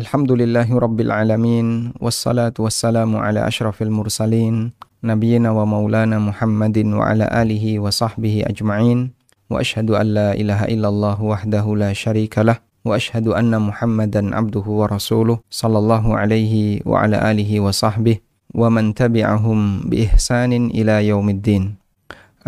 Alhamdulillahi 0.00 0.72
Rabbil 0.72 1.12
Alamin 1.12 1.92
Wassalatu 2.00 2.64
wassalamu 2.64 3.20
ala 3.20 3.44
ashrafil 3.44 3.92
mursalin 3.92 4.72
Nabiyina 5.04 5.52
wa 5.52 5.68
maulana 5.68 6.16
Muhammadin 6.16 6.96
wa 6.96 7.04
ala 7.04 7.28
alihi 7.28 7.76
wa 7.76 7.92
sahbihi 7.92 8.48
ajma'in 8.48 9.12
Wa 9.52 9.60
ashadu 9.60 10.00
an 10.00 10.16
la 10.16 10.28
ilaha 10.32 10.72
illallah 10.72 11.20
wahdahu 11.20 11.76
la 11.76 11.92
sharika 11.92 12.40
lah 12.40 12.64
Wa 12.80 12.96
ashadu 12.96 13.36
anna 13.36 13.60
Muhammadan 13.60 14.32
abduhu 14.32 14.80
wa 14.80 14.88
rasuluh 14.88 15.44
Sallallahu 15.52 16.16
alaihi 16.16 16.80
wa 16.88 17.04
ala 17.04 17.20
alihi 17.20 17.60
wa 17.60 17.68
sahbihi 17.68 18.24
Wa 18.56 18.72
man 18.72 18.96
tabi'ahum 18.96 19.84
bi 19.92 20.08
ihsanin 20.08 20.72
ila 20.72 21.04
yaumiddin 21.04 21.76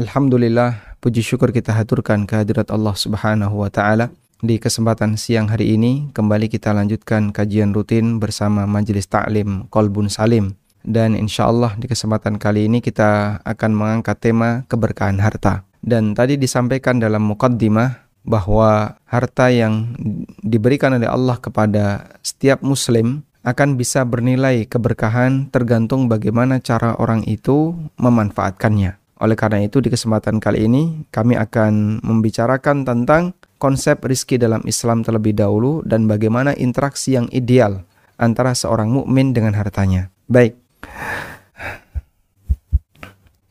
Alhamdulillah, 0.01 0.97
puji 1.05 1.21
syukur 1.21 1.53
kita 1.53 1.77
haturkan 1.77 2.25
kehadirat 2.25 2.73
Allah 2.73 2.97
subhanahu 2.97 3.61
wa 3.61 3.69
ta'ala 3.69 4.09
di 4.43 4.59
kesempatan 4.59 5.15
siang 5.15 5.47
hari 5.47 5.79
ini 5.79 6.11
kembali 6.11 6.51
kita 6.51 6.75
lanjutkan 6.75 7.31
kajian 7.31 7.71
rutin 7.71 8.19
bersama 8.19 8.67
Majelis 8.67 9.07
Taklim 9.07 9.71
Kolbun 9.71 10.11
Salim 10.11 10.59
dan 10.83 11.15
insya 11.15 11.47
Allah 11.47 11.79
di 11.79 11.87
kesempatan 11.87 12.43
kali 12.43 12.67
ini 12.67 12.83
kita 12.83 13.39
akan 13.47 13.71
mengangkat 13.71 14.19
tema 14.19 14.67
keberkahan 14.67 15.23
harta. 15.23 15.63
Dan 15.79 16.19
tadi 16.19 16.35
disampaikan 16.35 16.99
dalam 16.99 17.23
mukaddimah 17.23 18.03
bahwa 18.27 18.99
harta 19.07 19.47
yang 19.51 19.95
diberikan 20.43 20.95
oleh 20.95 21.07
Allah 21.07 21.39
kepada 21.39 22.11
setiap 22.27 22.67
muslim 22.67 23.23
akan 23.47 23.79
bisa 23.79 24.03
bernilai 24.07 24.67
keberkahan 24.67 25.51
tergantung 25.55 26.07
bagaimana 26.07 26.59
cara 26.59 26.99
orang 26.99 27.23
itu 27.31 27.75
memanfaatkannya. 27.99 28.99
Oleh 29.23 29.39
karena 29.39 29.63
itu 29.63 29.79
di 29.79 29.87
kesempatan 29.87 30.43
kali 30.43 30.67
ini 30.67 31.07
kami 31.15 31.39
akan 31.39 32.03
membicarakan 32.03 32.83
tentang 32.83 33.39
konsep 33.63 34.03
rizki 34.03 34.43
dalam 34.43 34.59
Islam 34.67 35.07
terlebih 35.07 35.39
dahulu 35.39 35.87
dan 35.87 36.11
bagaimana 36.11 36.51
interaksi 36.59 37.15
yang 37.15 37.31
ideal 37.31 37.87
antara 38.19 38.59
seorang 38.59 38.91
mukmin 38.91 39.31
dengan 39.31 39.55
hartanya. 39.55 40.11
Baik. 40.27 40.59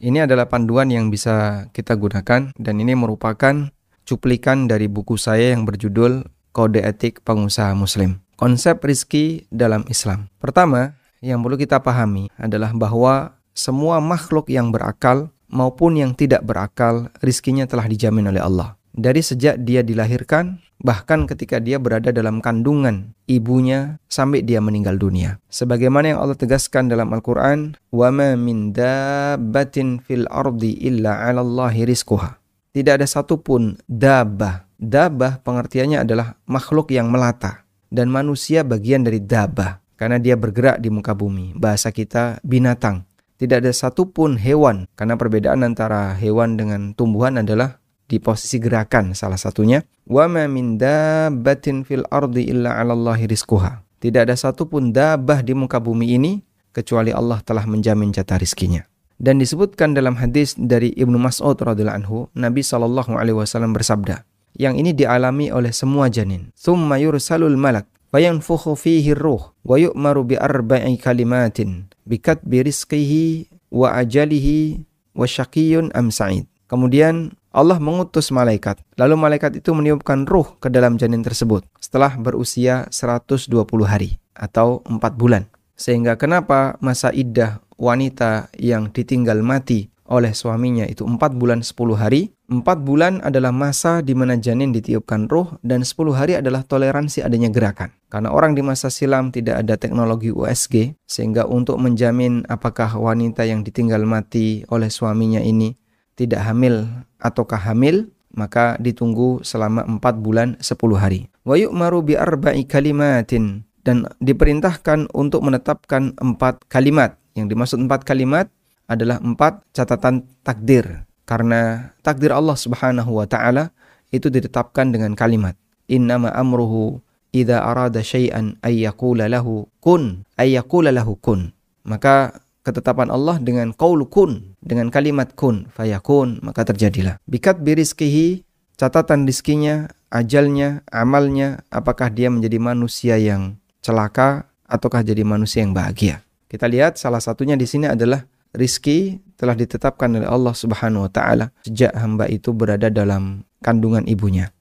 Ini 0.04 0.28
adalah 0.28 0.52
panduan 0.52 0.92
yang 0.92 1.08
bisa 1.08 1.70
kita 1.72 1.96
gunakan 1.96 2.52
dan 2.52 2.76
ini 2.76 2.92
merupakan 2.92 3.72
cuplikan 4.04 4.68
dari 4.68 4.92
buku 4.92 5.16
saya 5.16 5.56
yang 5.56 5.64
berjudul 5.64 6.28
Kode 6.52 6.84
Etik 6.84 7.24
Pengusaha 7.24 7.72
Muslim. 7.72 8.20
Konsep 8.36 8.84
rizki 8.84 9.48
dalam 9.48 9.88
Islam. 9.88 10.28
Pertama, 10.42 11.00
yang 11.24 11.40
perlu 11.40 11.56
kita 11.56 11.80
pahami 11.80 12.28
adalah 12.36 12.74
bahwa 12.76 13.38
semua 13.54 14.02
makhluk 14.02 14.50
yang 14.50 14.74
berakal 14.74 15.30
maupun 15.48 16.02
yang 16.02 16.12
tidak 16.18 16.42
berakal, 16.42 17.14
rizkinya 17.22 17.70
telah 17.70 17.86
dijamin 17.86 18.34
oleh 18.34 18.42
Allah 18.42 18.81
dari 18.97 19.21
sejak 19.21 19.61
dia 19.61 19.85
dilahirkan, 19.85 20.65
bahkan 20.81 21.29
ketika 21.29 21.61
dia 21.61 21.77
berada 21.77 22.09
dalam 22.09 22.41
kandungan 22.41 23.13
ibunya 23.29 24.01
sampai 24.09 24.41
dia 24.41 24.65
meninggal 24.65 24.97
dunia. 24.97 25.37
Sebagaimana 25.53 26.17
yang 26.17 26.19
Allah 26.25 26.37
tegaskan 26.41 26.89
dalam 26.89 27.13
Al-Quran, 27.13 27.77
وَمَا 27.93 28.41
مِن 28.41 28.73
دَابَّةٍ 28.73 29.77
فِي 30.05 30.13
الْأَرْضِ 30.25 30.63
إِلَّا 30.81 31.13
عَلَى 31.13 31.41
اللَّهِ 31.45 31.75
رِزْقُهَا 31.77 32.31
Tidak 32.73 32.93
ada 32.97 33.07
satupun 33.09 33.77
dabah. 33.85 34.69
Dabah 34.77 35.41
pengertiannya 35.41 36.05
adalah 36.05 36.37
makhluk 36.49 36.93
yang 36.93 37.09
melata. 37.09 37.65
Dan 37.89 38.13
manusia 38.13 38.65
bagian 38.65 39.05
dari 39.05 39.25
dabah. 39.25 39.81
Karena 39.97 40.21
dia 40.21 40.37
bergerak 40.37 40.85
di 40.85 40.93
muka 40.93 41.17
bumi. 41.17 41.57
Bahasa 41.57 41.89
kita 41.89 42.37
binatang. 42.45 43.09
Tidak 43.41 43.65
ada 43.65 43.73
satupun 43.73 44.37
hewan. 44.37 44.85
Karena 44.93 45.17
perbedaan 45.17 45.65
antara 45.65 46.13
hewan 46.21 46.61
dengan 46.61 46.93
tumbuhan 46.93 47.41
adalah 47.41 47.80
di 48.12 48.20
posisi 48.20 48.60
gerakan 48.60 49.16
salah 49.16 49.40
satunya 49.40 49.80
wa 50.04 50.28
ma 50.28 50.44
min 50.52 50.76
dabbatin 50.76 51.88
fil 51.88 52.04
ardi 52.12 52.52
illa 52.52 52.76
'ala 52.76 52.92
Allahi 52.92 53.32
rizquha. 53.32 53.80
Tidak 54.04 54.28
ada 54.28 54.36
satupun 54.36 54.92
dabah 54.92 55.40
di 55.40 55.56
muka 55.56 55.80
bumi 55.80 56.20
ini 56.20 56.44
kecuali 56.76 57.16
Allah 57.16 57.40
telah 57.40 57.64
menjamin 57.64 58.12
jatah 58.12 58.36
rizkinya. 58.36 58.84
Dan 59.22 59.38
disebutkan 59.38 59.94
dalam 59.94 60.18
hadis 60.18 60.58
dari 60.58 60.92
Ibnu 60.98 61.22
Mas'ud 61.22 61.54
radhiyallahu 61.54 62.00
anhu, 62.02 62.18
Nabi 62.34 62.66
sallallahu 62.66 63.14
alaihi 63.14 63.38
wasallam 63.38 63.70
bersabda, 63.78 64.26
yang 64.58 64.74
ini 64.82 64.98
dialami 64.98 65.54
oleh 65.54 65.70
semua 65.70 66.10
janin. 66.10 66.50
Tsumma 66.58 66.98
yursalul 66.98 67.54
malak 67.54 67.86
fayanfukhu 68.10 68.74
fihi 68.74 69.14
ruh 69.14 69.54
wa 69.62 69.78
yu'maru 69.78 70.26
bi 70.26 70.36
arba'i 70.42 70.98
kalimatin 70.98 71.86
bi 72.04 72.18
katbi 72.18 72.66
rizqihi 72.66 73.48
wa 73.70 73.94
ajalihi 74.02 74.82
wa 75.14 75.30
syaqiyyun 75.30 75.94
am 75.94 76.10
sa'id. 76.10 76.50
Kemudian 76.66 77.38
Allah 77.52 77.84
mengutus 77.84 78.32
malaikat. 78.32 78.80
Lalu 78.96 79.16
malaikat 79.20 79.60
itu 79.60 79.76
meniupkan 79.76 80.24
ruh 80.24 80.56
ke 80.64 80.72
dalam 80.72 80.96
janin 80.96 81.20
tersebut 81.20 81.68
setelah 81.84 82.16
berusia 82.16 82.88
120 82.88 83.52
hari 83.84 84.24
atau 84.32 84.80
4 84.88 85.20
bulan. 85.20 85.52
Sehingga 85.76 86.16
kenapa 86.16 86.80
masa 86.80 87.12
iddah 87.12 87.60
wanita 87.76 88.48
yang 88.56 88.88
ditinggal 88.96 89.44
mati 89.44 89.92
oleh 90.08 90.32
suaminya 90.36 90.88
itu 90.88 91.04
4 91.04 91.20
bulan 91.36 91.60
10 91.60 91.76
hari. 92.00 92.32
4 92.48 92.64
bulan 92.84 93.20
adalah 93.24 93.56
masa 93.56 94.00
di 94.00 94.12
mana 94.16 94.40
janin 94.40 94.72
ditiupkan 94.72 95.28
ruh 95.28 95.56
dan 95.64 95.84
10 95.84 96.16
hari 96.16 96.40
adalah 96.40 96.64
toleransi 96.64 97.24
adanya 97.24 97.52
gerakan. 97.52 97.92
Karena 98.08 98.32
orang 98.32 98.56
di 98.56 98.64
masa 98.64 98.88
silam 98.92 99.32
tidak 99.32 99.64
ada 99.64 99.76
teknologi 99.76 100.32
USG 100.32 100.96
sehingga 101.04 101.48
untuk 101.48 101.80
menjamin 101.80 102.48
apakah 102.48 102.96
wanita 102.96 103.44
yang 103.44 103.64
ditinggal 103.64 104.04
mati 104.04 104.68
oleh 104.68 104.88
suaminya 104.88 105.44
ini 105.44 105.76
tidak 106.22 106.46
hamil 106.46 106.86
ataukah 107.18 107.58
hamil, 107.58 108.14
maka 108.38 108.78
ditunggu 108.78 109.42
selama 109.42 109.82
4 109.90 110.22
bulan 110.22 110.54
10 110.62 110.78
hari. 111.02 111.26
Wa 111.42 111.58
yu'maru 111.58 112.06
bi 112.06 112.14
arba'i 112.14 112.70
kalimatin 112.70 113.66
dan 113.82 114.06
diperintahkan 114.22 115.10
untuk 115.18 115.42
menetapkan 115.42 116.14
empat 116.22 116.62
kalimat. 116.70 117.18
Yang 117.34 117.58
dimaksud 117.58 117.78
empat 117.82 118.06
kalimat 118.06 118.46
adalah 118.86 119.18
empat 119.18 119.66
catatan 119.74 120.30
takdir. 120.46 121.10
Karena 121.26 121.92
takdir 122.06 122.30
Allah 122.36 122.60
Subhanahu 122.60 123.18
wa 123.18 123.26
taala 123.26 123.74
itu 124.12 124.28
ditetapkan 124.28 124.92
dengan 124.92 125.16
kalimat 125.16 125.56
innama 125.92 126.32
amruhu 126.32 127.04
idza 127.36 127.64
arada 127.64 128.00
syai'an 128.00 128.56
ay 128.64 128.88
yaqula 128.88 129.28
lahu 129.28 129.68
kun 129.84 130.24
ay 130.40 130.56
yaqula 130.56 130.96
lahu 130.96 131.20
kun. 131.20 131.52
Maka 131.84 132.40
ketetapan 132.62 133.10
Allah 133.10 133.42
dengan 133.42 133.74
qaul 133.74 134.06
kun, 134.06 134.58
dengan 134.62 134.94
kalimat 134.94 135.34
kun, 135.34 135.70
fayakun, 135.74 136.42
maka 136.46 136.66
terjadilah. 136.66 137.18
Bikat 137.26 137.62
birizkihi, 137.62 138.46
catatan 138.78 139.26
rizkinya, 139.26 139.90
ajalnya, 140.14 140.86
amalnya, 140.90 141.66
apakah 141.74 142.10
dia 142.14 142.30
menjadi 142.30 142.58
manusia 142.62 143.18
yang 143.18 143.58
celaka 143.82 144.50
ataukah 144.70 145.02
jadi 145.02 145.26
manusia 145.26 145.66
yang 145.66 145.74
bahagia. 145.74 146.22
Kita 146.48 146.70
lihat 146.70 147.00
salah 147.00 147.20
satunya 147.20 147.58
di 147.58 147.66
sini 147.66 147.90
adalah 147.90 148.24
rizki 148.56 149.20
telah 149.40 149.56
ditetapkan 149.56 150.12
oleh 150.22 150.28
Allah 150.28 150.54
Subhanahu 150.56 151.08
wa 151.08 151.12
taala 151.12 151.50
sejak 151.64 151.96
hamba 151.96 152.28
itu 152.28 152.52
berada 152.52 152.92
dalam 152.92 153.48
kandungan 153.64 154.06
ibunya. 154.06 154.52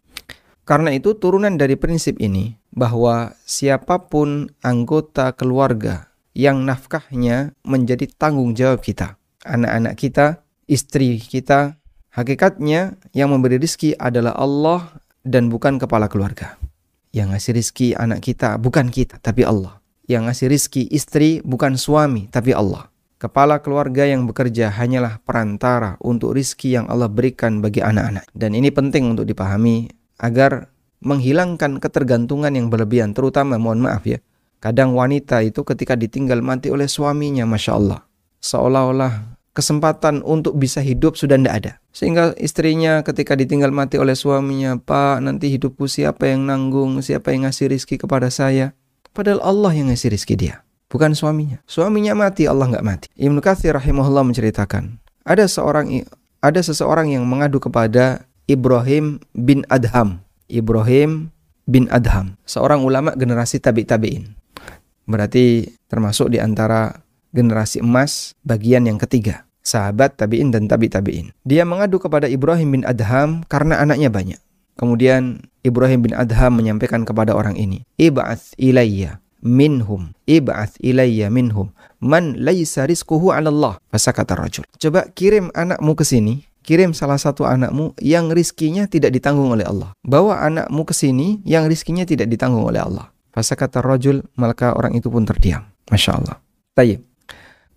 Karena 0.65 0.95
itu 0.95 1.19
turunan 1.19 1.59
dari 1.59 1.75
prinsip 1.75 2.23
ini 2.23 2.55
bahwa 2.71 3.35
siapa 3.43 4.07
pun 4.07 4.55
anggota 4.63 5.35
keluarga 5.35 6.10
yang 6.37 6.63
nafkahnya 6.63 7.57
menjadi 7.67 8.07
tanggung 8.15 8.55
jawab 8.55 8.83
kita. 8.85 9.19
Anak-anak 9.43 9.95
kita, 9.97 10.27
istri 10.71 11.19
kita, 11.19 11.81
hakikatnya 12.13 13.01
yang 13.17 13.33
memberi 13.33 13.57
rizki 13.59 13.97
adalah 13.97 14.37
Allah 14.37 15.01
dan 15.27 15.51
bukan 15.51 15.81
kepala 15.81 16.07
keluarga. 16.07 16.61
Yang 17.11 17.29
ngasih 17.35 17.53
rizki 17.57 17.89
anak 17.99 18.23
kita 18.23 18.55
bukan 18.61 18.93
kita, 18.93 19.19
tapi 19.19 19.43
Allah. 19.43 19.83
Yang 20.07 20.23
ngasih 20.31 20.47
rizki 20.51 20.83
istri 20.91 21.43
bukan 21.43 21.75
suami, 21.75 22.31
tapi 22.31 22.55
Allah. 22.55 22.91
Kepala 23.21 23.61
keluarga 23.61 24.09
yang 24.09 24.25
bekerja 24.25 24.73
hanyalah 24.73 25.21
perantara 25.21 26.01
untuk 26.01 26.33
rizki 26.33 26.73
yang 26.73 26.89
Allah 26.89 27.11
berikan 27.13 27.61
bagi 27.61 27.85
anak-anak. 27.85 28.25
Dan 28.33 28.57
ini 28.57 28.73
penting 28.73 29.13
untuk 29.13 29.29
dipahami 29.29 29.93
agar 30.25 30.73
menghilangkan 31.05 31.81
ketergantungan 31.81 32.53
yang 32.57 32.73
berlebihan, 32.73 33.13
terutama 33.13 33.61
mohon 33.61 33.85
maaf 33.85 34.05
ya, 34.09 34.21
Kadang 34.61 34.93
wanita 34.93 35.41
itu 35.41 35.65
ketika 35.65 35.97
ditinggal 35.97 36.45
mati 36.45 36.69
oleh 36.69 36.85
suaminya, 36.85 37.49
Masya 37.49 37.73
Allah. 37.81 38.05
Seolah-olah 38.45 39.41
kesempatan 39.57 40.21
untuk 40.21 40.57
bisa 40.61 40.85
hidup 40.85 41.17
sudah 41.17 41.41
tidak 41.41 41.55
ada. 41.57 41.73
Sehingga 41.91 42.37
istrinya 42.39 43.03
ketika 43.03 43.35
ditinggal 43.35 43.73
mati 43.75 43.97
oleh 43.97 44.15
suaminya, 44.15 44.79
Pak 44.79 45.25
nanti 45.25 45.51
hidupku 45.51 45.91
siapa 45.91 46.31
yang 46.31 46.47
nanggung, 46.47 47.01
siapa 47.01 47.33
yang 47.33 47.49
ngasih 47.49 47.73
rizki 47.73 47.97
kepada 47.97 48.29
saya. 48.29 48.77
Padahal 49.11 49.43
Allah 49.43 49.73
yang 49.75 49.91
ngasih 49.91 50.13
rizki 50.13 50.39
dia, 50.39 50.63
bukan 50.87 51.17
suaminya. 51.19 51.59
Suaminya 51.67 52.15
mati, 52.15 52.47
Allah 52.47 52.71
nggak 52.71 52.87
mati. 52.87 53.07
Ibnu 53.19 53.43
Katsir 53.43 53.75
rahimahullah 53.75 54.23
menceritakan, 54.23 55.03
ada 55.27 55.45
seorang 55.51 56.07
ada 56.41 56.61
seseorang 56.63 57.11
yang 57.11 57.27
mengadu 57.27 57.59
kepada 57.59 58.29
Ibrahim 58.47 59.19
bin 59.35 59.67
Adham. 59.67 60.23
Ibrahim 60.47 61.35
bin 61.67 61.91
Adham, 61.91 62.39
seorang 62.47 62.87
ulama 62.87 63.19
generasi 63.19 63.59
tabi 63.59 63.83
tabiin. 63.83 64.40
Berarti 65.11 65.67
termasuk 65.91 66.31
di 66.31 66.39
antara 66.39 67.03
generasi 67.35 67.83
emas 67.83 68.39
bagian 68.47 68.87
yang 68.87 69.03
ketiga. 69.03 69.43
Sahabat 69.61 70.17
tabi'in 70.17 70.55
dan 70.55 70.71
tabi 70.71 70.87
tabi'in. 70.87 71.35
Dia 71.43 71.67
mengadu 71.67 71.99
kepada 71.99 72.31
Ibrahim 72.31 72.81
bin 72.81 72.83
Adham 72.87 73.43
karena 73.51 73.83
anaknya 73.83 74.09
banyak. 74.09 74.41
Kemudian 74.79 75.45
Ibrahim 75.67 76.07
bin 76.07 76.15
Adham 76.17 76.57
menyampaikan 76.57 77.05
kepada 77.05 77.37
orang 77.37 77.59
ini, 77.59 77.85
Ib'ath 78.01 78.57
ilayya 78.57 79.21
minhum 79.41 80.13
ib'ath 80.29 80.77
ilayya 80.85 81.33
minhum 81.33 81.73
man 81.99 82.37
laisa 82.37 82.85
rizquhu 82.85 83.33
'ala 83.33 83.49
Allah 83.49 83.75
fasakata 83.89 84.37
rajul 84.37 84.65
coba 84.77 85.09
kirim 85.17 85.49
anakmu 85.57 85.97
ke 85.97 86.05
sini 86.05 86.45
kirim 86.61 86.93
salah 86.93 87.17
satu 87.17 87.49
anakmu 87.49 87.97
yang 88.05 88.29
rizkinya 88.29 88.85
tidak 88.87 89.17
ditanggung 89.17 89.49
oleh 89.49 89.65
Allah 89.65 89.97
bawa 90.05 90.45
anakmu 90.45 90.85
ke 90.85 90.93
sini 90.93 91.41
yang 91.49 91.67
rizkinya 91.67 92.05
tidak 92.05 92.29
ditanggung 92.29 92.69
oleh 92.69 92.85
Allah 92.85 93.09
fasakata 93.31 93.83
rajul 93.83 94.27
maka 94.37 94.75
orang 94.75 94.95
itu 94.99 95.11
pun 95.11 95.27
terdiam 95.27 95.67
Masya 95.91 96.11
Allah 96.19 96.37
Tayyip 96.75 97.01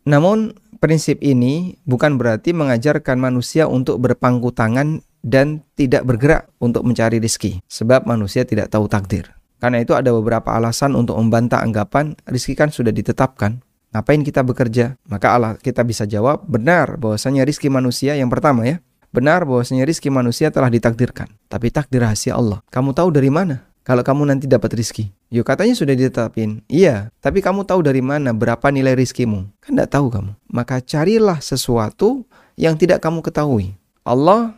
namun 0.04 0.54
prinsip 0.84 1.24
ini 1.24 1.80
bukan 1.88 2.20
berarti 2.20 2.52
mengajarkan 2.52 3.16
manusia 3.16 3.72
untuk 3.72 4.04
berpangku 4.04 4.52
tangan 4.52 5.00
dan 5.24 5.64
tidak 5.80 6.04
bergerak 6.04 6.52
untuk 6.60 6.84
mencari 6.84 7.24
rizki 7.24 7.64
sebab 7.72 8.04
manusia 8.04 8.44
tidak 8.44 8.68
tahu 8.68 8.92
takdir 8.92 9.32
karena 9.64 9.80
itu 9.80 9.96
ada 9.96 10.12
beberapa 10.12 10.52
alasan 10.52 10.92
untuk 10.92 11.16
membantah 11.16 11.64
anggapan 11.64 12.20
rizki 12.28 12.52
kan 12.52 12.68
sudah 12.68 12.92
ditetapkan. 12.92 13.64
Ngapain 13.96 14.20
kita 14.20 14.44
bekerja? 14.44 15.00
Maka 15.08 15.40
Allah 15.40 15.56
kita 15.56 15.88
bisa 15.88 16.04
jawab 16.04 16.44
benar 16.44 17.00
bahwasanya 17.00 17.48
rizki 17.48 17.72
manusia 17.72 18.12
yang 18.20 18.28
pertama 18.28 18.68
ya. 18.68 18.84
Benar 19.16 19.48
bahwasanya 19.48 19.88
rizki 19.88 20.12
manusia 20.12 20.52
telah 20.52 20.68
ditakdirkan. 20.68 21.32
Tapi 21.48 21.72
takdir 21.72 22.04
rahasia 22.04 22.36
Allah. 22.36 22.60
Kamu 22.76 22.92
tahu 22.92 23.16
dari 23.16 23.32
mana? 23.32 23.64
Kalau 23.88 24.04
kamu 24.04 24.36
nanti 24.36 24.52
dapat 24.52 24.76
rizki. 24.76 25.16
Yuk 25.34 25.50
katanya 25.50 25.74
sudah 25.74 25.98
ditetapin. 25.98 26.62
Iya, 26.70 27.10
tapi 27.18 27.42
kamu 27.42 27.66
tahu 27.66 27.82
dari 27.82 28.06
mana 28.06 28.38
berapa 28.38 28.70
nilai 28.70 28.94
rizkimu? 28.94 29.50
Kan 29.66 29.74
tidak 29.74 29.90
tahu 29.90 30.14
kamu. 30.14 30.38
Maka 30.54 30.78
carilah 30.78 31.42
sesuatu 31.42 32.22
yang 32.54 32.78
tidak 32.78 33.02
kamu 33.02 33.26
ketahui. 33.26 33.74
Allah 34.06 34.54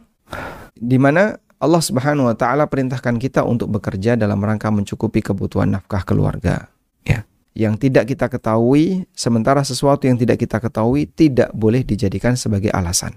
di 0.75 0.99
mana 0.99 1.39
Allah 1.63 1.79
Subhanahu 1.79 2.27
wa 2.27 2.35
taala 2.35 2.67
perintahkan 2.67 3.15
kita 3.15 3.47
untuk 3.47 3.71
bekerja 3.71 4.19
dalam 4.19 4.43
rangka 4.43 4.67
mencukupi 4.67 5.23
kebutuhan 5.23 5.71
nafkah 5.71 6.03
keluarga, 6.03 6.67
ya. 7.07 7.23
Yang 7.55 7.87
tidak 7.87 8.11
kita 8.11 8.27
ketahui, 8.27 9.07
sementara 9.15 9.63
sesuatu 9.63 10.11
yang 10.11 10.19
tidak 10.19 10.43
kita 10.43 10.59
ketahui 10.59 11.07
tidak 11.07 11.55
boleh 11.55 11.87
dijadikan 11.87 12.35
sebagai 12.35 12.67
alasan. 12.75 13.15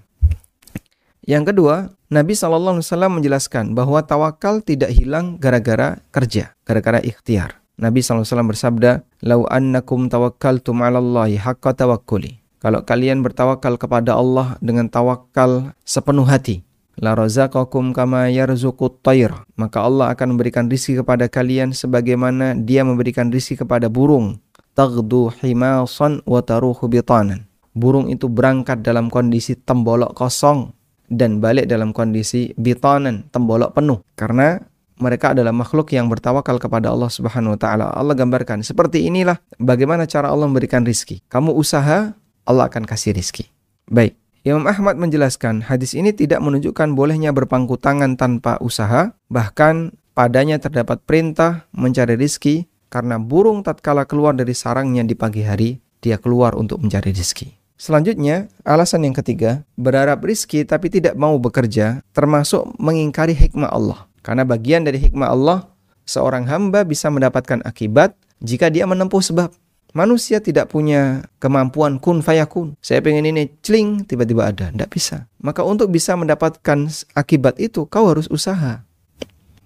Yang 1.29 1.53
kedua, 1.53 1.93
Nabi 2.09 2.33
Shallallahu 2.33 2.81
Alaihi 2.81 2.89
Wasallam 2.89 3.13
menjelaskan 3.21 3.65
bahwa 3.77 4.01
tawakal 4.01 4.65
tidak 4.65 4.97
hilang 4.97 5.37
gara-gara 5.37 6.01
kerja, 6.09 6.57
gara-gara 6.65 7.05
ikhtiar. 7.05 7.61
Nabi 7.79 8.03
SAW 8.03 8.49
bersabda, 8.49 9.07
"Lau 9.23 9.45
annakum 9.47 10.11
tawakkaltum 10.11 10.83
'ala 10.83 10.99
Allahi 10.99 11.39
haqqa 11.39 11.77
tawakkuli." 11.77 12.43
Kalau 12.59 12.83
kalian 12.83 13.23
bertawakal 13.23 13.79
kepada 13.79 14.19
Allah 14.19 14.59
dengan 14.59 14.91
tawakal 14.91 15.77
sepenuh 15.87 16.27
hati, 16.27 16.67
la 16.99 17.15
razaqakum 17.15 17.95
kama 17.95 18.27
yarzuqut 18.35 18.99
tayr 19.07 19.31
maka 19.55 19.87
Allah 19.87 20.11
akan 20.11 20.35
memberikan 20.35 20.67
rizki 20.67 20.99
kepada 20.99 21.31
kalian 21.31 21.71
sebagaimana 21.71 22.59
dia 22.59 22.83
memberikan 22.83 23.31
rizki 23.31 23.55
kepada 23.55 23.87
burung 23.87 24.43
taghdu 24.75 25.31
himasan 25.39 26.19
wa 26.27 26.43
taruhu 26.43 26.91
bitanan 26.91 27.47
burung 27.71 28.11
itu 28.11 28.27
berangkat 28.27 28.83
dalam 28.83 29.07
kondisi 29.07 29.55
tembolok 29.55 30.11
kosong 30.19 30.75
dan 31.09 31.41
balik 31.41 31.67
dalam 31.69 31.97
kondisi 31.97 32.53
bitanan 32.57 33.27
tembolok 33.33 33.75
penuh 33.77 34.05
karena 34.15 34.61
mereka 34.99 35.33
adalah 35.33 35.55
makhluk 35.55 35.95
yang 35.95 36.11
bertawakal 36.11 36.59
kepada 36.59 36.91
Allah 36.91 37.09
Subhanahu 37.09 37.55
wa 37.55 37.61
taala. 37.61 37.87
Allah 37.95 38.15
gambarkan 38.19 38.67
seperti 38.67 39.07
inilah 39.07 39.39
bagaimana 39.57 40.05
cara 40.05 40.29
Allah 40.29 40.51
memberikan 40.51 40.83
rizki. 40.83 41.23
Kamu 41.31 41.55
usaha, 41.55 42.13
Allah 42.45 42.65
akan 42.67 42.85
kasih 42.85 43.15
rizki. 43.15 43.49
Baik. 43.89 44.19
Imam 44.47 44.65
Ahmad 44.71 44.97
menjelaskan, 44.97 45.67
hadis 45.67 45.93
ini 45.93 46.15
tidak 46.15 46.41
menunjukkan 46.41 46.95
bolehnya 46.95 47.35
berpangku 47.35 47.77
tangan 47.77 48.15
tanpa 48.15 48.57
usaha, 48.63 49.13
bahkan 49.29 49.93
padanya 50.15 50.57
terdapat 50.63 51.03
perintah 51.05 51.67
mencari 51.75 52.15
rizki 52.15 52.71
karena 52.89 53.21
burung 53.21 53.61
tatkala 53.61 54.09
keluar 54.09 54.33
dari 54.33 54.57
sarangnya 54.57 55.05
di 55.05 55.13
pagi 55.19 55.45
hari, 55.45 55.77
dia 56.01 56.17
keluar 56.17 56.57
untuk 56.57 56.81
mencari 56.81 57.13
rizki. 57.13 57.58
Selanjutnya, 57.79 58.51
alasan 58.67 59.07
yang 59.07 59.15
ketiga, 59.15 59.63
berharap 59.79 60.19
rizki 60.27 60.67
tapi 60.67 60.91
tidak 60.91 61.15
mau 61.15 61.39
bekerja, 61.39 62.03
termasuk 62.11 62.67
mengingkari 62.75 63.39
hikmah 63.39 63.71
Allah. 63.71 64.11
Karena 64.27 64.43
bagian 64.43 64.83
dari 64.83 64.99
hikmah 64.99 65.31
Allah, 65.31 65.71
seorang 66.03 66.43
hamba 66.51 66.83
bisa 66.83 67.07
mendapatkan 67.07 67.63
akibat 67.63 68.19
jika 68.43 68.67
dia 68.67 68.83
menempuh 68.83 69.23
sebab. 69.23 69.55
Manusia 69.97 70.43
tidak 70.43 70.69
punya 70.69 71.25
kemampuan 71.41 71.97
kun 72.03 72.21
fayakun. 72.21 72.77
Saya 72.83 73.01
pengen 73.01 73.25
ini 73.31 73.49
celing 73.65 74.05
tiba-tiba 74.05 74.51
ada. 74.51 74.69
Tidak 74.69 74.91
bisa. 74.91 75.31
Maka 75.41 75.65
untuk 75.65 75.89
bisa 75.89 76.13
mendapatkan 76.13 76.91
akibat 77.17 77.57
itu 77.57 77.89
kau 77.89 78.11
harus 78.11 78.29
usaha. 78.29 78.85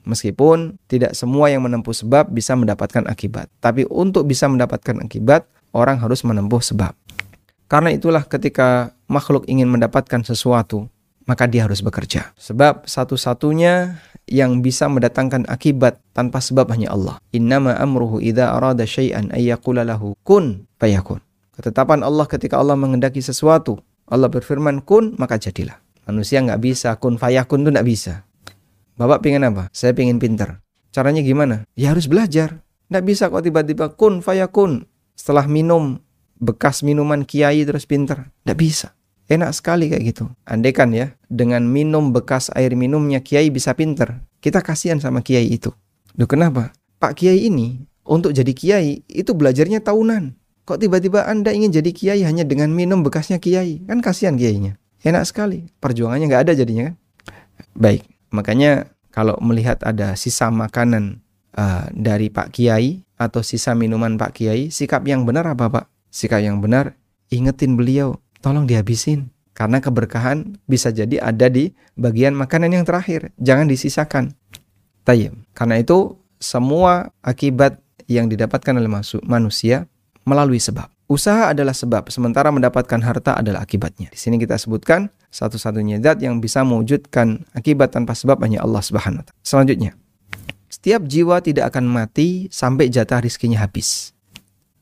Meskipun 0.06 0.79
tidak 0.87 1.19
semua 1.19 1.50
yang 1.50 1.67
menempuh 1.67 1.94
sebab 1.94 2.31
bisa 2.31 2.55
mendapatkan 2.55 3.03
akibat. 3.11 3.50
Tapi 3.59 3.82
untuk 3.91 4.29
bisa 4.29 4.47
mendapatkan 4.47 5.03
akibat, 5.03 5.43
orang 5.75 5.99
harus 5.99 6.23
menempuh 6.23 6.62
sebab. 6.62 6.94
Karena 7.72 7.88
itulah 7.88 8.28
ketika 8.28 8.92
makhluk 9.08 9.48
ingin 9.48 9.64
mendapatkan 9.64 10.20
sesuatu, 10.20 10.92
maka 11.24 11.48
dia 11.48 11.64
harus 11.64 11.80
bekerja. 11.80 12.36
Sebab 12.36 12.84
satu-satunya 12.84 13.96
yang 14.28 14.60
bisa 14.60 14.92
mendatangkan 14.92 15.48
akibat 15.48 15.96
tanpa 16.12 16.44
sebab 16.44 16.69
hanya 16.69 16.92
Allah. 16.92 17.16
Innama 17.32 17.72
amruhu 17.80 18.20
idza 18.20 18.52
arada 18.52 18.84
syai'an 18.84 19.32
ay 19.32 19.56
lahu 19.88 20.12
kun 20.20 20.69
fayakun. 20.76 21.24
Ketetapan 21.56 22.04
Allah 22.04 22.28
ketika 22.28 22.60
Allah 22.60 22.76
mengendaki 22.76 23.24
sesuatu, 23.24 23.80
Allah 24.04 24.28
berfirman 24.28 24.84
kun 24.84 25.16
maka 25.16 25.40
jadilah. 25.40 25.80
Manusia 26.04 26.44
nggak 26.44 26.60
bisa 26.60 26.92
kun 27.00 27.16
fayakun 27.16 27.64
itu 27.64 27.72
nggak 27.72 27.88
bisa. 27.88 28.28
Bapak 29.00 29.25
pengen 29.25 29.48
apa? 29.48 29.72
Saya 29.72 29.96
pengen 29.96 30.20
pinter. 30.20 30.60
Caranya 30.92 31.25
gimana? 31.25 31.64
Ya 31.72 31.96
harus 31.96 32.04
belajar. 32.04 32.60
Nggak 32.92 33.04
bisa 33.08 33.32
kok 33.32 33.40
tiba-tiba 33.40 33.96
kun 33.96 34.20
fayakun. 34.20 34.84
Setelah 35.16 35.48
minum 35.48 36.01
bekas 36.42 36.82
minuman 36.82 37.22
kiai 37.22 37.62
terus 37.62 37.86
pinter. 37.86 38.34
Nggak 38.42 38.58
bisa. 38.58 38.88
Enak 39.30 39.54
sekali 39.54 39.86
kayak 39.86 40.02
gitu. 40.10 40.24
Andai 40.42 40.74
kan 40.74 40.90
ya, 40.90 41.14
dengan 41.30 41.62
minum 41.62 42.10
bekas 42.10 42.50
air 42.58 42.74
minumnya 42.74 43.22
kiai 43.22 43.48
bisa 43.54 43.72
pinter. 43.78 44.26
Kita 44.42 44.58
kasihan 44.60 44.98
sama 44.98 45.22
kiai 45.22 45.46
itu. 45.46 45.70
Duh 46.18 46.26
kenapa? 46.26 46.74
Pak 46.98 47.22
kiai 47.22 47.46
ini 47.46 47.86
untuk 48.02 48.34
jadi 48.34 48.50
kiai 48.50 49.06
itu 49.06 49.30
belajarnya 49.32 49.80
tahunan. 49.86 50.34
Kok 50.66 50.78
tiba-tiba 50.82 51.30
Anda 51.30 51.54
ingin 51.54 51.70
jadi 51.70 51.90
kiai 51.94 52.20
hanya 52.26 52.42
dengan 52.42 52.74
minum 52.74 53.06
bekasnya 53.06 53.38
kiai? 53.38 53.86
Kan 53.86 54.02
kasihan 54.02 54.34
kiainya. 54.34 54.76
Enak 55.02 55.26
sekali. 55.26 55.70
Perjuangannya 55.78 56.26
nggak 56.26 56.42
ada 56.50 56.52
jadinya 56.58 56.90
kan? 56.90 56.96
Baik. 57.78 58.02
Makanya 58.30 58.90
kalau 59.12 59.38
melihat 59.42 59.82
ada 59.82 60.14
sisa 60.14 60.48
makanan 60.48 61.22
uh, 61.58 61.86
dari 61.92 62.32
Pak 62.32 62.54
Kiai 62.54 63.04
atau 63.20 63.44
sisa 63.44 63.76
minuman 63.76 64.16
Pak 64.16 64.32
Kiai, 64.34 64.72
sikap 64.72 65.04
yang 65.04 65.28
benar 65.28 65.46
apa 65.46 65.68
Pak? 65.68 65.91
Sikap 66.12 66.45
yang 66.45 66.61
benar, 66.61 66.92
ingetin 67.33 67.75
beliau 67.75 68.21
tolong 68.45 68.69
dihabisin. 68.69 69.33
Karena 69.57 69.81
keberkahan 69.81 70.61
bisa 70.64 70.92
jadi 70.92 71.21
ada 71.21 71.49
di 71.49 71.73
bagian 71.97 72.37
makanan 72.37 72.73
yang 72.73 72.85
terakhir. 72.85 73.33
Jangan 73.40 73.69
disisakan. 73.69 74.37
Tayyib. 75.09 75.33
Karena 75.57 75.81
itu 75.81 76.16
semua 76.37 77.12
akibat 77.25 77.81
yang 78.09 78.28
didapatkan 78.28 78.76
oleh 78.76 78.88
manusia 79.25 79.88
melalui 80.28 80.61
sebab. 80.61 80.88
Usaha 81.12 81.52
adalah 81.52 81.76
sebab, 81.76 82.09
sementara 82.09 82.49
mendapatkan 82.49 82.97
harta 83.04 83.37
adalah 83.37 83.61
akibatnya. 83.61 84.09
Di 84.09 84.16
sini 84.16 84.40
kita 84.40 84.57
sebutkan 84.57 85.12
satu-satunya 85.28 86.00
zat 86.00 86.25
yang 86.25 86.40
bisa 86.40 86.64
mewujudkan 86.64 87.45
akibat 87.52 87.92
tanpa 87.92 88.16
sebab 88.16 88.40
hanya 88.40 88.64
Allah 88.64 88.81
Subhanahu 88.81 89.21
wa. 89.21 89.33
Selanjutnya, 89.45 89.92
setiap 90.73 91.04
jiwa 91.04 91.45
tidak 91.45 91.69
akan 91.69 91.85
mati 91.85 92.49
sampai 92.49 92.88
jatah 92.88 93.21
rizkinya 93.21 93.61
habis. 93.61 94.16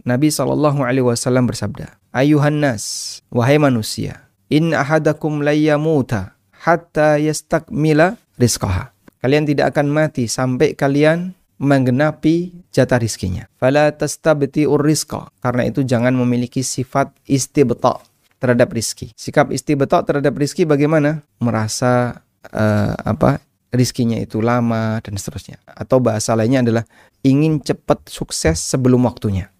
Nabi 0.05 0.33
Shallallahu 0.33 0.81
alaihi 0.85 1.05
wasallam 1.05 1.49
bersabda, 1.49 2.01
Ayuhan 2.11 2.65
nas, 2.65 3.19
wahai 3.31 3.61
manusia, 3.61 4.31
in 4.51 4.75
ahadakum 4.75 5.45
layyamuta 5.45 6.35
hatta 6.51 7.17
yastakmila 7.21 8.19
rizqaha. 8.37 8.93
Kalian 9.21 9.45
tidak 9.45 9.77
akan 9.77 9.93
mati 9.93 10.25
sampai 10.27 10.73
kalian 10.73 11.37
menggenapi 11.61 12.57
jatah 12.73 12.97
rizkinya. 12.97 13.45
Fala 13.61 13.93
tastabti'ur 13.93 14.81
rizqa. 14.81 15.29
Karena 15.45 15.69
itu 15.69 15.85
jangan 15.85 16.17
memiliki 16.17 16.65
sifat 16.65 17.13
istibta' 17.29 18.01
terhadap 18.41 18.73
rizki. 18.73 19.13
Sikap 19.13 19.53
istibta' 19.53 20.01
terhadap 20.09 20.33
rizki 20.41 20.65
bagaimana? 20.65 21.21
Merasa 21.37 22.25
uh, 22.49 22.97
apa 22.97 23.45
rizkinya 23.77 24.17
itu 24.17 24.41
lama 24.41 25.05
dan 25.05 25.21
seterusnya. 25.21 25.61
Atau 25.69 26.01
bahasa 26.01 26.33
lainnya 26.33 26.65
adalah 26.65 26.85
ingin 27.21 27.61
cepat 27.61 28.09
sukses 28.09 28.57
sebelum 28.57 29.05
waktunya. 29.05 29.53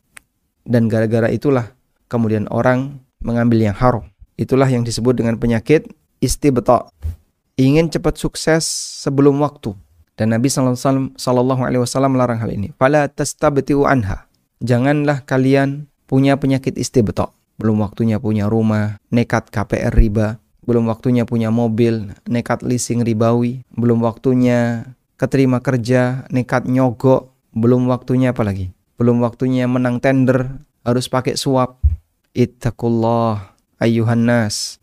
Dan 0.65 0.87
gara-gara 0.87 1.29
itulah 1.33 1.73
kemudian 2.11 2.47
orang 2.53 3.01
mengambil 3.23 3.71
yang 3.71 3.77
haram. 3.77 4.05
Itulah 4.41 4.69
yang 4.69 4.83
disebut 4.85 5.21
dengan 5.21 5.37
penyakit 5.37 5.89
istibta. 6.25 6.89
Ingin 7.61 7.93
cepat 7.93 8.17
sukses 8.17 8.65
sebelum 9.05 9.41
waktu. 9.45 9.77
Dan 10.17 10.37
Nabi 10.37 10.49
Shallallahu 10.53 11.65
Alaihi 11.65 11.81
Wasallam 11.81 12.17
melarang 12.17 12.41
hal 12.41 12.53
ini. 12.53 12.73
Fala 12.77 13.09
tastabtiu 13.09 13.89
anha. 13.89 14.29
Janganlah 14.61 15.25
kalian 15.25 15.89
punya 16.05 16.37
penyakit 16.37 16.77
istibta. 16.77 17.33
Belum 17.61 17.81
waktunya 17.85 18.17
punya 18.17 18.49
rumah, 18.49 18.97
nekat 19.13 19.53
KPR 19.53 19.93
riba, 19.93 20.41
belum 20.65 20.89
waktunya 20.89 21.29
punya 21.29 21.53
mobil, 21.53 22.13
nekat 22.25 22.65
leasing 22.65 23.05
ribawi, 23.05 23.65
belum 23.77 24.01
waktunya 24.01 24.89
keterima 25.21 25.61
kerja, 25.61 26.25
nekat 26.33 26.65
nyogok, 26.65 27.29
belum 27.53 27.85
waktunya 27.93 28.33
apa 28.33 28.41
lagi? 28.45 28.73
Belum 29.01 29.25
waktunya 29.25 29.65
menang 29.65 29.97
tender, 29.97 30.61
harus 30.85 31.09
pakai 31.09 31.33
suap. 31.33 31.81
Ittaqullah 32.37 33.57
ayyuhan 33.81 34.29
nas. 34.29 34.77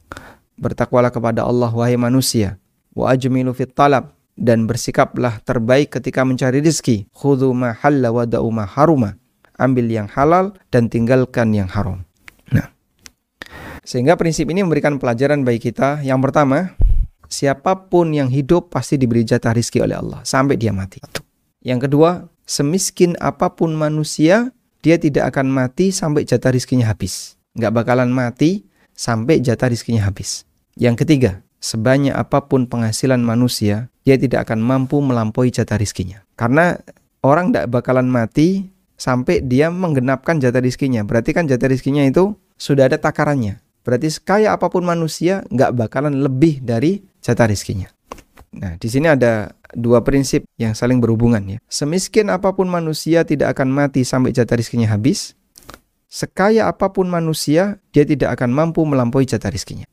Bertakwalah 0.57 1.13
kepada 1.13 1.45
Allah 1.45 1.69
wahai 1.69 2.01
manusia. 2.01 2.57
Wa 2.97 3.13
ajmilu 3.13 3.53
fit 3.53 3.77
talab 3.77 4.17
dan 4.33 4.65
bersikaplah 4.65 5.37
terbaik 5.45 5.93
ketika 5.93 6.25
mencari 6.25 6.65
rezeki. 6.65 7.13
Khudhu 7.13 7.53
ma 7.53 7.77
halla 7.77 8.09
wa 8.09 8.25
da'u 8.25 8.49
ma 8.49 8.65
haruma. 8.65 9.21
Ambil 9.61 9.85
yang 9.85 10.09
halal 10.09 10.57
dan 10.73 10.89
tinggalkan 10.89 11.53
yang 11.53 11.69
haram. 11.69 12.01
Nah. 12.49 12.73
Sehingga 13.85 14.17
prinsip 14.17 14.49
ini 14.49 14.65
memberikan 14.65 14.97
pelajaran 14.97 15.45
bagi 15.45 15.69
kita. 15.69 16.01
Yang 16.01 16.19
pertama, 16.25 16.73
siapa 17.29 17.85
pun 17.85 18.17
yang 18.17 18.33
hidup 18.33 18.73
pasti 18.73 18.97
diberi 18.97 19.21
jatah 19.21 19.53
rizki 19.53 19.77
oleh 19.77 19.93
Allah 19.93 20.25
sampai 20.25 20.57
dia 20.57 20.73
mati. 20.73 21.01
Yang 21.61 21.89
kedua, 21.89 22.25
semiskin 22.47 23.13
apa 23.19 23.53
pun 23.53 23.75
manusia, 23.75 24.55
dia 24.81 24.95
tidak 24.95 25.35
akan 25.35 25.51
mati 25.51 25.91
sampai 25.91 26.23
jatah 26.23 26.55
rizkinya 26.55 26.87
habis. 26.87 27.35
Nggak 27.59 27.83
bakalan 27.83 28.09
mati 28.09 28.65
sampai 28.95 29.43
jatah 29.43 29.67
rizkinya 29.69 30.07
habis. 30.07 30.47
Yang 30.79 31.05
ketiga, 31.05 31.31
sebanyak 31.59 32.15
apa 32.15 32.47
pun 32.47 32.65
penghasilan 32.65 33.19
manusia, 33.19 33.91
dia 34.07 34.15
tidak 34.15 34.47
akan 34.47 34.63
mampu 34.63 35.03
melampaui 35.03 35.51
jatah 35.51 35.75
rizkinya. 35.75 36.23
Karena 36.39 36.79
orang 37.21 37.51
tidak 37.51 37.67
bakalan 37.75 38.07
mati 38.07 38.71
sampai 38.95 39.43
dia 39.43 39.67
menggenapkan 39.67 40.39
jatah 40.39 40.63
rizkinya. 40.63 41.03
Berarti 41.03 41.35
kan 41.35 41.45
jatah 41.45 41.67
rizkinya 41.67 42.07
itu 42.07 42.33
sudah 42.55 42.87
ada 42.87 42.97
takarannya. 42.97 43.59
Berarti 43.83 44.11
sekaya 44.11 44.55
apa 44.55 44.67
pun 44.67 44.83
manusia 44.83 45.43
nggak 45.47 45.71
bakalan 45.75 46.19
lebih 46.19 46.59
dari 46.63 47.03
jatah 47.19 47.47
rizkinya. 47.47 47.87
Nah, 48.57 48.73
di 48.75 48.89
sini 48.89 49.05
ada 49.05 49.53
dua 49.77 50.01
prinsip 50.01 50.45
yang 50.57 50.73
saling 50.73 50.97
berhubungan 50.97 51.41
ya. 51.45 51.57
Semiskin 51.69 52.33
apa 52.33 52.53
pun 52.57 52.65
manusia 52.67 53.21
tidak 53.21 53.57
akan 53.57 53.69
mati 53.69 54.01
sampai 54.01 54.33
jatah 54.33 54.57
rizkinya 54.57 54.89
habis. 54.89 55.37
Sekaya 56.07 56.71
apa 56.71 56.89
pun 56.95 57.11
manusia, 57.11 57.83
dia 57.91 58.07
tidak 58.07 58.39
akan 58.39 58.49
mampu 58.55 58.81
melampaui 58.87 59.27
jatah 59.27 59.51
rizkinya. 59.51 59.83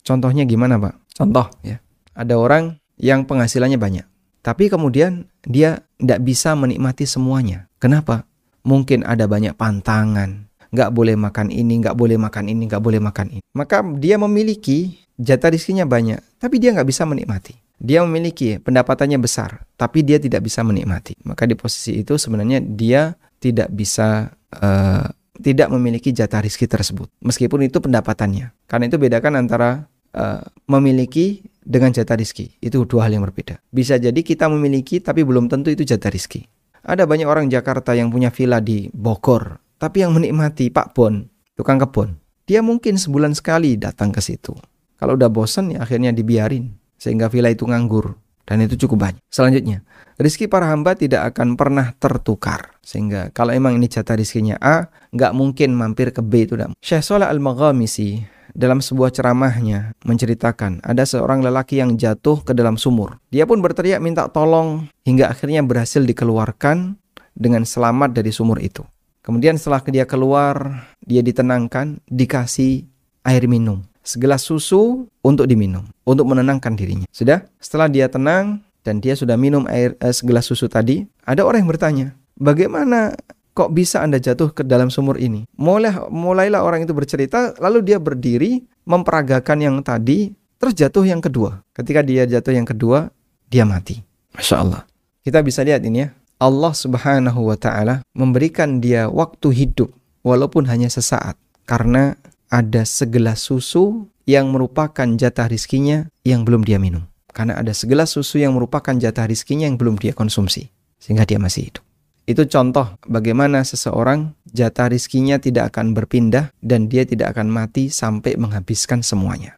Contohnya 0.00 0.48
gimana, 0.48 0.80
Pak? 0.80 0.94
Contoh 1.14 1.46
ya. 1.60 1.78
Ada 2.16 2.34
orang 2.40 2.80
yang 2.96 3.28
penghasilannya 3.28 3.76
banyak, 3.80 4.06
tapi 4.40 4.68
kemudian 4.68 5.28
dia 5.44 5.84
tidak 6.00 6.20
bisa 6.24 6.52
menikmati 6.56 7.04
semuanya. 7.04 7.68
Kenapa? 7.80 8.24
Mungkin 8.60 9.08
ada 9.08 9.24
banyak 9.24 9.56
pantangan, 9.56 10.48
nggak 10.68 10.90
boleh 10.92 11.16
makan 11.16 11.48
ini, 11.48 11.80
nggak 11.80 11.96
boleh 11.96 12.16
makan 12.20 12.44
ini, 12.52 12.68
nggak 12.68 12.82
boleh 12.82 13.00
makan 13.00 13.26
ini. 13.38 13.42
Maka 13.56 13.80
dia 13.96 14.20
memiliki 14.20 15.00
jatah 15.16 15.52
rizkinya 15.52 15.84
banyak, 15.88 16.20
tapi 16.36 16.60
dia 16.60 16.72
nggak 16.72 16.88
bisa 16.88 17.08
menikmati. 17.08 17.56
Dia 17.80 18.04
memiliki 18.04 18.60
pendapatannya 18.60 19.16
besar, 19.16 19.64
tapi 19.80 20.04
dia 20.04 20.20
tidak 20.20 20.44
bisa 20.44 20.60
menikmati. 20.60 21.16
Maka 21.24 21.48
di 21.48 21.56
posisi 21.56 21.96
itu 21.96 22.20
sebenarnya 22.20 22.60
dia 22.60 23.16
tidak 23.40 23.72
bisa 23.72 24.36
uh, 24.60 25.08
tidak 25.40 25.72
memiliki 25.72 26.12
jatah 26.12 26.44
rizki 26.44 26.68
tersebut, 26.68 27.08
meskipun 27.24 27.64
itu 27.64 27.80
pendapatannya. 27.80 28.52
Karena 28.68 28.84
itu 28.84 29.00
bedakan 29.00 29.40
antara 29.40 29.88
uh, 30.12 30.44
memiliki 30.68 31.40
dengan 31.64 31.88
jatah 31.88 32.20
rizki. 32.20 32.52
Itu 32.60 32.84
dua 32.84 33.08
hal 33.08 33.16
yang 33.16 33.24
berbeda. 33.24 33.56
Bisa 33.72 33.96
jadi 33.96 34.20
kita 34.20 34.52
memiliki 34.52 35.00
tapi 35.00 35.24
belum 35.24 35.48
tentu 35.48 35.72
itu 35.72 35.80
jatah 35.80 36.12
rizki. 36.12 36.44
Ada 36.84 37.08
banyak 37.08 37.28
orang 37.28 37.48
Jakarta 37.48 37.96
yang 37.96 38.12
punya 38.12 38.28
villa 38.28 38.60
di 38.60 38.92
Bogor, 38.92 39.56
tapi 39.80 40.04
yang 40.04 40.12
menikmati 40.12 40.68
Pak 40.68 40.92
Bon, 40.92 41.24
tukang 41.56 41.80
kebun. 41.80 42.20
Dia 42.44 42.60
mungkin 42.60 43.00
sebulan 43.00 43.32
sekali 43.32 43.80
datang 43.80 44.12
ke 44.12 44.20
situ. 44.20 44.52
Kalau 45.00 45.16
udah 45.16 45.32
bosan 45.32 45.72
ya 45.72 45.80
akhirnya 45.80 46.12
dibiarin 46.12 46.79
sehingga 47.00 47.32
villa 47.32 47.48
itu 47.48 47.64
nganggur 47.64 48.12
dan 48.44 48.60
itu 48.60 48.76
cukup 48.84 49.08
banyak. 49.08 49.22
Selanjutnya, 49.32 49.80
rizki 50.20 50.50
para 50.50 50.68
hamba 50.68 50.98
tidak 50.98 51.32
akan 51.32 51.56
pernah 51.56 51.96
tertukar. 51.96 52.76
Sehingga 52.84 53.32
kalau 53.32 53.56
emang 53.56 53.78
ini 53.78 53.86
jatah 53.86 54.18
rizkinya 54.18 54.60
A, 54.60 54.90
nggak 55.14 55.32
mungkin 55.32 55.72
mampir 55.72 56.12
ke 56.12 56.18
B 56.18 56.44
itu. 56.44 56.58
Syekh 56.82 57.06
Soleh 57.06 57.30
Al-Maghamisi 57.30 58.20
dalam 58.50 58.82
sebuah 58.82 59.14
ceramahnya 59.14 59.94
menceritakan 60.02 60.82
ada 60.82 61.06
seorang 61.06 61.40
lelaki 61.46 61.78
yang 61.78 61.94
jatuh 61.94 62.42
ke 62.42 62.50
dalam 62.50 62.74
sumur. 62.74 63.22
Dia 63.30 63.46
pun 63.46 63.62
berteriak 63.62 64.02
minta 64.02 64.26
tolong 64.26 64.90
hingga 65.06 65.30
akhirnya 65.30 65.62
berhasil 65.62 66.02
dikeluarkan 66.02 66.98
dengan 67.38 67.62
selamat 67.62 68.10
dari 68.10 68.34
sumur 68.34 68.58
itu. 68.58 68.82
Kemudian 69.22 69.60
setelah 69.60 69.84
dia 69.86 70.04
keluar, 70.08 70.88
dia 71.04 71.22
ditenangkan, 71.22 72.02
dikasih 72.08 72.88
air 73.22 73.44
minum. 73.46 73.84
Segelas 74.00 74.44
susu 74.44 75.06
untuk 75.20 75.44
diminum, 75.44 75.84
untuk 76.08 76.24
menenangkan 76.28 76.72
dirinya. 76.72 77.06
Sudah? 77.12 77.44
Setelah 77.60 77.92
dia 77.92 78.08
tenang 78.08 78.64
dan 78.80 78.98
dia 78.98 79.12
sudah 79.12 79.36
minum 79.36 79.68
air 79.68 79.96
eh, 80.00 80.14
segelas 80.14 80.48
susu 80.48 80.66
tadi, 80.66 81.04
ada 81.28 81.44
orang 81.44 81.64
yang 81.64 81.70
bertanya, 81.70 82.06
bagaimana 82.40 83.12
kok 83.52 83.76
bisa 83.76 84.00
Anda 84.00 84.16
jatuh 84.16 84.56
ke 84.56 84.64
dalam 84.64 84.88
sumur 84.88 85.20
ini? 85.20 85.44
Mulai, 85.60 85.92
mulailah 86.08 86.64
orang 86.64 86.88
itu 86.88 86.96
bercerita, 86.96 87.52
lalu 87.60 87.84
dia 87.84 88.00
berdiri, 88.00 88.64
memperagakan 88.88 89.58
yang 89.60 89.76
tadi, 89.84 90.32
terus 90.56 90.72
jatuh 90.72 91.04
yang 91.04 91.20
kedua. 91.20 91.60
Ketika 91.76 92.00
dia 92.00 92.24
jatuh 92.24 92.56
yang 92.56 92.64
kedua, 92.64 93.12
dia 93.52 93.68
mati. 93.68 94.00
Masya 94.32 94.56
Allah. 94.64 94.82
Kita 95.20 95.44
bisa 95.44 95.60
lihat 95.60 95.84
ini 95.84 96.08
ya. 96.08 96.08
Allah 96.40 96.72
subhanahu 96.72 97.52
wa 97.52 97.56
ta'ala 97.60 98.00
memberikan 98.16 98.80
dia 98.80 99.12
waktu 99.12 99.52
hidup, 99.52 99.92
walaupun 100.24 100.64
hanya 100.72 100.88
sesaat. 100.88 101.36
Karena 101.68 102.16
ada 102.50 102.82
segelas 102.82 103.46
susu 103.46 104.10
yang 104.26 104.50
merupakan 104.50 105.06
jatah 105.14 105.46
rizkinya 105.46 106.10
yang 106.26 106.42
belum 106.42 106.66
dia 106.66 106.82
minum. 106.82 107.06
Karena 107.30 107.54
ada 107.62 107.70
segelas 107.70 108.10
susu 108.10 108.42
yang 108.42 108.58
merupakan 108.58 108.90
jatah 108.90 109.30
rizkinya 109.30 109.70
yang 109.70 109.78
belum 109.78 110.02
dia 110.02 110.10
konsumsi. 110.10 110.74
Sehingga 110.98 111.22
dia 111.22 111.38
masih 111.38 111.70
hidup. 111.70 111.86
Itu 112.26 112.46
contoh 112.50 112.98
bagaimana 113.06 113.62
seseorang 113.62 114.34
jatah 114.50 114.90
rizkinya 114.90 115.38
tidak 115.38 115.74
akan 115.74 115.94
berpindah 115.94 116.50
dan 116.60 116.90
dia 116.90 117.06
tidak 117.06 117.38
akan 117.38 117.48
mati 117.48 117.88
sampai 117.88 118.34
menghabiskan 118.34 119.00
semuanya. 119.00 119.56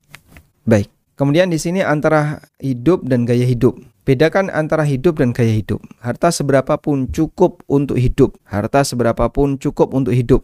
Baik, 0.68 0.88
kemudian 1.16 1.50
di 1.50 1.58
sini 1.58 1.80
antara 1.82 2.44
hidup 2.60 3.08
dan 3.08 3.24
gaya 3.24 3.48
hidup. 3.48 3.76
Bedakan 4.02 4.50
antara 4.50 4.82
hidup 4.82 5.20
dan 5.20 5.30
gaya 5.30 5.52
hidup. 5.52 5.78
Harta 6.02 6.34
seberapa 6.34 6.74
pun 6.78 7.08
cukup 7.10 7.62
untuk 7.70 7.98
hidup. 7.98 8.34
Harta 8.46 8.82
seberapa 8.82 9.30
pun 9.32 9.58
cukup 9.58 9.94
untuk 9.94 10.14
hidup. 10.14 10.42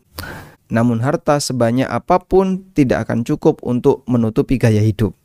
Namun 0.68 1.00
harta 1.00 1.40
sebanyak 1.40 1.88
apa 1.88 2.20
pun 2.20 2.68
tidak 2.76 3.08
akan 3.08 3.24
cukup 3.24 3.64
untuk 3.64 4.04
menutupi 4.04 4.60
gaya 4.60 4.84
hidup. 4.84 5.16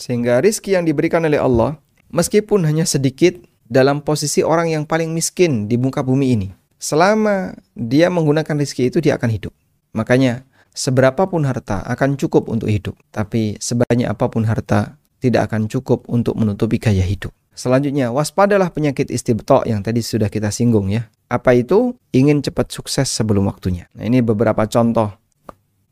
Sehingga 0.00 0.40
rizki 0.40 0.72
yang 0.72 0.88
diberikan 0.88 1.22
oleh 1.22 1.38
Allah, 1.38 1.76
meskipun 2.08 2.64
hanya 2.64 2.88
sedikit, 2.88 3.36
dalam 3.72 4.04
posisi 4.04 4.44
orang 4.44 4.68
yang 4.68 4.84
paling 4.84 5.16
miskin 5.16 5.64
di 5.64 5.80
muka 5.80 6.04
bumi 6.04 6.26
ini. 6.36 6.48
Selama 6.76 7.56
dia 7.72 8.12
menggunakan 8.12 8.60
rezeki 8.60 8.92
itu 8.92 8.98
dia 9.00 9.16
akan 9.16 9.32
hidup. 9.32 9.52
Makanya 9.96 10.44
seberapapun 10.76 11.48
harta 11.48 11.80
akan 11.88 12.20
cukup 12.20 12.52
untuk 12.52 12.68
hidup, 12.68 12.92
tapi 13.08 13.56
sebanyak 13.56 14.08
apa 14.08 14.28
pun 14.28 14.44
harta 14.44 15.00
tidak 15.24 15.48
akan 15.48 15.72
cukup 15.72 16.04
untuk 16.10 16.36
menutupi 16.36 16.76
gaya 16.76 17.06
hidup. 17.06 17.32
Selanjutnya, 17.52 18.08
waspadalah 18.10 18.72
penyakit 18.72 19.12
istibto 19.12 19.60
yang 19.68 19.84
tadi 19.84 20.00
sudah 20.00 20.32
kita 20.32 20.48
singgung 20.48 20.88
ya. 20.88 21.11
Apa 21.32 21.56
itu? 21.56 21.96
Ingin 22.12 22.44
cepat 22.44 22.68
sukses 22.68 23.08
sebelum 23.08 23.48
waktunya. 23.48 23.88
Nah, 23.96 24.04
ini 24.04 24.20
beberapa 24.20 24.68
contoh 24.68 25.16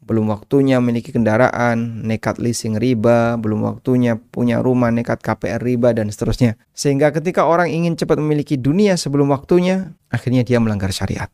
belum 0.05 0.27
waktunya 0.27 0.83
memiliki 0.83 1.15
kendaraan, 1.15 2.03
nekat 2.03 2.43
leasing 2.43 2.77
riba, 2.77 3.39
belum 3.39 3.63
waktunya 3.63 4.19
punya 4.19 4.59
rumah, 4.59 4.91
nekat 4.91 5.23
KPR 5.23 5.63
riba, 5.63 5.95
dan 5.95 6.11
seterusnya. 6.11 6.59
Sehingga 6.75 7.15
ketika 7.15 7.47
orang 7.47 7.71
ingin 7.71 7.95
cepat 7.95 8.19
memiliki 8.19 8.59
dunia 8.59 8.99
sebelum 8.99 9.31
waktunya, 9.31 9.95
akhirnya 10.11 10.43
dia 10.43 10.59
melanggar 10.59 10.91
syariat. 10.91 11.31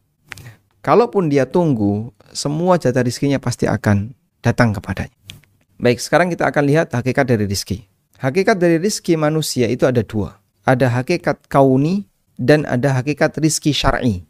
Kalaupun 0.84 1.32
dia 1.32 1.48
tunggu, 1.48 2.12
semua 2.36 2.76
jatah 2.76 3.00
rizkinya 3.02 3.40
pasti 3.40 3.64
akan 3.64 4.12
datang 4.44 4.76
kepadanya. 4.76 5.16
Baik, 5.80 5.98
sekarang 5.98 6.28
kita 6.28 6.44
akan 6.46 6.62
lihat 6.68 6.92
hakikat 6.92 7.26
dari 7.26 7.48
rizki. 7.48 7.88
Hakikat 8.20 8.60
dari 8.60 8.76
rizki 8.76 9.16
manusia 9.16 9.72
itu 9.72 9.88
ada 9.88 10.04
dua. 10.04 10.36
Ada 10.68 11.00
hakikat 11.00 11.48
kauni 11.48 12.04
dan 12.36 12.68
ada 12.68 12.96
hakikat 13.00 13.36
rizki 13.40 13.72
syar'i. 13.72 14.24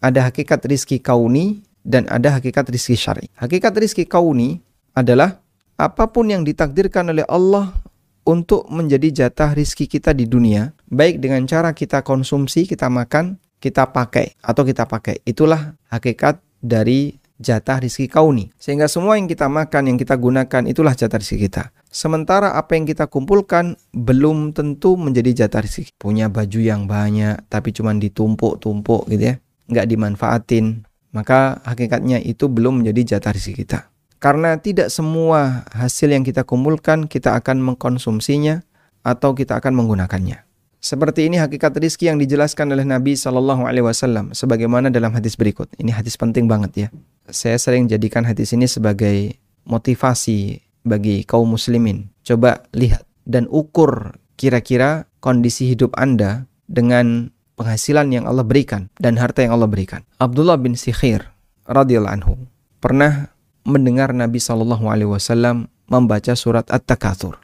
Ada 0.00 0.30
hakikat 0.30 0.64
rizki 0.66 0.98
kauni 1.00 1.64
dan 1.84 2.08
ada 2.08 2.40
hakikat 2.40 2.72
rizki 2.72 2.96
syari. 2.96 3.28
Hakikat 3.36 3.76
rizki 3.76 4.08
kauni 4.08 4.58
adalah 4.96 5.44
apa 5.76 6.08
pun 6.08 6.30
yang 6.32 6.42
ditakdirkan 6.42 7.12
oleh 7.12 7.26
Allah 7.28 7.74
untuk 8.24 8.64
menjadi 8.72 9.26
jatah 9.26 9.52
rizki 9.52 9.84
kita 9.84 10.16
di 10.16 10.24
dunia, 10.24 10.72
baik 10.88 11.20
dengan 11.20 11.44
cara 11.44 11.76
kita 11.76 12.00
konsumsi, 12.00 12.64
kita 12.64 12.88
makan, 12.88 13.36
kita 13.60 13.92
pakai, 13.92 14.40
atau 14.40 14.64
kita 14.64 14.88
pakai. 14.88 15.20
Itulah 15.28 15.76
hakikat 15.92 16.40
dari 16.64 17.20
jatah 17.36 17.84
rizki 17.84 18.08
kauni. 18.08 18.48
Sehingga 18.56 18.88
semua 18.88 19.20
yang 19.20 19.28
kita 19.28 19.44
makan, 19.52 19.92
yang 19.92 19.98
kita 20.00 20.16
gunakan, 20.16 20.62
itulah 20.64 20.96
jatah 20.96 21.20
rizki 21.20 21.36
kita. 21.36 21.68
Sementara 21.94 22.58
apa 22.58 22.74
yang 22.74 22.90
kita 22.90 23.06
kumpulkan 23.06 23.78
belum 23.94 24.50
tentu 24.50 24.98
menjadi 24.98 25.46
jatah 25.46 25.62
rizki. 25.62 25.94
Punya 25.94 26.26
baju 26.26 26.58
yang 26.58 26.90
banyak, 26.90 27.46
tapi 27.46 27.70
cuma 27.70 27.94
ditumpuk-tumpuk 27.94 29.06
gitu 29.14 29.22
ya. 29.22 29.34
Nggak 29.70 29.86
dimanfaatin, 29.86 30.82
maka 31.14 31.62
hakikatnya 31.62 32.18
itu 32.18 32.50
belum 32.50 32.82
menjadi 32.82 33.14
jatah 33.14 33.30
rezeki 33.30 33.62
kita. 33.62 33.86
Karena 34.18 34.58
tidak 34.58 34.90
semua 34.90 35.62
hasil 35.70 36.10
yang 36.10 36.26
kita 36.26 36.42
kumpulkan 36.42 37.06
kita 37.06 37.38
akan 37.38 37.62
mengkonsumsinya 37.62 38.66
atau 39.06 39.30
kita 39.30 39.62
akan 39.62 39.78
menggunakannya. 39.78 40.42
Seperti 40.82 41.30
ini 41.30 41.38
hakikat 41.38 41.78
rizki 41.78 42.10
yang 42.10 42.18
dijelaskan 42.18 42.74
oleh 42.74 42.82
Nabi 42.82 43.14
Shallallahu 43.14 43.70
Alaihi 43.70 43.86
Wasallam 43.86 44.34
sebagaimana 44.34 44.90
dalam 44.90 45.14
hadis 45.14 45.38
berikut. 45.38 45.70
Ini 45.78 45.94
hadis 45.94 46.18
penting 46.18 46.50
banget 46.50 46.72
ya. 46.74 46.88
Saya 47.30 47.54
sering 47.54 47.86
jadikan 47.86 48.26
hadis 48.26 48.50
ini 48.50 48.66
sebagai 48.66 49.38
motivasi 49.62 50.63
bagi 50.84 51.24
kaum 51.24 51.56
muslimin. 51.56 52.12
Coba 52.22 52.62
lihat 52.76 53.08
dan 53.24 53.48
ukur 53.48 54.20
kira-kira 54.36 55.08
kondisi 55.24 55.72
hidup 55.72 55.96
Anda 55.96 56.44
dengan 56.68 57.32
penghasilan 57.56 58.12
yang 58.12 58.24
Allah 58.28 58.44
berikan 58.44 58.92
dan 59.00 59.16
harta 59.16 59.42
yang 59.42 59.56
Allah 59.56 59.68
berikan. 59.68 60.04
Abdullah 60.20 60.60
bin 60.60 60.76
Sikhir 60.76 61.32
radhiyallahu 61.64 62.14
anhu 62.20 62.34
pernah 62.78 63.32
mendengar 63.64 64.12
Nabi 64.12 64.38
Shallallahu 64.38 64.84
alaihi 64.92 65.08
wasallam 65.08 65.72
membaca 65.88 66.36
surat 66.36 66.68
At-Takatsur. 66.68 67.40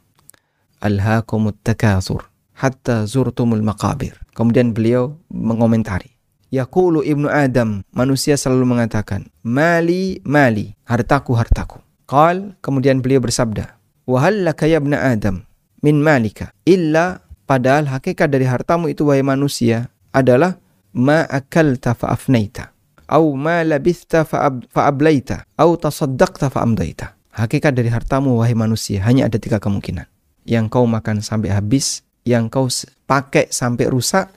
Alhaakumut 0.80 1.61
takatsur 1.61 2.25
hatta 2.56 3.09
zurtumul 3.09 3.64
maqabir. 3.64 4.16
Kemudian 4.37 4.76
beliau 4.76 5.16
mengomentari. 5.32 6.16
Yaqulu 6.52 7.04
ibnu 7.04 7.30
Adam, 7.30 7.80
manusia 7.94 8.35
selalu 8.35 8.76
mengatakan, 8.76 9.28
mali 9.44 10.18
mali, 10.26 10.75
hartaku 10.85 11.37
hartaku. 11.37 11.78
Qal, 12.11 12.59
kemudian 12.59 12.99
beliau 12.99 13.23
bersabda, 13.23 13.79
wahal 14.02 14.43
laka 14.43 14.67
ya 14.67 14.83
ibnu 14.83 14.99
Adam 14.99 15.47
min 15.79 16.02
malika 16.02 16.50
illa 16.67 17.23
padahal 17.47 17.87
hakikat 17.87 18.26
dari 18.26 18.50
hartamu 18.50 18.90
itu 18.90 19.07
wahai 19.07 19.23
manusia 19.23 19.95
adalah 20.11 20.59
ma 20.90 21.23
akalta 21.31 21.95
fa 21.95 22.11
afnaita 22.11 22.75
au 23.11 23.35
ma 23.35 23.62
labithta 23.67 24.26
fa 24.26 24.50
ablaita 24.87 25.47
au 25.59 25.75
tasaddaqta 25.75 26.47
fa 26.50 26.62
amdaita. 26.62 27.19
Hakikat 27.31 27.75
dari 27.75 27.90
hartamu 27.90 28.38
wahai 28.38 28.55
manusia 28.59 29.02
hanya 29.07 29.26
ada 29.31 29.38
tiga 29.38 29.62
kemungkinan. 29.62 30.07
Yang 30.47 30.67
kau 30.71 30.87
makan 30.87 31.23
sampai 31.23 31.55
habis, 31.55 32.02
yang 32.26 32.50
kau 32.50 32.67
pakai 33.07 33.50
sampai 33.55 33.87
rusak, 33.87 34.35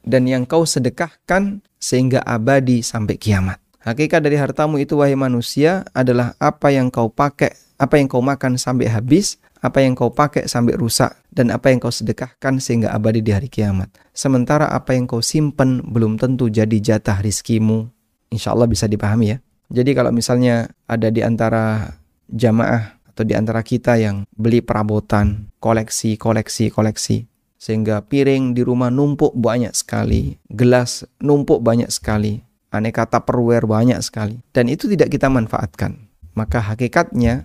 dan 0.00 0.24
yang 0.24 0.48
kau 0.48 0.64
sedekahkan 0.64 1.60
sehingga 1.76 2.24
abadi 2.24 2.80
sampai 2.80 3.20
kiamat. 3.20 3.61
Hakikat 3.82 4.22
dari 4.22 4.38
hartamu 4.38 4.78
itu 4.78 4.94
wahai 4.94 5.18
manusia 5.18 5.82
adalah 5.90 6.38
apa 6.38 6.70
yang 6.70 6.86
kau 6.86 7.10
pakai, 7.10 7.50
apa 7.82 7.98
yang 7.98 8.06
kau 8.06 8.22
makan 8.22 8.54
sampai 8.54 8.86
habis, 8.86 9.42
apa 9.58 9.82
yang 9.82 9.98
kau 9.98 10.14
pakai 10.14 10.46
sampai 10.46 10.78
rusak, 10.78 11.10
dan 11.34 11.50
apa 11.50 11.74
yang 11.74 11.82
kau 11.82 11.90
sedekahkan 11.90 12.62
sehingga 12.62 12.94
abadi 12.94 13.26
di 13.26 13.34
hari 13.34 13.50
kiamat. 13.50 13.90
Sementara 14.14 14.70
apa 14.70 14.94
yang 14.94 15.10
kau 15.10 15.18
simpan 15.18 15.82
belum 15.82 16.14
tentu 16.14 16.46
jadi 16.46 16.78
jatah 16.78 17.18
rizkimu. 17.18 17.90
Insya 18.30 18.54
Allah 18.54 18.70
bisa 18.70 18.86
dipahami 18.86 19.34
ya. 19.34 19.38
Jadi 19.66 19.90
kalau 19.98 20.14
misalnya 20.14 20.70
ada 20.86 21.10
di 21.10 21.26
antara 21.26 21.98
jamaah 22.30 23.02
atau 23.10 23.26
di 23.26 23.34
antara 23.34 23.66
kita 23.66 23.98
yang 23.98 24.22
beli 24.30 24.62
perabotan, 24.62 25.50
koleksi, 25.58 26.14
koleksi, 26.14 26.70
koleksi, 26.70 27.26
sehingga 27.58 27.98
piring 28.06 28.54
di 28.54 28.62
rumah 28.62 28.94
numpuk 28.94 29.34
banyak 29.34 29.74
sekali, 29.74 30.38
gelas 30.46 31.02
numpuk 31.18 31.58
banyak 31.58 31.90
sekali, 31.90 32.46
aneka 32.72 33.04
tupperware 33.06 33.68
banyak 33.68 34.00
sekali, 34.00 34.40
dan 34.50 34.66
itu 34.72 34.88
tidak 34.88 35.12
kita 35.12 35.28
manfaatkan. 35.28 36.08
Maka 36.32 36.64
hakikatnya 36.64 37.44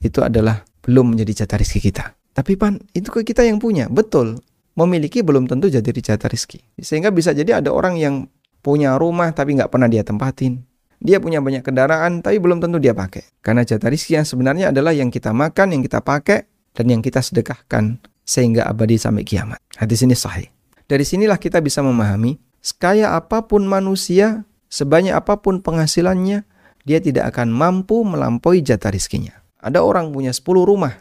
itu 0.00 0.24
adalah 0.24 0.64
belum 0.82 1.12
menjadi 1.12 1.44
jatah 1.44 1.60
rezeki 1.60 1.80
kita. 1.92 2.16
Tapi 2.32 2.56
pan, 2.56 2.80
itu 2.96 3.08
ke 3.12 3.24
kita 3.24 3.44
yang 3.44 3.60
punya, 3.60 3.92
betul. 3.92 4.40
Memiliki 4.76 5.24
belum 5.24 5.48
tentu 5.48 5.72
jadi 5.72 5.88
jatah 5.88 6.28
rezeki. 6.28 6.80
Sehingga 6.80 7.08
bisa 7.12 7.32
jadi 7.32 7.60
ada 7.60 7.72
orang 7.72 7.96
yang 7.96 8.28
punya 8.60 8.96
rumah 8.96 9.32
tapi 9.32 9.56
nggak 9.56 9.72
pernah 9.72 9.88
dia 9.88 10.04
tempatin 10.04 10.64
dia 11.00 11.20
punya 11.20 11.44
banyak 11.44 11.60
kendaraan, 11.60 12.24
tapi 12.24 12.40
belum 12.40 12.60
tentu 12.62 12.80
dia 12.80 12.96
pakai. 12.96 13.24
Karena 13.44 13.62
jatah 13.62 13.92
rizki 13.92 14.16
yang 14.16 14.24
sebenarnya 14.24 14.72
adalah 14.72 14.96
yang 14.96 15.12
kita 15.12 15.32
makan, 15.36 15.76
yang 15.76 15.82
kita 15.84 16.00
pakai, 16.00 16.48
dan 16.72 16.86
yang 16.88 17.00
kita 17.04 17.20
sedekahkan 17.20 18.00
sehingga 18.26 18.68
abadi 18.68 18.96
sampai 19.00 19.24
kiamat. 19.24 19.60
Hadis 19.76 20.04
ini 20.04 20.16
sahih. 20.16 20.48
Dari 20.86 21.02
sinilah 21.02 21.36
kita 21.40 21.60
bisa 21.60 21.82
memahami, 21.82 22.36
sekaya 22.66 23.14
apa 23.14 23.46
pun 23.46 23.62
manusia, 23.62 24.42
sebanyak 24.66 25.14
apa 25.14 25.38
pun 25.38 25.62
penghasilannya, 25.62 26.42
dia 26.82 26.98
tidak 26.98 27.30
akan 27.30 27.54
mampu 27.54 28.02
melampaui 28.02 28.58
jatah 28.58 28.90
rizkinya. 28.90 29.38
Ada 29.62 29.86
orang 29.86 30.10
punya 30.10 30.34
10 30.34 30.66
rumah, 30.66 30.98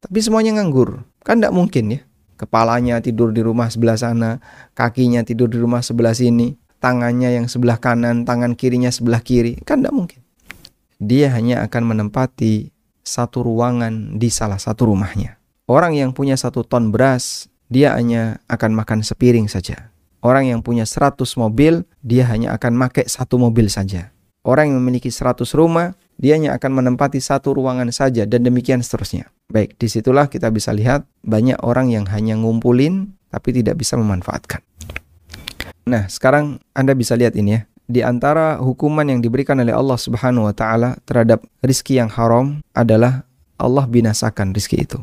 tapi 0.00 0.24
semuanya 0.24 0.56
nganggur. 0.56 1.04
Kan 1.20 1.44
tidak 1.44 1.52
mungkin 1.52 1.84
ya. 1.92 2.00
Kepalanya 2.40 3.04
tidur 3.04 3.36
di 3.36 3.44
rumah 3.44 3.68
sebelah 3.68 4.00
sana, 4.00 4.40
kakinya 4.72 5.20
tidur 5.26 5.52
di 5.52 5.60
rumah 5.60 5.84
sebelah 5.84 6.16
sini, 6.16 6.56
tangannya 6.80 7.36
yang 7.36 7.46
sebelah 7.50 7.76
kanan, 7.76 8.24
tangan 8.24 8.56
kirinya 8.56 8.88
sebelah 8.88 9.20
kiri. 9.20 9.60
Kan 9.68 9.84
tidak 9.84 9.92
mungkin. 9.92 10.20
Dia 11.02 11.34
hanya 11.36 11.66
akan 11.68 11.82
menempati 11.84 12.72
satu 13.02 13.44
ruangan 13.44 14.16
di 14.16 14.30
salah 14.30 14.56
satu 14.56 14.88
rumahnya. 14.88 15.36
Orang 15.68 15.98
yang 15.98 16.14
punya 16.16 16.38
satu 16.38 16.64
ton 16.64 16.94
beras, 16.94 17.50
dia 17.66 17.92
hanya 17.92 18.40
akan 18.48 18.72
makan 18.72 19.00
sepiring 19.04 19.50
saja. 19.50 19.90
Orang 20.18 20.50
yang 20.50 20.66
punya 20.66 20.82
100 20.82 21.22
mobil, 21.38 21.86
dia 22.02 22.26
hanya 22.26 22.58
akan 22.58 22.74
pakai 22.88 23.06
satu 23.06 23.38
mobil 23.38 23.70
saja. 23.70 24.10
Orang 24.42 24.74
yang 24.74 24.82
memiliki 24.82 25.14
100 25.14 25.46
rumah, 25.54 25.94
dia 26.18 26.34
hanya 26.34 26.58
akan 26.58 26.82
menempati 26.82 27.22
satu 27.22 27.54
ruangan 27.54 27.86
saja 27.94 28.26
dan 28.26 28.42
demikian 28.42 28.82
seterusnya. 28.82 29.30
Baik, 29.46 29.78
di 29.78 29.86
situlah 29.86 30.26
kita 30.26 30.50
bisa 30.50 30.74
lihat 30.74 31.06
banyak 31.22 31.62
orang 31.62 31.94
yang 31.94 32.04
hanya 32.10 32.34
ngumpulin 32.34 33.14
tapi 33.30 33.54
tidak 33.54 33.78
bisa 33.78 33.94
memanfaatkan. 33.94 34.58
Nah, 35.86 36.10
sekarang 36.10 36.58
Anda 36.74 36.98
bisa 36.98 37.14
lihat 37.14 37.38
ini 37.38 37.54
ya. 37.54 37.60
Di 37.88 38.04
antara 38.04 38.60
hukuman 38.60 39.08
yang 39.08 39.24
diberikan 39.24 39.56
oleh 39.62 39.72
Allah 39.72 39.96
Subhanahu 39.96 40.44
wa 40.44 40.52
taala 40.52 41.00
terhadap 41.08 41.40
rizki 41.64 41.96
yang 41.96 42.12
haram 42.12 42.60
adalah 42.76 43.24
Allah 43.56 43.88
binasakan 43.88 44.52
rizki 44.52 44.84
itu. 44.84 45.00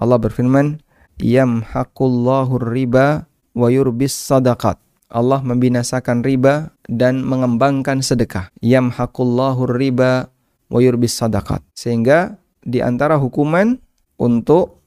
Allah 0.00 0.16
berfirman, 0.16 0.80
"Yamhaqullahu 1.20 2.56
riba 2.72 3.28
wa 3.56 3.72
yurbis 3.72 4.12
sadaqat." 4.12 4.76
Allah 5.08 5.40
membinasakan 5.40 6.20
riba 6.26 6.76
dan 6.90 7.24
mengembangkan 7.24 8.02
sedekah. 8.04 8.52
Yamhaqullahu 8.60 9.70
riba 9.70 10.28
wa 10.68 10.78
yurbis 10.82 11.16
sadaqat. 11.16 11.62
Sehingga 11.72 12.36
di 12.66 12.82
antara 12.82 13.14
hukuman 13.16 13.78
untuk 14.18 14.82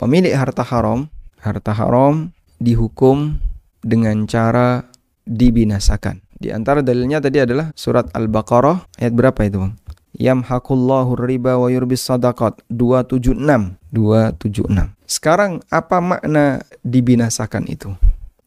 pemilik 0.00 0.32
harta 0.32 0.64
haram, 0.64 1.06
harta 1.38 1.76
haram 1.76 2.32
dihukum 2.58 3.36
dengan 3.84 4.24
cara 4.24 4.88
dibinasakan. 5.28 6.24
Di 6.42 6.50
antara 6.50 6.82
dalilnya 6.82 7.22
tadi 7.22 7.38
adalah 7.38 7.70
surat 7.78 8.10
Al-Baqarah 8.10 8.98
ayat 8.98 9.14
berapa 9.14 9.46
itu, 9.46 9.62
Bang? 9.62 9.78
Yamhaqullahu 10.16 11.16
riba 11.16 11.56
wa 11.56 11.68
yurbis 11.72 12.04
sadaqat 12.04 12.60
276 12.68 13.80
276. 13.92 14.92
Sekarang 15.08 15.64
apa 15.72 15.98
makna 16.00 16.60
dibinasakan 16.84 17.64
itu? 17.68 17.92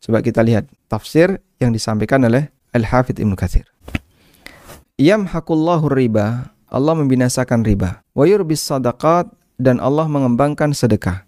Coba 0.01 0.21
kita 0.21 0.45
lihat 0.45 0.69
tafsir 0.85 1.41
yang 1.57 1.73
disampaikan 1.73 2.21
oleh 2.25 2.53
Al-Hafidh 2.73 3.17
Ibnu 3.17 3.33
Katsir. 3.33 3.65
Yamhaqullahu 5.01 5.89
riba, 5.89 6.53
Allah 6.69 6.93
membinasakan 6.93 7.65
riba. 7.65 8.05
Wa 8.13 8.29
yurbis 8.29 8.61
sadaqat 8.61 9.29
dan 9.57 9.81
Allah 9.81 10.05
mengembangkan 10.05 10.71
sedekah. 10.71 11.25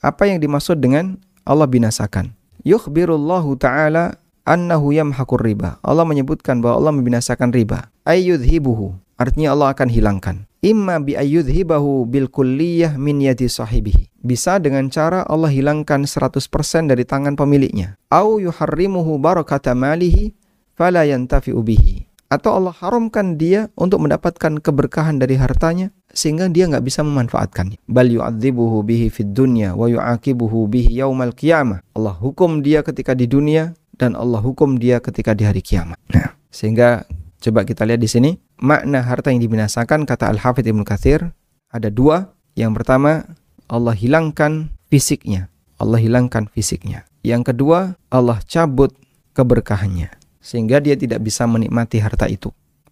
Apa 0.00 0.30
yang 0.30 0.38
dimaksud 0.38 0.78
dengan 0.78 1.18
Allah 1.42 1.66
binasakan? 1.66 2.38
yukhbirullahu 2.64 3.56
ta'ala 3.56 4.20
annahu 4.44 4.92
yamhakur 4.92 5.40
riba. 5.40 5.80
Allah 5.80 6.04
menyebutkan 6.04 6.60
bahwa 6.60 6.80
Allah 6.80 6.92
membinasakan 6.96 7.52
riba. 7.52 7.88
Ayyudhibuhu. 8.04 8.96
Artinya 9.20 9.52
Allah 9.52 9.76
akan 9.76 9.88
hilangkan. 9.92 10.36
Imma 10.64 10.96
bi 10.96 11.12
ayyudhibahu 11.12 12.08
bil 12.08 12.32
kulliyah 12.32 12.96
min 12.96 13.20
yadi 13.20 13.52
sahibihi. 13.52 14.08
Bisa 14.24 14.56
dengan 14.56 14.88
cara 14.88 15.28
Allah 15.28 15.52
hilangkan 15.52 16.08
100% 16.08 16.40
dari 16.88 17.04
tangan 17.04 17.36
pemiliknya. 17.36 18.00
Au 18.08 18.40
yuharrimuhu 18.40 19.20
barakata 19.20 19.76
malihi 19.76 20.32
fala 20.72 21.04
yantafi'u 21.04 21.60
bihi. 21.60 22.08
Atau 22.32 22.56
Allah 22.56 22.72
haramkan 22.72 23.36
dia 23.36 23.68
untuk 23.76 24.00
mendapatkan 24.00 24.56
keberkahan 24.62 25.20
dari 25.20 25.36
hartanya 25.36 25.92
sehingga 26.16 26.48
dia 26.48 26.70
nggak 26.70 26.86
bisa 26.86 27.04
memanfaatkannya. 27.04 27.76
Bal 27.90 28.08
yu'adzibuhu 28.08 28.80
bihi 28.88 29.12
fid 29.12 29.36
dunya 29.36 29.76
wa 29.76 29.84
yu'aqibuhu 29.84 30.64
bihi 30.70 30.96
yaumal 30.96 31.36
qiyamah. 31.36 31.84
Allah 31.92 32.16
hukum 32.16 32.64
dia 32.64 32.80
ketika 32.80 33.12
di 33.12 33.28
dunia 33.28 33.76
dan 34.00 34.16
Allah 34.16 34.40
hukum 34.40 34.80
dia 34.80 35.02
ketika 35.02 35.36
di 35.36 35.44
hari 35.44 35.60
kiamat. 35.60 36.00
Nah, 36.08 36.32
sehingga 36.48 37.04
coba 37.42 37.66
kita 37.68 37.82
lihat 37.84 38.00
di 38.00 38.08
sini 38.08 38.30
makna 38.60 39.02
harta 39.02 39.32
yang 39.32 39.40
dibinasakan 39.40 40.04
kata 40.04 40.28
Al-Hafidz 40.30 40.70
Ibnu 40.70 40.84
Katsir 40.84 41.32
ada 41.72 41.88
dua. 41.88 42.36
Yang 42.54 42.82
pertama, 42.82 43.24
Allah 43.66 43.96
hilangkan 43.96 44.68
fisiknya. 44.92 45.48
Allah 45.80 45.96
hilangkan 45.96 46.46
fisiknya. 46.52 47.08
Yang 47.24 47.54
kedua, 47.54 47.96
Allah 48.12 48.38
cabut 48.44 48.92
keberkahannya 49.32 50.12
sehingga 50.40 50.80
dia 50.80 50.96
tidak 50.96 51.20
bisa 51.20 51.44
menikmati 51.44 52.00
harta 52.00 52.24
itu 52.28 52.48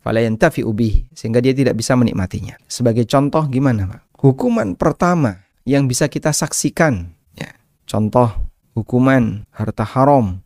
fala 0.08 0.24
yantafi'u 0.24 0.72
sehingga 1.12 1.44
dia 1.44 1.52
tidak 1.52 1.76
bisa 1.76 1.92
menikmatinya. 1.92 2.56
Sebagai 2.64 3.04
contoh 3.04 3.44
gimana, 3.44 3.84
Pak? 3.84 4.00
Hukuman 4.18 4.72
pertama 4.72 5.44
yang 5.68 5.84
bisa 5.84 6.08
kita 6.08 6.32
saksikan 6.32 7.12
ya. 7.36 7.52
Contoh 7.84 8.32
hukuman 8.72 9.44
harta 9.52 9.84
haram. 9.84 10.40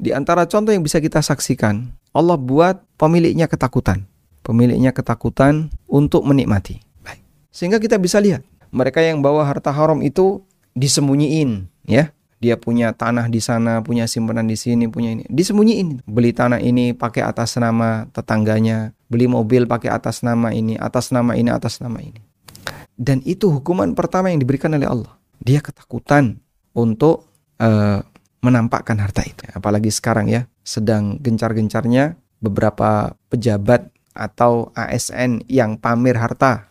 Di 0.00 0.16
antara 0.16 0.48
contoh 0.48 0.72
yang 0.72 0.80
bisa 0.80 0.96
kita 0.96 1.20
saksikan, 1.20 1.92
Allah 2.16 2.40
buat 2.40 2.80
pemiliknya 2.96 3.46
ketakutan. 3.46 4.08
Pemiliknya 4.40 4.90
ketakutan 4.90 5.68
untuk 5.84 6.24
menikmati. 6.24 6.80
Baik. 7.04 7.20
Sehingga 7.52 7.76
kita 7.76 8.00
bisa 8.00 8.16
lihat, 8.18 8.40
mereka 8.72 9.02
yang 9.04 9.20
bawa 9.20 9.44
harta 9.44 9.68
haram 9.74 10.00
itu 10.00 10.40
disembunyiin 10.72 11.68
ya. 11.84 12.14
Dia 12.40 12.56
punya 12.56 12.96
tanah 12.96 13.28
di 13.28 13.36
sana, 13.36 13.84
punya 13.84 14.08
simpanan 14.08 14.48
di 14.48 14.56
sini, 14.56 14.88
punya 14.88 15.12
ini. 15.12 15.28
Disembunyiin. 15.28 16.08
Beli 16.08 16.32
tanah 16.32 16.56
ini 16.56 16.96
pakai 16.96 17.20
atas 17.20 17.60
nama 17.60 18.08
tetangganya, 18.16 18.96
beli 19.12 19.28
mobil 19.28 19.68
pakai 19.68 19.92
atas 19.92 20.24
nama 20.24 20.48
ini, 20.48 20.80
atas 20.80 21.12
nama 21.12 21.36
ini, 21.36 21.52
atas 21.52 21.84
nama 21.84 22.00
ini. 22.00 22.16
Dan 22.96 23.20
itu 23.28 23.52
hukuman 23.52 23.92
pertama 23.92 24.32
yang 24.32 24.40
diberikan 24.40 24.72
oleh 24.72 24.88
Allah. 24.88 25.12
Dia 25.36 25.60
ketakutan 25.60 26.40
untuk 26.72 27.28
uh, 27.60 28.00
menampakkan 28.40 28.96
harta 28.96 29.20
itu. 29.20 29.44
Apalagi 29.52 29.92
sekarang 29.92 30.32
ya, 30.32 30.48
sedang 30.64 31.20
gencar-gencarnya 31.20 32.16
beberapa 32.40 33.12
pejabat 33.28 33.92
atau 34.12 34.74
ASN 34.74 35.44
yang 35.46 35.78
pamer 35.78 36.18
harta 36.18 36.70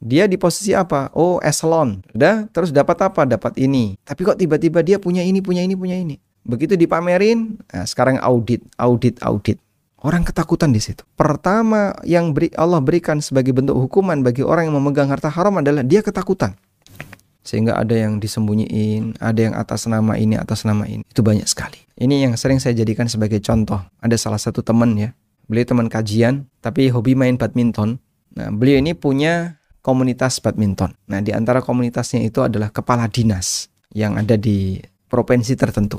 dia 0.00 0.24
di 0.24 0.40
posisi 0.40 0.72
apa? 0.72 1.12
Oh, 1.12 1.36
eselon. 1.44 2.00
Udah, 2.16 2.48
terus 2.56 2.72
dapat 2.72 2.96
apa? 3.04 3.28
Dapat 3.28 3.60
ini. 3.60 4.00
Tapi 4.00 4.24
kok 4.24 4.40
tiba-tiba 4.40 4.80
dia 4.80 4.96
punya 4.96 5.20
ini, 5.20 5.44
punya 5.44 5.60
ini, 5.60 5.76
punya 5.76 6.00
ini. 6.00 6.16
Begitu 6.40 6.72
dipamerin, 6.72 7.60
nah 7.68 7.84
sekarang 7.84 8.16
audit, 8.16 8.64
audit, 8.80 9.20
audit. 9.20 9.60
Orang 10.00 10.24
ketakutan 10.24 10.72
di 10.72 10.80
situ. 10.80 11.04
Pertama 11.12 11.92
yang 12.08 12.32
beri, 12.32 12.48
Allah 12.56 12.80
berikan 12.80 13.20
sebagai 13.20 13.52
bentuk 13.52 13.76
hukuman 13.76 14.24
bagi 14.24 14.40
orang 14.40 14.72
yang 14.72 14.80
memegang 14.80 15.12
harta 15.12 15.28
haram 15.28 15.60
adalah 15.60 15.84
dia 15.84 16.00
ketakutan. 16.00 16.56
Sehingga 17.44 17.76
ada 17.76 17.92
yang 17.92 18.16
disembunyiin, 18.16 19.20
ada 19.20 19.40
yang 19.52 19.52
atas 19.52 19.84
nama 19.84 20.16
ini, 20.16 20.40
atas 20.40 20.64
nama 20.64 20.88
ini. 20.88 21.04
Itu 21.04 21.20
banyak 21.20 21.44
sekali. 21.44 21.76
Ini 22.00 22.24
yang 22.24 22.40
sering 22.40 22.56
saya 22.56 22.72
jadikan 22.72 23.04
sebagai 23.12 23.44
contoh. 23.44 23.84
Ada 24.00 24.16
salah 24.16 24.40
satu 24.40 24.64
teman 24.64 24.96
ya, 24.96 25.12
beliau 25.50 25.66
teman 25.66 25.90
kajian, 25.90 26.46
tapi 26.62 26.94
hobi 26.94 27.18
main 27.18 27.34
badminton. 27.34 27.98
Nah, 28.38 28.54
beliau 28.54 28.78
ini 28.78 28.94
punya 28.94 29.58
komunitas 29.82 30.38
badminton. 30.38 30.94
Nah, 31.10 31.18
di 31.18 31.34
antara 31.34 31.58
komunitasnya 31.58 32.22
itu 32.22 32.46
adalah 32.46 32.70
kepala 32.70 33.10
dinas 33.10 33.66
yang 33.90 34.14
ada 34.14 34.38
di 34.38 34.78
provinsi 35.10 35.58
tertentu. 35.58 35.98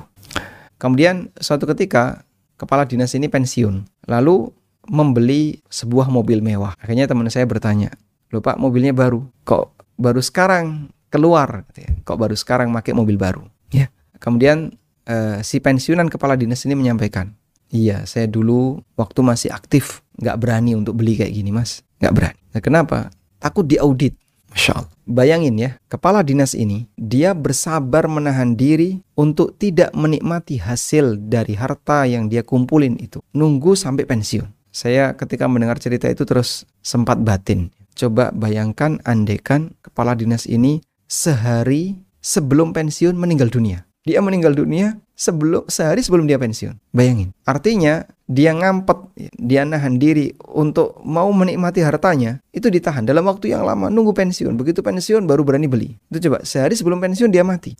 Kemudian 0.79 1.35
suatu 1.35 1.67
ketika 1.67 2.23
kepala 2.55 2.87
dinas 2.87 3.11
ini 3.11 3.27
pensiun, 3.27 4.07
lalu 4.07 4.47
membeli 4.87 5.59
sebuah 5.67 6.07
mobil 6.07 6.39
mewah. 6.39 6.73
Akhirnya 6.79 7.05
teman 7.05 7.27
saya 7.27 7.45
bertanya, 7.45 7.91
"Loh 8.31 8.41
Pak, 8.41 8.57
mobilnya 8.57 8.95
baru. 8.95 9.27
Kok 9.43 9.99
baru 9.99 10.23
sekarang 10.23 10.89
keluar? 11.11 11.67
Kok 12.07 12.17
baru 12.17 12.33
sekarang 12.33 12.71
pakai 12.73 12.95
mobil 12.95 13.19
baru?" 13.19 13.45
Ya. 13.69 13.91
Kemudian 14.17 14.73
eh, 15.05 15.43
si 15.45 15.61
pensiunan 15.61 16.09
kepala 16.09 16.33
dinas 16.33 16.63
ini 16.65 16.73
menyampaikan, 16.73 17.35
"Iya, 17.71 18.03
saya 18.03 18.27
dulu 18.27 18.83
waktu 18.99 19.19
masih 19.23 19.49
aktif 19.49 20.03
nggak 20.19 20.37
berani 20.37 20.75
untuk 20.75 20.99
beli 20.99 21.17
kayak 21.17 21.33
gini, 21.33 21.49
Mas. 21.55 21.81
Nggak 22.03 22.13
berani. 22.13 22.39
Nah, 22.51 22.61
kenapa? 22.61 22.99
takut 23.41 23.65
diaudit. 23.65 24.13
Masya 24.53 24.71
Allah. 24.77 24.93
Bayangin 25.11 25.55
ya, 25.57 25.71
kepala 25.89 26.21
dinas 26.21 26.53
ini, 26.53 26.85
dia 26.95 27.33
bersabar 27.33 28.05
menahan 28.05 28.53
diri 28.53 29.01
untuk 29.17 29.57
tidak 29.57 29.91
menikmati 29.97 30.61
hasil 30.61 31.17
dari 31.17 31.57
harta 31.57 32.05
yang 32.05 32.29
dia 32.29 32.45
kumpulin 32.45 32.95
itu. 33.01 33.19
Nunggu 33.33 33.73
sampai 33.73 34.05
pensiun. 34.05 34.47
Saya 34.71 35.17
ketika 35.19 35.51
mendengar 35.51 35.81
cerita 35.83 36.07
itu 36.07 36.23
terus 36.23 36.63
sempat 36.79 37.19
batin. 37.19 37.73
Coba 37.91 38.31
bayangkan 38.31 39.03
andekan 39.03 39.75
kepala 39.83 40.15
dinas 40.15 40.47
ini 40.47 40.79
sehari 41.11 41.99
sebelum 42.23 42.71
pensiun 42.71 43.19
meninggal 43.19 43.51
dunia. 43.51 43.83
Dia 44.01 44.17
meninggal 44.17 44.57
dunia 44.57 44.97
sebelum 45.13 45.69
sehari 45.69 46.01
sebelum 46.01 46.25
dia 46.25 46.41
pensiun. 46.41 46.73
Bayangin. 46.89 47.37
Artinya 47.45 48.01
dia 48.25 48.49
ngampet, 48.57 48.97
dia 49.37 49.61
nahan 49.61 50.01
diri 50.01 50.33
untuk 50.49 50.97
mau 51.05 51.29
menikmati 51.29 51.85
hartanya, 51.85 52.41
itu 52.49 52.73
ditahan 52.73 53.05
dalam 53.05 53.29
waktu 53.29 53.53
yang 53.53 53.61
lama, 53.61 53.93
nunggu 53.93 54.17
pensiun. 54.17 54.57
Begitu 54.57 54.81
pensiun 54.81 55.29
baru 55.29 55.45
berani 55.45 55.69
beli. 55.69 55.93
Itu 56.09 56.29
coba 56.29 56.41
sehari 56.41 56.73
sebelum 56.73 56.97
pensiun 56.97 57.29
dia 57.29 57.45
mati. 57.45 57.77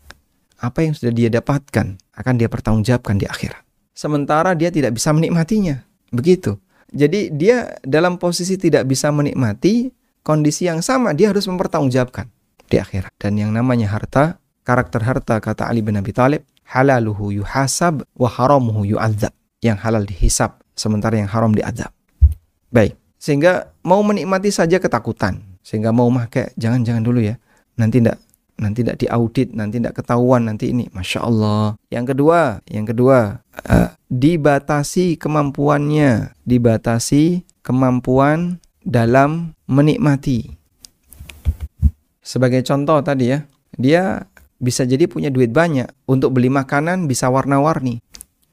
Apa 0.62 0.86
yang 0.86 0.94
sudah 0.94 1.10
dia 1.10 1.34
dapatkan 1.34 1.98
akan 1.98 2.34
dia 2.38 2.46
pertanggungjawabkan 2.46 3.18
di 3.18 3.26
akhirat. 3.26 3.66
Sementara 3.98 4.54
dia 4.54 4.70
tidak 4.70 4.94
bisa 4.94 5.10
menikmatinya. 5.10 5.82
Begitu. 6.14 6.62
Jadi 6.92 7.32
dia 7.34 7.80
dalam 7.82 8.20
posisi 8.20 8.60
tidak 8.60 8.86
bisa 8.86 9.10
menikmati 9.10 9.90
kondisi 10.22 10.68
yang 10.70 10.84
sama, 10.84 11.16
dia 11.16 11.32
harus 11.34 11.48
mempertanggungjawabkan 11.50 12.30
di 12.68 12.78
akhirat. 12.78 13.16
Dan 13.18 13.40
yang 13.40 13.56
namanya 13.56 13.90
harta 13.90 14.41
karakter 14.62 15.02
harta 15.04 15.38
kata 15.42 15.68
Ali 15.68 15.82
bin 15.82 15.98
Abi 15.98 16.14
Thalib 16.14 16.46
halaluhu 16.66 17.34
yuhasab 17.34 18.06
wa 18.16 18.30
haramuhu 18.30 18.86
yu'adzab. 18.86 19.34
Yang 19.62 19.78
halal 19.86 20.04
dihisab 20.10 20.58
sementara 20.74 21.22
yang 21.22 21.30
haram 21.30 21.54
diadzab. 21.54 21.94
Baik 22.74 22.98
sehingga 23.22 23.70
mau 23.86 24.02
menikmati 24.02 24.50
saja 24.50 24.82
ketakutan. 24.82 25.38
Sehingga 25.62 25.94
mau 25.94 26.10
make 26.10 26.58
jangan-jangan 26.58 27.06
dulu 27.06 27.22
ya. 27.22 27.38
Nanti 27.78 28.02
ndak 28.02 28.18
nanti 28.58 28.82
tidak 28.82 28.98
diaudit 28.98 29.54
nanti 29.54 29.78
tidak 29.78 30.02
ketahuan 30.02 30.50
nanti 30.50 30.74
ini. 30.74 30.90
Masya 30.90 31.22
Allah. 31.22 31.78
Yang 31.94 32.18
kedua 32.18 32.66
yang 32.66 32.90
kedua 32.90 33.46
uh, 33.70 33.94
dibatasi 34.10 35.22
kemampuannya. 35.22 36.34
Dibatasi 36.42 37.46
kemampuan 37.62 38.58
dalam 38.82 39.54
menikmati. 39.70 40.58
Sebagai 42.26 42.66
contoh 42.66 43.06
tadi 43.06 43.38
ya 43.38 43.46
dia 43.78 44.26
bisa 44.62 44.86
jadi 44.86 45.10
punya 45.10 45.34
duit 45.34 45.50
banyak 45.50 45.90
untuk 46.06 46.38
beli 46.38 46.54
makanan 46.54 47.10
bisa 47.10 47.28
warna-warni. 47.34 48.00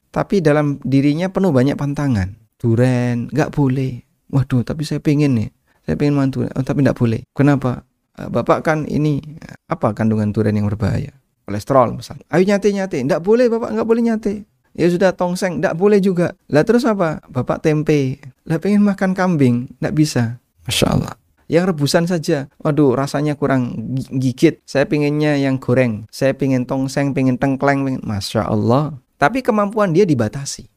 Tapi 0.09 0.41
dalam 0.41 0.81
dirinya 0.81 1.29
penuh 1.29 1.53
banyak 1.53 1.77
pantangan. 1.77 2.33
Duren, 2.57 3.29
nggak 3.29 3.53
boleh. 3.53 4.01
Waduh, 4.33 4.65
tapi 4.65 4.81
saya 4.83 4.97
pengen 4.99 5.37
nih. 5.37 5.49
Saya 5.85 5.95
pengen 5.95 6.17
mantu, 6.17 6.43
oh, 6.43 6.65
tapi 6.65 6.81
nggak 6.81 6.97
boleh. 6.97 7.21
Kenapa? 7.31 7.85
Eh, 8.17 8.27
Bapak 8.27 8.65
kan 8.65 8.89
ini, 8.89 9.21
apa 9.69 9.93
kandungan 9.93 10.33
duren 10.33 10.57
yang 10.57 10.65
berbahaya? 10.65 11.13
Kolesterol 11.45 11.97
misalnya. 11.97 12.25
Ayo 12.33 12.43
nyate-nyate. 12.45 12.97
Nggak 13.05 13.21
boleh, 13.21 13.45
Bapak 13.47 13.69
nggak 13.73 13.87
boleh 13.87 14.01
nyate. 14.05 14.33
Ya 14.77 14.85
sudah 14.89 15.13
tongseng, 15.13 15.61
nggak 15.61 15.77
boleh 15.77 16.01
juga. 16.01 16.37
Lah 16.49 16.65
terus 16.65 16.85
apa? 16.85 17.21
Bapak 17.29 17.61
tempe. 17.61 18.21
Lah 18.45 18.57
pengen 18.61 18.85
makan 18.85 19.13
kambing, 19.13 19.69
nggak 19.81 19.93
bisa. 19.93 20.37
Masya 20.65 20.85
Allah. 20.93 21.13
Yang 21.49 21.73
rebusan 21.73 22.05
saja, 22.05 22.45
waduh 22.61 22.93
rasanya 22.93 23.33
kurang 23.33 23.73
gigit. 24.13 24.61
Saya 24.69 24.85
pinginnya 24.85 25.33
yang 25.33 25.57
goreng. 25.57 26.05
Saya 26.13 26.37
pingin 26.37 26.69
tongseng, 26.69 27.17
pingin 27.17 27.41
tengkleng, 27.41 27.81
pingin... 27.81 28.05
Masya 28.05 28.45
Allah. 28.45 29.01
Tapi 29.17 29.41
kemampuan 29.41 29.89
dia 29.89 30.05
dibatasi. 30.05 30.69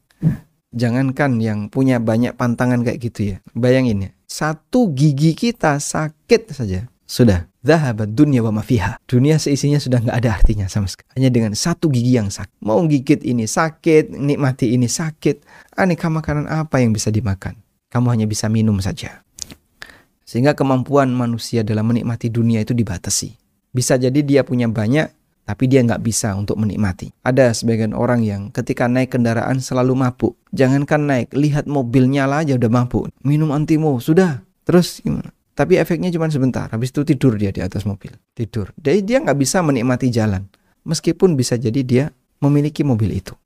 Jangankan 0.72 1.36
yang 1.44 1.68
punya 1.68 2.00
banyak 2.00 2.32
pantangan 2.32 2.80
kayak 2.80 2.98
gitu 3.04 3.36
ya. 3.36 3.38
Bayangin 3.52 4.08
ya, 4.08 4.10
satu 4.24 4.88
gigi 4.96 5.36
kita 5.36 5.76
sakit 5.76 6.56
saja. 6.56 6.88
Sudah, 7.04 7.44
zahabat 7.60 8.16
dunia 8.16 8.40
wa 8.40 8.64
mafiha. 8.64 8.96
Dunia 9.04 9.36
seisinya 9.36 9.76
sudah 9.76 10.00
nggak 10.00 10.16
ada 10.16 10.30
artinya 10.32 10.64
sama 10.72 10.88
sekali. 10.88 11.12
Hanya 11.20 11.28
dengan 11.28 11.52
satu 11.52 11.92
gigi 11.92 12.16
yang 12.16 12.32
sakit. 12.32 12.64
Mau 12.64 12.80
gigit 12.88 13.20
ini 13.20 13.44
sakit, 13.44 14.16
nikmati 14.16 14.72
ini 14.72 14.88
sakit. 14.88 15.44
Aneka 15.76 16.08
makanan 16.08 16.48
apa 16.48 16.80
yang 16.80 16.96
bisa 16.96 17.12
dimakan? 17.12 17.60
Kamu 17.92 18.08
hanya 18.08 18.24
bisa 18.24 18.48
minum 18.48 18.80
saja. 18.80 19.20
Sehingga 20.22 20.54
kemampuan 20.54 21.10
manusia 21.10 21.66
dalam 21.66 21.90
menikmati 21.90 22.30
dunia 22.30 22.62
itu 22.62 22.72
dibatasi. 22.72 23.34
Bisa 23.72 23.96
jadi 23.96 24.20
dia 24.22 24.40
punya 24.44 24.68
banyak, 24.68 25.10
tapi 25.42 25.66
dia 25.66 25.82
nggak 25.82 26.02
bisa 26.04 26.32
untuk 26.38 26.54
menikmati. 26.60 27.10
Ada 27.26 27.50
sebagian 27.52 27.92
orang 27.92 28.22
yang 28.22 28.54
ketika 28.54 28.86
naik 28.86 29.12
kendaraan 29.16 29.58
selalu 29.58 29.98
mabuk. 29.98 30.38
Jangankan 30.54 31.02
naik, 31.08 31.28
lihat 31.34 31.66
mobil 31.66 32.06
nyala 32.06 32.46
aja 32.46 32.54
udah 32.54 32.70
mabuk. 32.70 33.10
Minum 33.26 33.50
antimo, 33.50 33.98
sudah. 33.98 34.44
Terus 34.62 35.02
gimana? 35.02 35.34
Tapi 35.52 35.76
efeknya 35.76 36.08
cuma 36.08 36.32
sebentar, 36.32 36.64
habis 36.72 36.88
itu 36.94 37.04
tidur 37.04 37.36
dia 37.36 37.52
di 37.52 37.60
atas 37.60 37.84
mobil. 37.84 38.16
Tidur. 38.32 38.72
Jadi 38.80 39.04
dia 39.04 39.20
nggak 39.20 39.36
bisa 39.36 39.60
menikmati 39.60 40.08
jalan. 40.08 40.48
Meskipun 40.88 41.36
bisa 41.36 41.60
jadi 41.60 41.80
dia 41.84 42.04
memiliki 42.40 42.80
mobil 42.80 43.20
itu. 43.20 43.36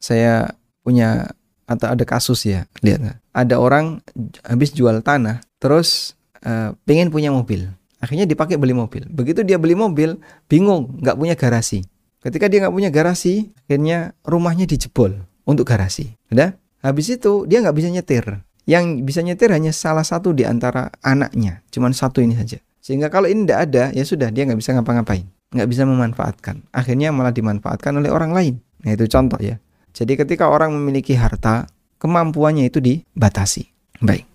Saya 0.00 0.56
punya 0.80 1.36
atau 1.68 1.92
ada 1.92 2.04
kasus 2.08 2.48
ya, 2.48 2.64
lihat. 2.80 3.20
Ada 3.34 3.58
orang 3.58 3.98
habis 4.46 4.70
jual 4.70 5.02
tanah, 5.02 5.42
terus 5.58 6.14
uh, 6.46 6.72
pengen 6.86 7.10
punya 7.10 7.34
mobil. 7.34 7.66
Akhirnya 7.98 8.30
dipakai 8.30 8.54
beli 8.54 8.76
mobil. 8.76 9.10
Begitu 9.10 9.42
dia 9.42 9.58
beli 9.58 9.74
mobil, 9.74 10.16
bingung, 10.46 11.02
nggak 11.02 11.16
punya 11.18 11.34
garasi. 11.34 11.82
Ketika 12.22 12.46
dia 12.46 12.64
nggak 12.64 12.72
punya 12.72 12.88
garasi, 12.94 13.52
akhirnya 13.66 14.14
rumahnya 14.22 14.64
dijebol 14.64 15.12
untuk 15.44 15.66
garasi. 15.66 16.14
Udah? 16.32 16.56
Habis 16.84 17.16
itu 17.20 17.44
dia 17.44 17.60
nggak 17.64 17.76
bisa 17.76 17.88
nyetir. 17.90 18.24
Yang 18.64 19.04
bisa 19.04 19.20
nyetir 19.20 19.52
hanya 19.52 19.72
salah 19.76 20.04
satu 20.04 20.32
di 20.32 20.46
antara 20.46 20.88
anaknya. 21.04 21.60
Cuman 21.68 21.92
satu 21.92 22.24
ini 22.24 22.32
saja. 22.32 22.60
Sehingga 22.80 23.08
kalau 23.08 23.28
ini 23.28 23.48
tidak 23.48 23.60
ada, 23.68 23.84
ya 23.92 24.04
sudah 24.04 24.28
dia 24.28 24.44
nggak 24.48 24.60
bisa 24.60 24.76
ngapa-ngapain. 24.76 25.24
Nggak 25.52 25.68
bisa 25.68 25.82
memanfaatkan. 25.84 26.64
Akhirnya 26.72 27.12
malah 27.12 27.32
dimanfaatkan 27.32 27.96
oleh 27.96 28.12
orang 28.12 28.36
lain. 28.36 28.54
Nah 28.84 28.92
itu 28.92 29.08
contoh 29.08 29.40
ya. 29.40 29.56
Jadi 29.96 30.12
ketika 30.20 30.52
orang 30.52 30.76
memiliki 30.76 31.16
harta, 31.16 31.68
kemampuannya 32.04 32.68
itu 32.68 32.84
dibatasi. 32.84 33.64
Baik. 34.04 34.28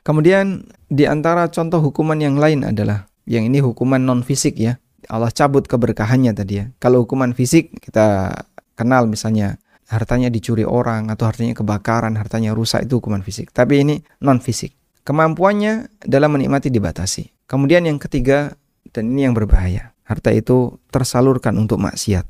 Kemudian 0.00 0.64
di 0.88 1.04
antara 1.04 1.52
contoh 1.52 1.84
hukuman 1.84 2.16
yang 2.16 2.40
lain 2.40 2.64
adalah 2.64 3.04
yang 3.28 3.44
ini 3.44 3.60
hukuman 3.60 4.00
non 4.00 4.24
fisik 4.24 4.56
ya. 4.56 4.80
Allah 5.12 5.28
cabut 5.28 5.68
keberkahannya 5.68 6.32
tadi 6.32 6.64
ya. 6.64 6.64
Kalau 6.80 7.04
hukuman 7.04 7.36
fisik 7.36 7.76
kita 7.84 8.32
kenal 8.72 9.04
misalnya 9.04 9.60
hartanya 9.84 10.32
dicuri 10.32 10.64
orang 10.64 11.12
atau 11.12 11.28
hartanya 11.28 11.52
kebakaran, 11.52 12.16
hartanya 12.16 12.56
rusak 12.56 12.88
itu 12.88 13.04
hukuman 13.04 13.20
fisik. 13.20 13.52
Tapi 13.52 13.84
ini 13.84 13.94
non 14.24 14.40
fisik. 14.40 14.72
Kemampuannya 15.04 16.00
dalam 16.08 16.32
menikmati 16.32 16.72
dibatasi. 16.72 17.44
Kemudian 17.44 17.84
yang 17.84 18.00
ketiga 18.00 18.56
dan 18.96 19.12
ini 19.12 19.28
yang 19.28 19.36
berbahaya. 19.36 19.92
harta 20.04 20.36
itu 20.36 20.76
tersalurkan 20.92 21.56
untuk 21.56 21.80
maksiat. 21.80 22.28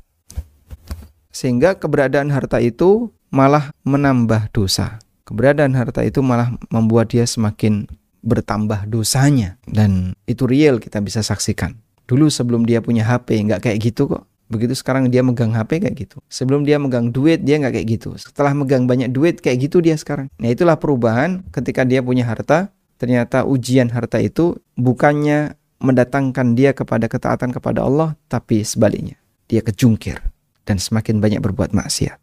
Sehingga 1.27 1.75
keberadaan 1.75 2.31
harta 2.31 2.63
itu 2.63 3.11
malah 3.35 3.75
menambah 3.83 4.55
dosa. 4.55 5.03
Keberadaan 5.27 5.75
harta 5.75 6.07
itu 6.07 6.23
malah 6.23 6.55
membuat 6.71 7.11
dia 7.11 7.27
semakin 7.27 7.83
bertambah 8.23 8.87
dosanya. 8.87 9.59
Dan 9.67 10.15
itu 10.23 10.47
real 10.47 10.79
kita 10.79 11.03
bisa 11.03 11.19
saksikan. 11.19 11.75
Dulu 12.07 12.31
sebelum 12.31 12.63
dia 12.63 12.79
punya 12.79 13.03
HP 13.03 13.43
nggak 13.43 13.67
kayak 13.67 13.77
gitu 13.83 14.07
kok. 14.07 14.23
Begitu 14.47 14.77
sekarang 14.77 15.09
dia 15.09 15.25
megang 15.25 15.51
HP 15.51 15.83
kayak 15.83 15.95
gitu. 15.99 16.17
Sebelum 16.31 16.63
dia 16.63 16.79
megang 16.79 17.11
duit 17.11 17.43
dia 17.43 17.59
nggak 17.59 17.75
kayak 17.75 17.87
gitu. 17.99 18.15
Setelah 18.15 18.55
megang 18.55 18.87
banyak 18.87 19.11
duit 19.11 19.43
kayak 19.43 19.67
gitu 19.67 19.83
dia 19.83 19.99
sekarang. 19.99 20.31
Nah 20.39 20.49
itulah 20.53 20.79
perubahan 20.79 21.43
ketika 21.51 21.83
dia 21.83 21.99
punya 21.99 22.23
harta. 22.23 22.71
Ternyata 22.95 23.43
ujian 23.43 23.91
harta 23.91 24.23
itu 24.23 24.55
bukannya 24.79 25.59
mendatangkan 25.83 26.55
dia 26.55 26.71
kepada 26.71 27.11
ketaatan 27.11 27.51
kepada 27.51 27.83
Allah, 27.83 28.15
tapi 28.31 28.63
sebaliknya. 28.63 29.19
Dia 29.51 29.59
kejungkir 29.59 30.23
dan 30.63 30.79
semakin 30.79 31.19
banyak 31.19 31.43
berbuat 31.43 31.75
maksiat. 31.75 32.17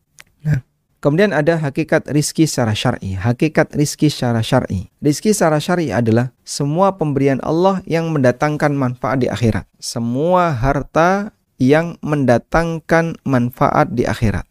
Nah, 0.48 0.64
kemudian 1.02 1.34
ada 1.34 1.58
hakikat 1.58 2.06
rizki 2.14 2.46
secara 2.46 2.72
syar'i. 2.72 3.18
Hakikat 3.18 3.74
rizki 3.74 4.06
secara 4.06 4.40
syar'i. 4.40 4.86
Rizki 5.02 5.34
secara 5.34 5.58
syar'i 5.58 5.90
adalah 5.90 6.30
semua 6.46 6.94
pemberian 6.94 7.42
Allah 7.42 7.82
yang 7.84 8.14
mendatangkan 8.14 8.72
manfaat 8.72 9.18
di 9.18 9.26
akhirat. 9.26 9.66
Semua 9.82 10.54
harta 10.54 11.34
yang 11.58 11.98
mendatangkan 12.00 13.18
manfaat 13.26 13.90
di 13.90 14.06
akhirat. 14.06 14.46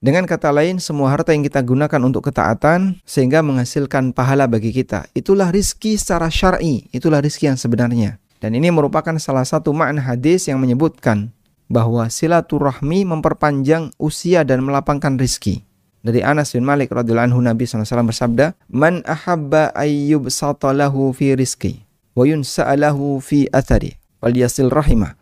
Dengan 0.00 0.28
kata 0.28 0.52
lain, 0.52 0.76
semua 0.80 1.08
harta 1.12 1.32
yang 1.32 1.44
kita 1.44 1.60
gunakan 1.64 2.00
untuk 2.04 2.28
ketaatan 2.28 3.00
sehingga 3.08 3.40
menghasilkan 3.40 4.12
pahala 4.12 4.44
bagi 4.44 4.72
kita. 4.72 5.08
Itulah 5.16 5.52
rizki 5.52 5.96
secara 5.96 6.28
syar'i, 6.32 6.88
itulah 6.92 7.20
rizki 7.20 7.48
yang 7.48 7.56
sebenarnya. 7.56 8.20
Dan 8.36 8.52
ini 8.52 8.68
merupakan 8.68 9.16
salah 9.16 9.48
satu 9.48 9.72
makna 9.72 10.04
hadis 10.04 10.46
yang 10.46 10.60
menyebutkan 10.60 11.32
bahwa 11.66 12.06
silaturahmi 12.06 13.06
memperpanjang 13.06 13.90
usia 13.98 14.46
dan 14.46 14.62
melapangkan 14.62 15.18
rizki. 15.18 15.66
Dari 16.06 16.22
Anas 16.22 16.54
bin 16.54 16.62
Malik 16.62 16.94
radhiyallahu 16.94 17.34
anhu 17.34 17.40
Nabi 17.42 17.66
SAW 17.66 18.06
bersabda, 18.06 18.54
"Man 18.70 19.02
ahabba 19.02 19.74
ayyub 19.74 20.30
satalahu 20.30 21.10
fi 21.10 21.34
rizki 21.34 21.82
wa 22.14 22.22
yunsa'alahu 22.22 23.18
fi 23.18 23.50
athari 23.50 23.98
wal 24.22 24.38
yasil 24.38 24.70
rahimah." 24.70 25.18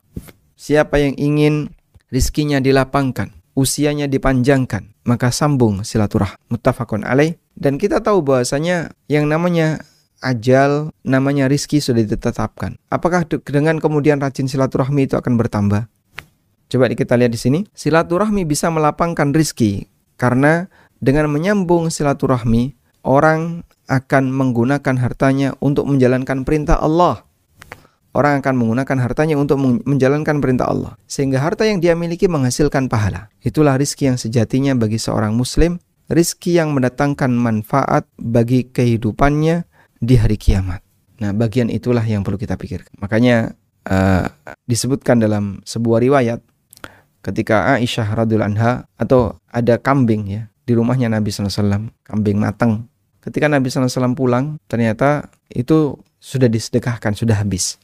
Siapa 0.61 1.01
yang 1.01 1.17
ingin 1.17 1.73
rizkinya 2.13 2.61
dilapangkan, 2.61 3.33
usianya 3.57 4.13
dipanjangkan, 4.13 4.93
maka 5.09 5.33
sambung 5.33 5.89
silaturah 5.89 6.37
muttafaqun 6.53 7.09
alaih. 7.09 7.41
Dan 7.57 7.81
kita 7.81 8.05
tahu 8.05 8.21
bahwasanya 8.21 8.93
yang 9.09 9.25
namanya 9.25 9.81
ajal, 10.21 10.93
namanya 11.01 11.49
rizki 11.49 11.81
sudah 11.81 12.05
ditetapkan. 12.05 12.77
Apakah 12.93 13.25
dengan 13.45 13.81
kemudian 13.81 14.21
rajin 14.21 14.49
silaturahmi 14.49 15.09
itu 15.09 15.17
akan 15.17 15.37
bertambah? 15.41 15.89
Coba 16.69 16.91
kita 16.91 17.15
lihat 17.15 17.31
di 17.31 17.41
sini. 17.41 17.61
Silaturahmi 17.73 18.43
bisa 18.49 18.73
melapangkan 18.73 19.31
rizki 19.31 19.89
karena 20.15 20.71
dengan 21.03 21.29
menyambung 21.29 21.93
silaturahmi, 21.93 22.73
orang 23.05 23.67
akan 23.91 24.33
menggunakan 24.33 24.97
hartanya 24.97 25.53
untuk 25.61 25.85
menjalankan 25.85 26.49
perintah 26.49 26.81
Allah. 26.81 27.29
Orang 28.15 28.39
akan 28.41 28.55
menggunakan 28.55 28.99
hartanya 29.03 29.35
untuk 29.35 29.59
menjalankan 29.61 30.39
perintah 30.39 30.71
Allah. 30.71 30.95
Sehingga 31.11 31.43
harta 31.43 31.67
yang 31.67 31.83
dia 31.83 31.99
miliki 31.99 32.31
menghasilkan 32.31 32.87
pahala. 32.87 33.27
Itulah 33.43 33.75
rizki 33.75 34.07
yang 34.07 34.15
sejatinya 34.15 34.71
bagi 34.79 35.03
seorang 35.03 35.35
muslim. 35.35 35.83
Rizki 36.07 36.55
yang 36.55 36.71
mendatangkan 36.71 37.35
manfaat 37.35 38.07
bagi 38.15 38.71
kehidupannya 38.71 39.67
di 39.99 40.15
hari 40.15 40.39
kiamat. 40.39 40.79
Nah 41.19 41.35
bagian 41.35 41.75
itulah 41.75 42.07
yang 42.07 42.23
perlu 42.23 42.39
kita 42.39 42.55
pikirkan. 42.55 42.95
Makanya 43.03 43.59
uh, 43.91 44.31
disebutkan 44.71 45.19
dalam 45.19 45.59
sebuah 45.67 45.99
riwayat 45.99 46.39
ketika 47.25 47.73
Aisyah 47.81 48.13
radhiyallahu 48.13 48.53
anha 48.53 48.85
atau 49.01 49.41
ada 49.49 49.81
kambing 49.81 50.29
ya 50.29 50.43
di 50.69 50.77
rumahnya 50.77 51.09
Nabi 51.09 51.33
SAW, 51.33 51.89
kambing 52.05 52.37
matang. 52.37 52.89
Ketika 53.25 53.49
Nabi 53.49 53.73
SAW 53.73 54.13
pulang, 54.13 54.61
ternyata 54.69 55.33
itu 55.49 55.97
sudah 56.21 56.49
disedekahkan, 56.49 57.17
sudah 57.17 57.41
habis. 57.41 57.81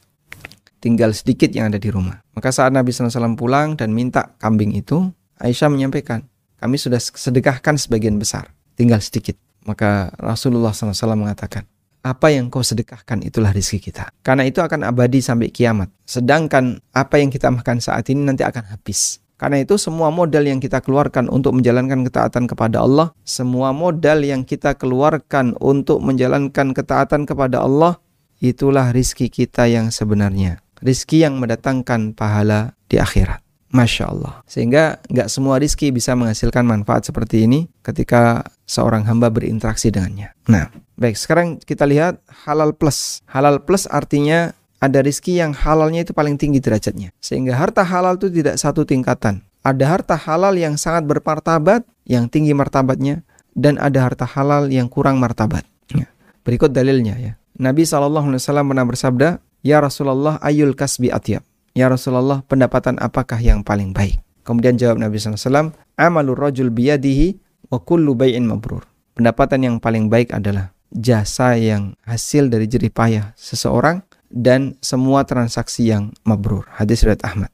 Tinggal 0.81 1.13
sedikit 1.13 1.49
yang 1.53 1.73
ada 1.73 1.81
di 1.81 1.89
rumah. 1.89 2.21
Maka 2.37 2.53
saat 2.53 2.73
Nabi 2.73 2.93
SAW 2.93 3.37
pulang 3.37 3.73
dan 3.77 3.93
minta 3.93 4.33
kambing 4.37 4.73
itu, 4.77 5.09
Aisyah 5.41 5.73
menyampaikan, 5.73 6.25
kami 6.61 6.77
sudah 6.77 7.01
sedekahkan 7.01 7.77
sebagian 7.77 8.21
besar, 8.21 8.53
tinggal 8.77 9.01
sedikit. 9.01 9.37
Maka 9.65 10.13
Rasulullah 10.17 10.73
SAW 10.73 11.17
mengatakan, 11.17 11.69
apa 12.01 12.33
yang 12.33 12.49
kau 12.49 12.65
sedekahkan 12.65 13.21
itulah 13.21 13.53
rizki 13.53 13.77
kita. 13.77 14.09
Karena 14.25 14.41
itu 14.45 14.57
akan 14.57 14.89
abadi 14.89 15.21
sampai 15.21 15.53
kiamat. 15.53 15.93
Sedangkan 16.01 16.81
apa 16.97 17.21
yang 17.21 17.29
kita 17.29 17.53
makan 17.53 17.77
saat 17.77 18.09
ini 18.09 18.25
nanti 18.25 18.41
akan 18.41 18.73
habis. 18.73 19.20
Karena 19.41 19.57
itu 19.57 19.73
semua 19.81 20.13
modal 20.13 20.45
yang 20.45 20.61
kita 20.61 20.85
keluarkan 20.85 21.25
untuk 21.25 21.57
menjalankan 21.57 22.05
ketaatan 22.05 22.45
kepada 22.45 22.85
Allah, 22.85 23.09
semua 23.25 23.73
modal 23.73 24.21
yang 24.21 24.45
kita 24.45 24.77
keluarkan 24.77 25.57
untuk 25.57 25.97
menjalankan 26.05 26.77
ketaatan 26.77 27.25
kepada 27.25 27.65
Allah, 27.65 27.97
itulah 28.37 28.93
rizki 28.93 29.33
kita 29.33 29.65
yang 29.65 29.89
sebenarnya. 29.89 30.61
Rizki 30.77 31.25
yang 31.25 31.41
mendatangkan 31.41 32.13
pahala 32.13 32.77
di 32.85 33.01
akhirat. 33.01 33.41
Masya 33.71 34.03
Allah. 34.11 34.43
Sehingga 34.45 34.99
nggak 35.09 35.31
semua 35.31 35.57
rizki 35.57 35.89
bisa 35.89 36.13
menghasilkan 36.13 36.67
manfaat 36.67 37.07
seperti 37.07 37.47
ini 37.47 37.65
ketika 37.81 38.43
seorang 38.67 39.07
hamba 39.07 39.31
berinteraksi 39.31 39.89
dengannya. 39.89 40.35
Nah, 40.51 40.69
baik. 40.99 41.15
Sekarang 41.15 41.57
kita 41.57 41.87
lihat 41.87 42.19
halal 42.45 42.75
plus. 42.75 43.23
Halal 43.31 43.63
plus 43.63 43.87
artinya 43.87 44.51
ada 44.81 44.99
rizki 45.05 45.37
yang 45.37 45.53
halalnya 45.53 46.01
itu 46.01 46.11
paling 46.11 46.41
tinggi 46.41 46.57
derajatnya. 46.57 47.13
Sehingga 47.21 47.53
harta 47.53 47.85
halal 47.85 48.17
itu 48.17 48.33
tidak 48.33 48.57
satu 48.57 48.81
tingkatan. 48.81 49.45
Ada 49.61 49.85
harta 49.85 50.17
halal 50.17 50.57
yang 50.57 50.73
sangat 50.73 51.05
bermartabat, 51.05 51.85
yang 52.09 52.25
tinggi 52.25 52.57
martabatnya, 52.57 53.21
dan 53.53 53.77
ada 53.77 54.09
harta 54.09 54.25
halal 54.25 54.73
yang 54.73 54.89
kurang 54.89 55.21
martabat. 55.21 55.61
Ya. 55.93 56.09
Berikut 56.41 56.73
dalilnya 56.73 57.13
ya. 57.21 57.33
Nabi 57.61 57.85
SAW 57.85 58.25
pernah 58.41 58.85
bersabda, 58.89 59.37
Ya 59.61 59.77
Rasulullah 59.77 60.41
ayul 60.41 60.73
kasbi 60.73 61.13
atyab. 61.13 61.45
Ya 61.77 61.85
Rasulullah, 61.85 62.41
pendapatan 62.49 62.97
apakah 62.97 63.37
yang 63.37 63.61
paling 63.61 63.93
baik? 63.93 64.17
Kemudian 64.41 64.81
jawab 64.81 64.97
Nabi 64.97 65.21
SAW, 65.21 65.77
Amalur 65.93 66.41
rajul 66.41 66.73
biyadihi 66.73 67.37
wa 67.69 67.77
kullu 67.77 68.17
bay'in 68.17 68.49
mabrur. 68.49 68.89
Pendapatan 69.13 69.61
yang 69.61 69.75
paling 69.77 70.09
baik 70.09 70.33
adalah 70.33 70.73
jasa 70.89 71.53
yang 71.53 71.93
hasil 72.03 72.49
dari 72.49 72.65
jerih 72.65 72.89
payah 72.89 73.37
seseorang 73.37 74.01
dan 74.31 74.79
semua 74.79 75.27
transaksi 75.27 75.91
yang 75.91 76.15
mabrur. 76.23 76.65
Hadis 76.71 77.03
riwayat 77.03 77.21
Ahmad. 77.27 77.51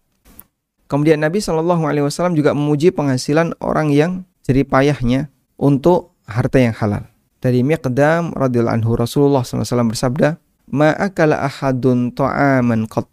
Kemudian 0.88 1.20
Nabi 1.20 1.44
Shallallahu 1.44 1.84
Alaihi 1.84 2.06
Wasallam 2.08 2.38
juga 2.38 2.56
memuji 2.56 2.96
penghasilan 2.96 3.58
orang 3.60 3.92
yang 3.92 4.24
jerih 4.48 4.64
payahnya 4.64 5.28
untuk 5.60 6.16
harta 6.24 6.64
yang 6.64 6.72
halal. 6.72 7.04
Dari 7.44 7.60
Miqdam 7.66 8.32
radhiyallahu 8.32 8.78
anhu 8.82 8.92
Rasulullah 8.96 9.44
SAW 9.44 9.92
bersabda, 9.92 10.40
"Ma'akala 10.72 11.44
ahadun 11.44 12.16
ta'aman 12.16 12.88
qat 12.88 13.10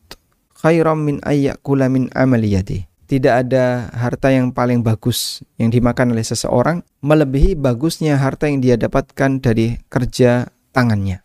khairam 0.63 1.03
min 1.03 1.19
ayyakula 1.27 1.91
min 1.91 2.07
amali 2.15 2.55
yadi." 2.55 2.87
Tidak 3.05 3.31
ada 3.31 3.93
harta 3.93 4.33
yang 4.33 4.49
paling 4.55 4.81
bagus 4.81 5.45
yang 5.61 5.69
dimakan 5.69 6.17
oleh 6.17 6.25
seseorang 6.25 6.81
melebihi 7.05 7.53
bagusnya 7.53 8.17
harta 8.17 8.49
yang 8.49 8.65
dia 8.65 8.81
dapatkan 8.81 9.45
dari 9.45 9.77
kerja 9.93 10.49
tangannya. 10.73 11.24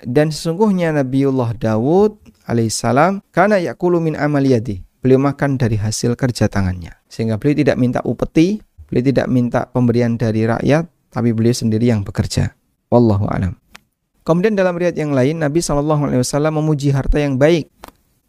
Dan 0.00 0.32
sesungguhnya 0.32 0.94
Nabiullah 0.96 1.54
Dawud 1.56 2.16
alaihissalam 2.48 3.20
karena 3.30 3.60
yakulu 3.60 4.00
min 4.00 4.16
amal 4.16 4.42
yadi. 4.42 4.82
Beliau 5.00 5.16
makan 5.20 5.56
dari 5.56 5.80
hasil 5.80 6.12
kerja 6.16 6.48
tangannya. 6.52 6.92
Sehingga 7.08 7.40
beliau 7.40 7.56
tidak 7.56 7.76
minta 7.80 8.00
upeti, 8.04 8.60
beliau 8.88 9.04
tidak 9.08 9.26
minta 9.32 9.64
pemberian 9.72 10.20
dari 10.20 10.44
rakyat, 10.44 10.84
tapi 11.08 11.32
beliau 11.32 11.56
sendiri 11.56 11.88
yang 11.88 12.04
bekerja. 12.04 12.52
Wallahu 12.92 13.24
alam. 13.32 13.56
Kemudian 14.20 14.52
dalam 14.52 14.76
riwayat 14.76 15.00
yang 15.00 15.16
lain 15.16 15.40
Nabi 15.40 15.64
saw 15.64 15.80
memuji 16.52 16.92
harta 16.92 17.16
yang 17.16 17.40
baik 17.40 17.72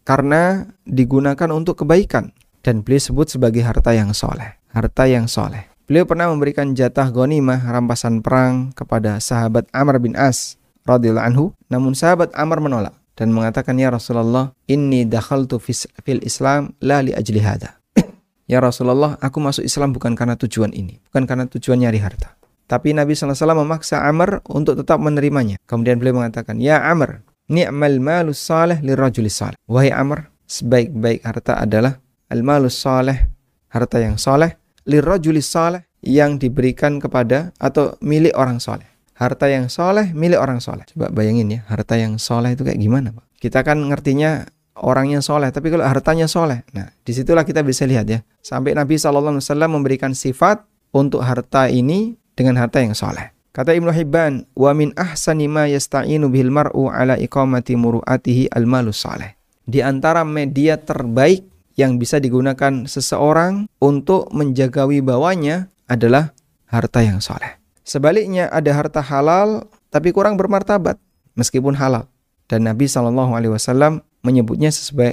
karena 0.02 0.64
digunakan 0.88 1.52
untuk 1.52 1.84
kebaikan 1.84 2.32
dan 2.64 2.80
beliau 2.80 3.02
sebut 3.02 3.28
sebagai 3.28 3.60
harta 3.60 3.92
yang 3.92 4.16
soleh. 4.16 4.56
Harta 4.72 5.04
yang 5.04 5.28
soleh. 5.28 5.68
Beliau 5.84 6.08
pernah 6.08 6.32
memberikan 6.32 6.72
jatah 6.72 7.12
ghanimah 7.12 7.68
rampasan 7.68 8.24
perang 8.24 8.72
kepada 8.72 9.20
sahabat 9.20 9.68
Amr 9.74 10.00
bin 10.00 10.16
As 10.16 10.56
radhiyallahu 10.86 11.26
anhu, 11.26 11.44
namun 11.70 11.94
sahabat 11.94 12.30
Amr 12.34 12.58
menolak 12.62 12.94
dan 13.14 13.30
mengatakan 13.30 13.76
ya 13.76 13.92
Rasulullah, 13.92 14.50
inni 14.66 15.04
dakhaltu 15.04 15.60
fil 15.60 16.22
Islam 16.24 16.74
la 16.80 17.04
li 17.04 17.12
ajli 17.12 17.40
hada. 17.42 17.78
ya 18.52 18.58
Rasulullah, 18.58 19.20
aku 19.20 19.38
masuk 19.38 19.62
Islam 19.62 19.92
bukan 19.92 20.16
karena 20.16 20.34
tujuan 20.40 20.72
ini, 20.72 20.98
bukan 21.10 21.28
karena 21.28 21.44
tujuan 21.46 21.82
nyari 21.82 22.00
harta. 22.00 22.34
Tapi 22.66 22.96
Nabi 22.96 23.12
SAW 23.12 23.36
memaksa 23.52 24.00
Amr 24.00 24.40
untuk 24.48 24.80
tetap 24.80 24.96
menerimanya. 24.96 25.60
Kemudian 25.68 26.00
beliau 26.00 26.24
mengatakan, 26.24 26.56
Ya 26.56 26.80
Amr, 26.80 27.20
ni'mal 27.52 28.00
malus 28.00 28.40
salih 28.40 28.80
lirajulis 28.80 29.36
salih. 29.36 29.60
Wahai 29.68 29.92
Amr, 29.92 30.32
sebaik-baik 30.48 31.20
harta 31.20 31.60
adalah 31.60 32.00
al-malus 32.32 32.80
salih, 32.80 33.28
harta 33.68 34.00
yang 34.00 34.16
saleh, 34.16 34.56
lirajulis 34.88 35.44
salih, 35.44 35.84
yang 36.00 36.40
diberikan 36.40 36.96
kepada 36.96 37.52
atau 37.60 37.94
milik 38.00 38.32
orang 38.34 38.56
saleh 38.58 38.91
harta 39.16 39.46
yang 39.48 39.68
soleh 39.68 40.10
milik 40.16 40.40
orang 40.40 40.58
soleh. 40.58 40.84
Coba 40.88 41.12
bayangin 41.12 41.48
ya, 41.52 41.60
harta 41.68 41.96
yang 41.98 42.16
soleh 42.16 42.56
itu 42.56 42.62
kayak 42.64 42.80
gimana 42.80 43.12
Pak? 43.12 43.24
Kita 43.38 43.60
kan 43.66 43.78
ngertinya 43.90 44.46
orangnya 44.78 45.20
soleh, 45.20 45.52
tapi 45.52 45.68
kalau 45.68 45.84
hartanya 45.84 46.26
soleh, 46.26 46.64
nah 46.72 46.88
di 47.04 47.12
situlah 47.12 47.44
kita 47.44 47.60
bisa 47.60 47.84
lihat 47.84 48.06
ya. 48.08 48.24
Sampai 48.40 48.72
Nabi 48.72 48.96
SAW 48.96 49.38
memberikan 49.68 50.16
sifat 50.16 50.64
untuk 50.94 51.22
harta 51.22 51.68
ini 51.68 52.16
dengan 52.32 52.56
harta 52.58 52.80
yang 52.80 52.96
soleh. 52.96 53.30
Kata 53.52 53.76
Ibnu 53.76 53.92
Hibban, 53.92 54.48
wa 54.56 54.72
min 54.72 54.96
ahsani 54.96 55.44
yasta'inu 55.44 56.32
bihil 56.32 56.48
mar'u 56.48 56.88
ala 56.88 57.20
iqamati 57.20 57.76
muru'atihi 57.76 58.48
al-malus 58.48 59.04
saleh. 59.04 59.36
Di 59.68 59.84
antara 59.84 60.24
media 60.24 60.80
terbaik 60.80 61.44
yang 61.76 62.00
bisa 62.00 62.16
digunakan 62.16 62.88
seseorang 62.88 63.68
untuk 63.76 64.32
menjaga 64.32 64.88
wibawanya 64.88 65.68
adalah 65.84 66.32
harta 66.64 67.04
yang 67.04 67.20
soleh. 67.20 67.61
Sebaliknya 67.82 68.46
ada 68.50 68.70
harta 68.74 69.02
halal 69.02 69.66
tapi 69.90 70.14
kurang 70.14 70.38
bermartabat 70.38 70.96
meskipun 71.34 71.74
halal. 71.74 72.06
Dan 72.46 72.68
Nabi 72.68 72.86
Shallallahu 72.86 73.32
Alaihi 73.34 73.52
Wasallam 73.54 74.04
menyebutnya 74.22 74.70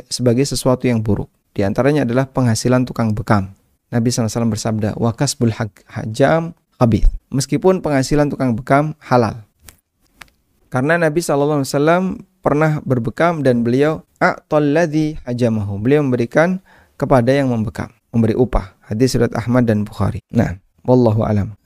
sebagai 0.07 0.45
sesuatu 0.45 0.85
yang 0.85 1.01
buruk. 1.01 1.27
Di 1.55 1.65
antaranya 1.65 2.05
adalah 2.05 2.29
penghasilan 2.29 2.85
tukang 2.85 3.11
bekam. 3.11 3.51
Nabi 3.89 4.13
SAW 4.13 4.53
bersabda, 4.53 4.93
wakas 5.01 5.33
hajam 5.89 6.53
khabith. 6.77 7.09
Meskipun 7.33 7.81
penghasilan 7.81 8.29
tukang 8.29 8.53
bekam 8.53 8.93
halal. 9.01 9.41
Karena 10.69 11.01
Nabi 11.01 11.25
SAW 11.25 11.65
pernah 12.45 12.85
berbekam 12.85 13.41
dan 13.41 13.65
beliau 13.65 14.05
a'talladhi 14.21 15.17
hajamahu. 15.25 15.81
Beliau 15.81 16.05
memberikan 16.05 16.61
kepada 17.01 17.33
yang 17.33 17.49
membekam, 17.49 17.89
memberi 18.13 18.37
upah. 18.37 18.77
Hadis 18.85 19.17
surat 19.17 19.33
Ahmad 19.33 19.65
dan 19.65 19.81
Bukhari. 19.81 20.21
Nah, 20.29 20.61
wallahu 20.85 21.25
alam. 21.25 21.57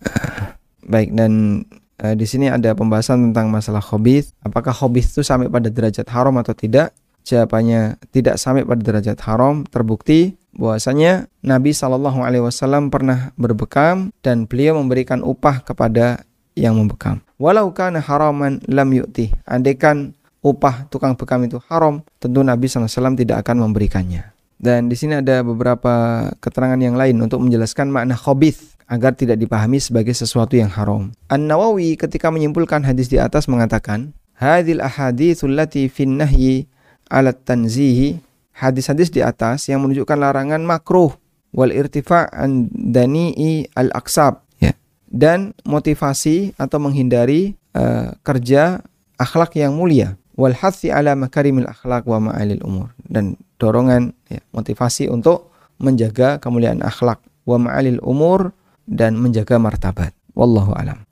Baik 0.87 1.15
dan 1.15 1.63
e, 1.99 2.05
di 2.17 2.25
sini 2.27 2.51
ada 2.51 2.75
pembahasan 2.75 3.31
tentang 3.31 3.49
masalah 3.49 3.83
khabith. 3.83 4.31
Apakah 4.43 4.75
khabith 4.75 5.09
itu 5.11 5.21
sampai 5.23 5.47
pada 5.47 5.71
derajat 5.71 6.07
haram 6.11 6.35
atau 6.39 6.53
tidak? 6.55 6.91
Jawabannya 7.23 7.97
tidak 8.11 8.35
sampai 8.35 8.67
pada 8.67 8.83
derajat 8.83 9.17
haram. 9.23 9.63
Terbukti 9.67 10.35
bahwasanya 10.53 11.31
Nabi 11.41 11.71
Shallallahu 11.71 12.19
Alaihi 12.19 12.43
Wasallam 12.43 12.91
pernah 12.91 13.31
berbekam 13.39 14.11
dan 14.21 14.45
beliau 14.45 14.75
memberikan 14.77 15.23
upah 15.23 15.63
kepada 15.63 16.27
yang 16.53 16.77
membekam. 16.77 17.23
Walau 17.41 17.73
kana 17.73 18.03
haraman 18.03 18.61
lam 18.69 18.89
yu'ti. 18.93 19.33
Andaikan 19.47 20.13
upah 20.45 20.85
tukang 20.91 21.15
bekam 21.17 21.41
itu 21.47 21.57
haram, 21.71 22.03
tentu 22.19 22.43
Nabi 22.43 22.67
SAW 22.67 23.15
tidak 23.15 23.41
akan 23.47 23.63
memberikannya. 23.69 24.35
Dan 24.63 24.87
di 24.87 24.95
sini 24.95 25.19
ada 25.19 25.43
beberapa 25.43 26.27
keterangan 26.39 26.79
yang 26.79 26.95
lain 26.95 27.19
untuk 27.19 27.43
menjelaskan 27.43 27.91
makna 27.91 28.15
khobith 28.15 28.72
agar 28.87 29.15
tidak 29.15 29.39
dipahami 29.39 29.79
sebagai 29.79 30.13
sesuatu 30.13 30.55
yang 30.59 30.69
haram. 30.71 31.11
An-Nawawi 31.31 31.95
ketika 31.95 32.29
menyimpulkan 32.29 32.83
hadis 32.83 33.07
di 33.07 33.17
atas 33.17 33.47
mengatakan, 33.47 34.13
Hadil 34.33 34.81
ahadithul 34.81 35.53
lati 35.55 35.87
fin 35.87 36.19
nahyi 36.19 36.67
alat 37.07 37.37
tanzihi 37.45 38.19
hadis-hadis 38.53 39.13
di 39.13 39.21
atas 39.21 39.69
yang 39.69 39.85
menunjukkan 39.85 40.17
larangan 40.17 40.61
makruh 40.65 41.13
wal 41.53 41.69
irtifa' 41.69 42.33
an 42.33 42.67
dani'i 42.73 43.69
al 43.77 43.93
aksab 43.93 44.41
ya. 44.57 44.73
dan 45.09 45.53
motivasi 45.63 46.57
atau 46.57 46.81
menghindari 46.81 47.53
uh, 47.77 48.17
kerja 48.25 48.81
akhlak 49.21 49.53
yang 49.57 49.77
mulia 49.77 50.17
wal 50.33 50.53
hathi 50.53 50.89
ala 50.89 51.13
makarimil 51.13 51.69
akhlak 51.69 52.09
wa 52.09 52.33
ma'alil 52.33 52.61
umur 52.65 52.89
dan 53.05 53.37
dorongan 53.61 54.17
ya, 54.33 54.41
motivasi 54.49 55.07
untuk 55.13 55.53
menjaga 55.77 56.41
kemuliaan 56.41 56.81
akhlak 56.81 57.21
wa 57.45 57.57
ma'alil 57.61 58.01
umur 58.01 58.49
dan 58.87 59.15
menjaga 59.19 59.59
martabat 59.59 60.11
wallahu 60.35 60.75
alam 60.75 61.03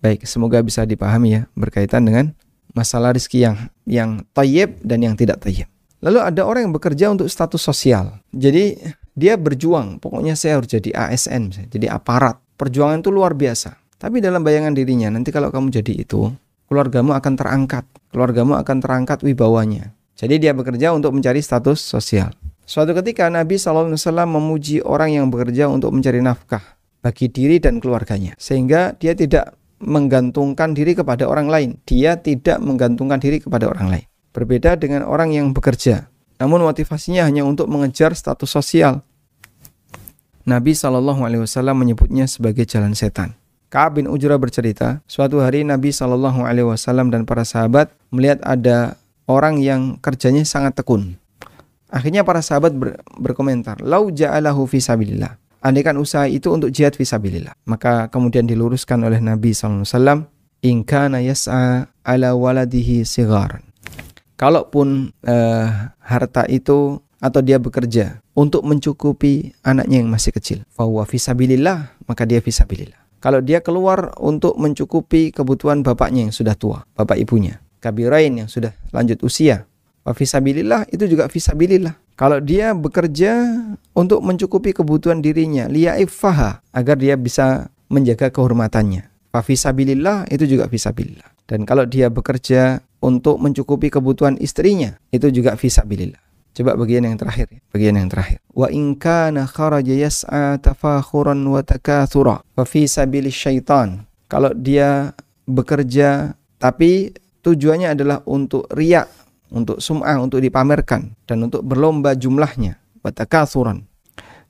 baik 0.00 0.26
semoga 0.28 0.60
bisa 0.60 0.84
dipahami 0.84 1.40
ya 1.40 1.42
berkaitan 1.54 2.04
dengan 2.04 2.34
masalah 2.74 3.14
rezeki 3.14 3.38
yang 3.38 3.56
yang 3.86 4.10
tayyib 4.34 4.78
dan 4.82 5.00
yang 5.00 5.14
tidak 5.14 5.40
tayyib 5.40 5.70
Lalu 6.04 6.20
ada 6.20 6.44
orang 6.44 6.68
yang 6.68 6.74
bekerja 6.76 7.08
untuk 7.08 7.32
status 7.32 7.64
sosial. 7.64 8.20
Jadi 8.28 8.76
dia 9.16 9.40
berjuang, 9.40 9.96
pokoknya 9.96 10.36
saya 10.36 10.60
harus 10.60 10.68
jadi 10.68 10.92
ASN, 10.92 11.72
jadi 11.72 11.96
aparat. 11.96 12.36
Perjuangan 12.60 13.00
itu 13.00 13.08
luar 13.08 13.32
biasa. 13.32 13.80
Tapi 13.96 14.20
dalam 14.20 14.44
bayangan 14.44 14.76
dirinya, 14.76 15.08
nanti 15.08 15.32
kalau 15.32 15.48
kamu 15.48 15.72
jadi 15.80 16.04
itu, 16.04 16.28
keluargamu 16.68 17.16
akan 17.16 17.32
terangkat. 17.40 17.88
Keluargamu 18.12 18.52
akan 18.52 18.76
terangkat 18.84 19.24
wibawanya. 19.24 19.96
Jadi 20.12 20.44
dia 20.44 20.52
bekerja 20.52 20.92
untuk 20.92 21.16
mencari 21.16 21.40
status 21.40 21.80
sosial. 21.80 22.36
Suatu 22.68 22.92
ketika 22.92 23.32
Nabi 23.32 23.56
SAW 23.56 23.96
memuji 24.28 24.84
orang 24.84 25.16
yang 25.16 25.32
bekerja 25.32 25.72
untuk 25.72 25.88
mencari 25.96 26.20
nafkah 26.20 26.76
bagi 27.04 27.28
diri 27.28 27.60
dan 27.60 27.84
keluarganya. 27.84 28.32
Sehingga 28.40 28.96
dia 28.96 29.12
tidak 29.12 29.52
menggantungkan 29.84 30.72
diri 30.72 30.96
kepada 30.96 31.28
orang 31.28 31.52
lain. 31.52 31.70
Dia 31.84 32.16
tidak 32.16 32.56
menggantungkan 32.64 33.20
diri 33.20 33.44
kepada 33.44 33.68
orang 33.68 33.92
lain. 33.92 34.06
Berbeda 34.32 34.80
dengan 34.80 35.04
orang 35.04 35.36
yang 35.36 35.52
bekerja, 35.52 36.08
namun 36.40 36.64
motivasinya 36.64 37.22
hanya 37.22 37.46
untuk 37.46 37.70
mengejar 37.70 38.16
status 38.16 38.50
sosial. 38.50 39.04
Nabi 40.44 40.74
Shallallahu 40.74 41.22
Alaihi 41.22 41.46
Wasallam 41.46 41.78
menyebutnya 41.78 42.26
sebagai 42.26 42.66
jalan 42.66 42.96
setan. 42.98 43.38
Kaab 43.70 44.02
bin 44.02 44.10
Ujrah 44.10 44.36
bercerita, 44.36 45.00
suatu 45.06 45.38
hari 45.38 45.62
Nabi 45.62 45.94
Shallallahu 45.94 46.42
Alaihi 46.42 46.66
Wasallam 46.66 47.14
dan 47.14 47.24
para 47.24 47.46
sahabat 47.46 47.94
melihat 48.10 48.42
ada 48.42 48.98
orang 49.30 49.62
yang 49.62 49.96
kerjanya 50.02 50.42
sangat 50.42 50.78
tekun. 50.78 51.16
Akhirnya 51.88 52.26
para 52.26 52.42
sahabat 52.42 52.74
ber 52.74 52.98
berkomentar, 53.22 53.78
"Lau 53.78 54.10
ja'alahu 54.10 54.66
fi 54.66 54.82
sabilillah." 54.82 55.43
Andaikan 55.64 55.96
usaha 55.96 56.28
itu 56.28 56.52
untuk 56.52 56.68
jihad 56.68 56.92
fisabilillah. 56.92 57.56
Maka 57.64 58.12
kemudian 58.12 58.44
diluruskan 58.44 59.00
oleh 59.00 59.18
Nabi 59.24 59.56
SAW, 59.56 60.28
In 60.64 60.84
kana 60.84 61.20
yas'a 61.24 61.88
ala 62.04 62.36
waladihi 62.36 63.04
sigaran 63.04 63.74
kalaupun 64.34 65.14
uh, 65.24 65.66
harta 66.02 66.44
itu 66.50 67.00
atau 67.22 67.40
dia 67.40 67.56
bekerja 67.56 68.20
untuk 68.36 68.66
mencukupi 68.66 69.56
anaknya 69.64 70.04
yang 70.04 70.10
masih 70.12 70.34
kecil, 70.34 70.58
fahuwa 70.76 71.08
fisabilillah, 71.08 71.96
maka 72.04 72.28
dia 72.28 72.44
fisabilillah. 72.44 73.00
Kalau 73.24 73.40
dia 73.40 73.64
keluar 73.64 74.12
untuk 74.20 74.60
mencukupi 74.60 75.32
kebutuhan 75.32 75.80
bapaknya 75.80 76.28
yang 76.28 76.34
sudah 76.34 76.52
tua, 76.52 76.84
bapak 76.92 77.16
ibunya, 77.16 77.64
kabirain 77.80 78.36
yang 78.36 78.50
sudah 78.50 78.76
lanjut 78.92 79.24
usia, 79.24 79.64
wa 80.04 80.12
fisabilillah 80.12 80.84
itu 80.92 81.08
juga 81.08 81.32
fisabilillah. 81.32 81.96
Kalau 82.14 82.38
dia 82.38 82.70
bekerja 82.78 83.58
untuk 83.90 84.22
mencukupi 84.22 84.70
kebutuhan 84.70 85.18
dirinya, 85.18 85.66
liya'iffaha, 85.66 86.62
agar 86.70 86.96
dia 86.98 87.18
bisa 87.18 87.70
menjaga 87.90 88.30
kehormatannya. 88.30 89.10
Fa 89.34 89.42
fisabilillah 89.42 90.30
itu 90.30 90.46
juga 90.46 90.70
fisabilillah. 90.70 91.26
Dan 91.50 91.66
kalau 91.66 91.82
dia 91.84 92.08
bekerja 92.08 92.80
untuk 93.02 93.42
mencukupi 93.42 93.90
kebutuhan 93.90 94.38
istrinya, 94.38 94.94
itu 95.10 95.26
juga 95.34 95.58
fisabilillah. 95.58 96.22
Coba 96.54 96.78
bagian 96.78 97.02
yang 97.02 97.18
terakhir 97.18 97.50
ya. 97.50 97.60
Bagian 97.74 97.98
yang 97.98 98.06
terakhir. 98.06 98.38
Wa 98.54 98.70
in 98.70 98.94
kana 98.94 99.50
kharaja 99.50 99.90
yas'a 99.90 100.54
tafakhuran 100.62 101.42
wa 101.50 101.66
takatsura 101.66 102.46
fa 102.54 102.62
fi 102.62 102.86
syaitan. 102.86 104.06
Kalau 104.30 104.54
dia 104.54 105.18
bekerja 105.50 106.38
tapi 106.62 107.10
tujuannya 107.42 107.98
adalah 107.98 108.22
untuk 108.24 108.70
riak, 108.70 109.10
untuk 109.52 109.82
sum'ah, 109.82 110.20
untuk 110.20 110.40
dipamerkan 110.40 111.12
dan 111.28 111.44
untuk 111.44 111.64
berlomba 111.66 112.16
jumlahnya. 112.16 112.80
Wa 113.04 113.12
takatsuran. 113.12 113.84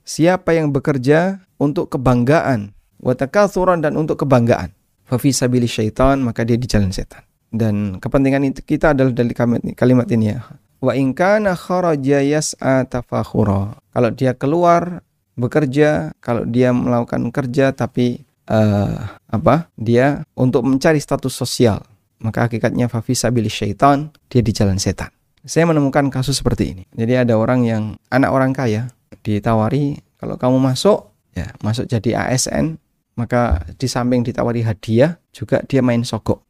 Siapa 0.05 0.53
yang 0.53 0.69
bekerja 0.69 1.41
untuk 1.57 1.91
kebanggaan, 1.91 2.71
wa 3.01 3.13
takatsuran 3.17 3.81
dan 3.81 3.97
untuk 3.97 4.21
kebanggaan. 4.21 4.71
Fa 5.05 5.17
fi 5.17 5.33
syaitan, 5.33 6.21
maka 6.21 6.45
dia 6.45 6.57
di 6.57 6.65
jalan 6.69 6.93
setan. 6.93 7.25
Dan 7.55 8.01
kepentingan 8.01 8.51
itu 8.51 8.61
kita 8.65 8.91
adalah 8.97 9.13
dari 9.13 9.33
kalimat 9.73 10.07
ini 10.11 10.33
ya. 10.33 10.45
Wa 10.83 10.93
in 10.93 11.15
kana 11.15 11.55
kharaja 11.55 12.19
yas'a 12.21 12.85
tafakhura. 12.85 13.79
Kalau 13.95 14.09
dia 14.11 14.35
keluar 14.35 15.01
bekerja, 15.39 16.11
kalau 16.19 16.43
dia 16.43 16.75
melakukan 16.75 17.31
kerja 17.31 17.71
tapi 17.71 18.25
uh, 18.51 19.17
apa? 19.29 19.71
Dia 19.79 20.27
untuk 20.35 20.67
mencari 20.67 20.99
status 20.99 21.31
sosial. 21.31 21.81
Maka 22.23 22.47
hakikatnya 22.47 22.87
fafisa 22.87 23.29
bil 23.29 23.47
syaitan, 23.51 24.11
dia 24.31 24.39
di 24.39 24.51
jalan 24.55 24.79
setan. 24.79 25.11
Saya 25.45 25.69
menemukan 25.69 26.09
kasus 26.09 26.41
seperti 26.41 26.73
ini. 26.73 26.83
Jadi 26.95 27.27
ada 27.27 27.37
orang 27.37 27.67
yang 27.67 27.83
anak 28.09 28.31
orang 28.33 28.51
kaya 28.55 28.89
ditawari 29.21 30.01
kalau 30.17 30.37
kamu 30.41 30.57
masuk 30.57 31.13
ya 31.37 31.53
masuk 31.61 31.85
jadi 31.85 32.29
ASN 32.29 32.81
maka 33.13 33.61
di 33.77 33.85
samping 33.85 34.25
ditawari 34.25 34.65
hadiah 34.65 35.17
juga 35.33 35.61
dia 35.65 35.81
main 35.85 36.01
sogok 36.01 36.45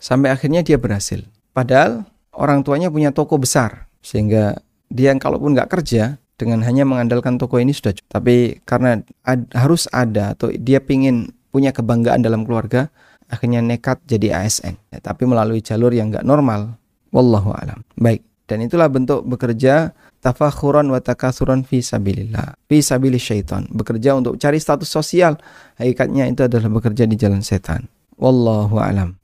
Sampai 0.00 0.32
akhirnya 0.32 0.64
dia 0.64 0.80
berhasil. 0.80 1.28
Padahal 1.52 2.08
orang 2.32 2.64
tuanya 2.64 2.88
punya 2.88 3.12
toko 3.12 3.36
besar. 3.36 3.92
Sehingga 4.00 4.56
dia 4.88 5.12
kalaupun 5.12 5.52
nggak 5.52 5.68
kerja, 5.68 6.16
dengan 6.40 6.64
hanya 6.64 6.88
mengandalkan 6.88 7.36
toko 7.36 7.60
ini 7.60 7.76
sudah 7.76 7.92
cukup. 7.92 8.08
Tapi 8.08 8.64
karena 8.64 9.04
ad, 9.28 9.44
harus 9.52 9.84
ada 9.92 10.32
atau 10.32 10.48
dia 10.56 10.80
pingin 10.80 11.36
punya 11.52 11.76
kebanggaan 11.76 12.24
dalam 12.24 12.48
keluarga, 12.48 12.88
akhirnya 13.30 13.62
nekat 13.62 14.02
jadi 14.04 14.42
ASN. 14.42 14.74
Ya, 14.90 14.98
tapi 15.00 15.24
melalui 15.24 15.62
jalur 15.62 15.94
yang 15.94 16.10
nggak 16.10 16.26
normal. 16.26 16.76
Wallahu 17.14 17.54
alam. 17.54 17.86
Baik. 17.96 18.26
Dan 18.50 18.66
itulah 18.66 18.90
bentuk 18.90 19.22
bekerja 19.30 19.94
tafakhuran 20.18 20.90
wa 20.90 20.98
takathuran 20.98 21.62
fi 21.62 21.78
sabilillah. 21.78 22.58
Fi 22.66 22.82
sabili 22.82 23.22
syaitan. 23.22 23.70
Bekerja 23.70 24.18
untuk 24.18 24.42
cari 24.42 24.58
status 24.58 24.90
sosial. 24.90 25.38
Hakikatnya 25.78 26.26
itu 26.26 26.42
adalah 26.42 26.66
bekerja 26.66 27.06
di 27.06 27.14
jalan 27.14 27.46
setan. 27.46 27.86
Wallahu 28.18 28.82
alam. 28.82 29.14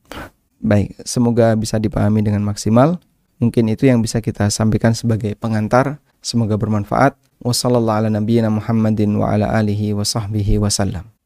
Baik, 0.63 0.95
semoga 1.03 1.59
bisa 1.59 1.83
dipahami 1.83 2.23
dengan 2.23 2.47
maksimal. 2.47 3.03
Mungkin 3.43 3.69
itu 3.69 3.91
yang 3.91 4.01
bisa 4.01 4.23
kita 4.23 4.47
sampaikan 4.49 4.95
sebagai 4.95 5.35
pengantar. 5.37 5.99
Semoga 6.23 6.55
bermanfaat. 6.57 7.19
Wassalamualaikum 7.43 8.25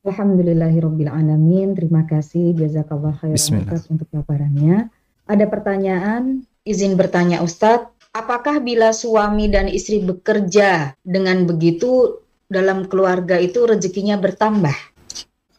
Alhamdulillahirrabbilalamin. 0.00 1.76
Terima 1.76 2.08
kasih. 2.08 2.56
Jazakallah 2.56 3.16
khairan 3.20 3.68
untuk 3.92 4.08
paparannya. 4.08 4.88
Ada 5.28 5.44
pertanyaan? 5.46 6.42
Izin 6.64 6.96
bertanya 6.96 7.44
Ustadz. 7.44 7.92
Apakah 8.10 8.58
bila 8.58 8.90
suami 8.90 9.46
dan 9.46 9.70
istri 9.70 10.02
bekerja 10.02 10.98
dengan 11.06 11.46
begitu 11.46 12.18
dalam 12.50 12.90
keluarga 12.90 13.38
itu 13.38 13.62
rezekinya 13.62 14.18
bertambah? 14.18 14.74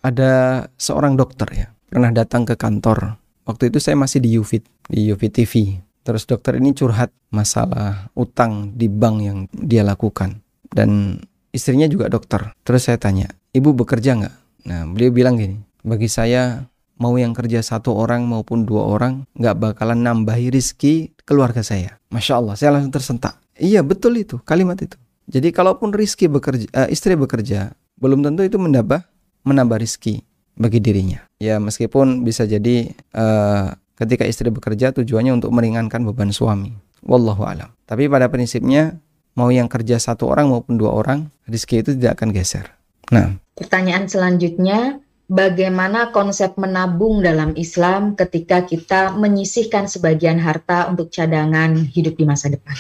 Ada 0.04 0.66
seorang 0.76 1.16
dokter 1.16 1.48
ya, 1.56 1.68
pernah 1.88 2.12
datang 2.12 2.44
ke 2.44 2.60
kantor. 2.60 3.16
Waktu 3.48 3.72
itu 3.72 3.80
saya 3.80 3.96
masih 3.96 4.20
di 4.20 4.36
UFIT, 4.36 4.68
di 4.92 5.08
UFIT 5.16 5.32
TV. 5.32 5.80
Terus 6.04 6.28
dokter 6.28 6.60
ini 6.60 6.76
curhat 6.76 7.14
masalah 7.32 8.12
utang 8.20 8.76
di 8.76 8.92
bank 8.92 9.16
yang 9.24 9.38
dia 9.56 9.88
lakukan. 9.88 10.44
Dan 10.68 11.22
istrinya 11.56 11.88
juga 11.88 12.12
dokter. 12.12 12.52
Terus 12.68 12.90
saya 12.90 13.00
tanya, 13.00 13.32
ibu 13.52 13.76
bekerja 13.76 14.18
nggak? 14.18 14.36
Nah 14.68 14.88
beliau 14.88 15.12
bilang 15.12 15.36
gini, 15.40 15.60
bagi 15.84 16.08
saya 16.08 16.68
mau 17.02 17.18
yang 17.18 17.34
kerja 17.34 17.66
satu 17.66 17.98
orang 17.98 18.30
maupun 18.30 18.64
dua 18.64 18.86
orang 18.86 19.26
nggak 19.34 19.56
bakalan 19.58 20.06
nambahi 20.06 20.54
rizki 20.54 21.12
keluarga 21.26 21.66
saya. 21.66 21.98
Masya 22.14 22.34
Allah, 22.38 22.54
saya 22.60 22.78
langsung 22.78 22.94
tersentak. 22.94 23.42
Iya 23.58 23.82
betul 23.82 24.18
itu 24.22 24.38
kalimat 24.46 24.78
itu. 24.80 24.98
Jadi 25.32 25.54
kalaupun 25.54 25.96
rizki 25.96 26.28
bekerja, 26.28 26.68
uh, 26.76 26.90
istri 26.92 27.16
bekerja, 27.16 27.74
belum 28.02 28.26
tentu 28.26 28.44
itu 28.44 28.58
menambah 28.60 29.06
menambah 29.48 29.78
rizki 29.80 30.22
bagi 30.58 30.84
dirinya. 30.84 31.24
Ya 31.42 31.58
meskipun 31.58 32.22
bisa 32.22 32.46
jadi 32.46 32.92
uh, 33.16 33.74
ketika 33.98 34.26
istri 34.26 34.50
bekerja 34.50 34.94
tujuannya 34.94 35.42
untuk 35.42 35.54
meringankan 35.54 36.02
beban 36.06 36.34
suami. 36.34 36.74
Wallahu 37.02 37.46
alam. 37.46 37.74
Tapi 37.90 38.06
pada 38.06 38.30
prinsipnya 38.30 39.02
mau 39.34 39.50
yang 39.50 39.66
kerja 39.66 39.98
satu 39.98 40.30
orang 40.30 40.54
maupun 40.54 40.78
dua 40.78 40.94
orang, 40.94 41.34
rizki 41.50 41.82
itu 41.82 41.98
tidak 41.98 42.22
akan 42.22 42.30
geser. 42.34 42.81
Nah, 43.12 43.36
pertanyaan 43.60 44.08
selanjutnya, 44.08 45.04
bagaimana 45.28 46.16
konsep 46.16 46.56
menabung 46.56 47.20
dalam 47.24 47.56
Islam 47.60 48.20
ketika 48.20 48.64
kita 48.64 49.16
menyisihkan 49.16 49.88
sebagian 49.88 50.40
harta 50.40 50.88
untuk 50.92 51.12
cadangan 51.12 51.76
hidup 51.92 52.16
di 52.16 52.24
masa 52.28 52.52
depan. 52.52 52.76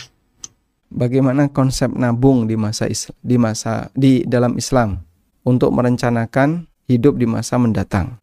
Bagaimana 0.92 1.48
konsep 1.48 1.88
nabung 1.96 2.52
di 2.52 2.60
masa 2.60 2.92
di 3.24 3.40
masa 3.40 3.88
di 3.96 4.28
dalam 4.28 4.60
Islam 4.60 5.00
untuk 5.48 5.72
merencanakan 5.72 6.68
hidup 6.92 7.16
di 7.16 7.24
masa 7.24 7.56
mendatang. 7.56 8.20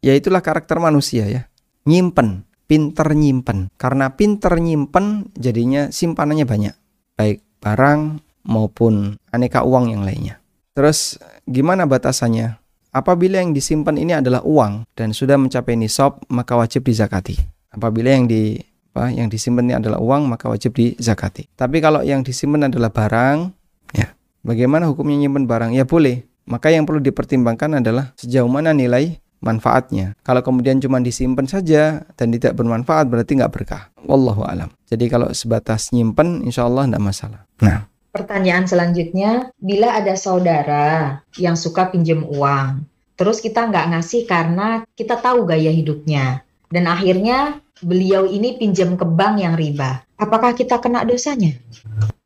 Ya 0.00 0.16
itulah 0.16 0.40
karakter 0.40 0.80
manusia 0.80 1.28
ya. 1.28 1.52
Nyimpen, 1.84 2.48
pinter 2.64 3.12
nyimpen. 3.12 3.68
Karena 3.76 4.16
pinter 4.16 4.56
nyimpen 4.56 5.28
jadinya 5.36 5.92
simpanannya 5.92 6.48
banyak. 6.48 6.74
Baik 7.20 7.44
barang 7.60 8.24
maupun 8.48 9.20
aneka 9.28 9.60
uang 9.60 9.92
yang 9.92 10.00
lainnya. 10.00 10.40
Terus 10.76 11.16
gimana 11.48 11.88
batasannya? 11.88 12.60
Apabila 12.92 13.40
yang 13.40 13.56
disimpan 13.56 13.96
ini 13.96 14.12
adalah 14.12 14.44
uang 14.44 14.84
dan 14.92 15.16
sudah 15.16 15.40
mencapai 15.40 15.72
nisab, 15.72 16.20
maka 16.28 16.52
wajib 16.52 16.84
dizakati. 16.84 17.40
Apabila 17.72 18.12
yang 18.12 18.28
di 18.28 18.60
apa 18.92 19.12
yang 19.12 19.28
disimpan 19.28 19.68
ini 19.68 19.74
adalah 19.76 20.00
uang, 20.00 20.28
maka 20.28 20.48
wajib 20.52 20.76
dizakati. 20.76 21.48
Tapi 21.56 21.80
kalau 21.80 22.00
yang 22.00 22.24
disimpan 22.24 22.68
adalah 22.68 22.92
barang, 22.92 23.52
ya, 23.92 24.12
bagaimana 24.44 24.88
hukumnya 24.88 25.16
nyimpan 25.24 25.44
barang? 25.48 25.70
Ya 25.76 25.84
boleh. 25.88 26.24
Maka 26.48 26.72
yang 26.72 26.88
perlu 26.88 27.04
dipertimbangkan 27.04 27.80
adalah 27.84 28.16
sejauh 28.16 28.48
mana 28.48 28.72
nilai 28.72 29.20
manfaatnya. 29.44 30.16
Kalau 30.24 30.40
kemudian 30.40 30.80
cuma 30.80 31.00
disimpan 31.00 31.44
saja 31.44 32.04
dan 32.16 32.32
tidak 32.32 32.56
bermanfaat 32.56 33.12
berarti 33.12 33.36
nggak 33.36 33.52
berkah. 33.52 33.92
Wallahu 34.08 34.44
alam. 34.44 34.72
Jadi 34.88 35.08
kalau 35.12 35.28
sebatas 35.36 35.92
nyimpen, 35.92 36.44
insya 36.44 36.64
Allah 36.64 36.88
tidak 36.88 37.04
masalah. 37.04 37.40
Nah. 37.60 37.95
Pertanyaan 38.16 38.64
selanjutnya, 38.64 39.52
bila 39.60 39.92
ada 39.92 40.16
saudara 40.16 41.20
yang 41.36 41.52
suka 41.52 41.92
pinjam 41.92 42.24
uang, 42.24 42.88
terus 43.12 43.44
kita 43.44 43.68
nggak 43.68 43.92
ngasih 43.92 44.24
karena 44.24 44.88
kita 44.96 45.20
tahu 45.20 45.44
gaya 45.44 45.68
hidupnya, 45.68 46.40
dan 46.72 46.88
akhirnya 46.88 47.60
beliau 47.84 48.24
ini 48.24 48.56
pinjam 48.56 48.96
ke 48.96 49.04
bank 49.04 49.36
yang 49.36 49.52
riba, 49.52 50.00
apakah 50.16 50.56
kita 50.56 50.80
kena 50.80 51.04
dosanya? 51.04 51.60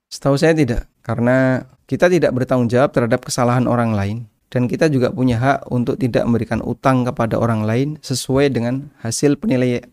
Setahu 0.06 0.38
saya 0.38 0.54
tidak, 0.54 0.86
karena 1.02 1.66
kita 1.90 2.06
tidak 2.06 2.38
bertanggung 2.38 2.70
jawab 2.70 2.94
terhadap 2.94 3.26
kesalahan 3.26 3.66
orang 3.66 3.90
lain, 3.90 4.30
dan 4.46 4.70
kita 4.70 4.86
juga 4.86 5.10
punya 5.10 5.42
hak 5.42 5.74
untuk 5.74 5.98
tidak 5.98 6.22
memberikan 6.22 6.62
utang 6.62 7.02
kepada 7.02 7.34
orang 7.34 7.66
lain 7.66 7.98
sesuai 7.98 8.54
dengan 8.54 8.94
hasil 9.02 9.42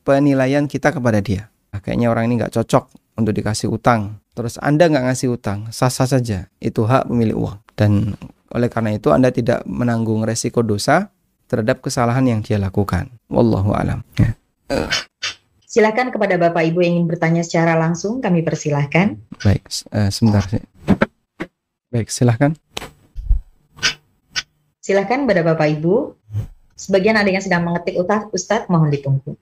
penilaian 0.06 0.70
kita 0.70 0.93
kepada 0.93 1.26
dia. 1.26 1.50
Nah, 1.74 1.82
kayaknya 1.82 2.14
orang 2.14 2.30
ini 2.30 2.45
nggak 2.45 2.54
cocok 2.54 3.18
untuk 3.18 3.34
dikasih 3.34 3.74
utang. 3.74 4.22
Terus 4.38 4.62
Anda 4.62 4.86
nggak 4.86 5.06
ngasih 5.10 5.34
utang, 5.34 5.74
sah-sah 5.74 6.06
saja. 6.06 6.46
Itu 6.62 6.86
hak 6.86 7.10
pemilik 7.10 7.34
uang. 7.34 7.58
Dan 7.74 8.14
oleh 8.54 8.70
karena 8.70 8.94
itu 8.94 9.10
Anda 9.10 9.34
tidak 9.34 9.66
menanggung 9.66 10.22
resiko 10.22 10.62
dosa 10.62 11.10
terhadap 11.50 11.82
kesalahan 11.82 12.22
yang 12.22 12.46
dia 12.46 12.62
lakukan. 12.62 13.10
Wallahu 13.34 13.74
alam. 13.74 14.06
Ya. 14.22 14.38
Silakan 15.66 16.14
kepada 16.14 16.38
Bapak 16.38 16.70
Ibu 16.70 16.86
yang 16.86 17.02
ingin 17.02 17.08
bertanya 17.10 17.42
secara 17.42 17.74
langsung, 17.82 18.22
kami 18.22 18.46
persilahkan. 18.46 19.18
Baik, 19.42 19.66
uh, 19.90 20.14
sebentar. 20.14 20.46
Baik, 21.90 22.14
silahkan. 22.14 22.54
Silakan 24.86 25.26
kepada 25.26 25.42
Bapak 25.42 25.82
Ibu. 25.82 26.14
Sebagian 26.78 27.18
ada 27.18 27.26
yang 27.26 27.42
sedang 27.42 27.66
mengetik 27.66 27.98
Ustadz, 28.30 28.70
mohon 28.70 28.94
ditunggu. 28.94 29.34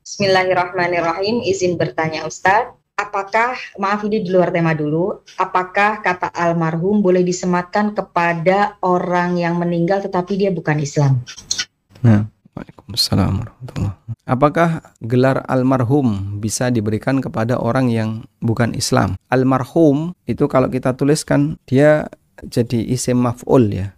Bismillahirrahmanirrahim, 0.00 1.44
izin 1.44 1.76
bertanya 1.76 2.24
Ustadz 2.24 2.79
apakah 3.00 3.56
maaf 3.80 4.04
ini 4.04 4.20
di 4.20 4.28
luar 4.28 4.52
tema 4.52 4.76
dulu, 4.76 5.24
apakah 5.40 6.04
kata 6.04 6.28
almarhum 6.36 7.00
boleh 7.00 7.24
disematkan 7.24 7.96
kepada 7.96 8.76
orang 8.84 9.40
yang 9.40 9.56
meninggal 9.56 10.04
tetapi 10.04 10.36
dia 10.36 10.52
bukan 10.52 10.76
Islam? 10.76 11.24
Nah, 12.04 12.28
Waalaikumsalam 12.52 13.46
Apakah 14.28 14.84
gelar 15.00 15.40
almarhum 15.48 16.38
bisa 16.44 16.68
diberikan 16.68 17.24
kepada 17.24 17.56
orang 17.56 17.88
yang 17.88 18.10
bukan 18.44 18.76
Islam? 18.76 19.16
Almarhum 19.32 20.12
itu 20.28 20.44
kalau 20.44 20.68
kita 20.68 20.92
tuliskan 20.92 21.56
dia 21.64 22.06
jadi 22.44 22.84
isim 22.90 23.16
maf'ul 23.16 23.64
ya. 23.72 23.88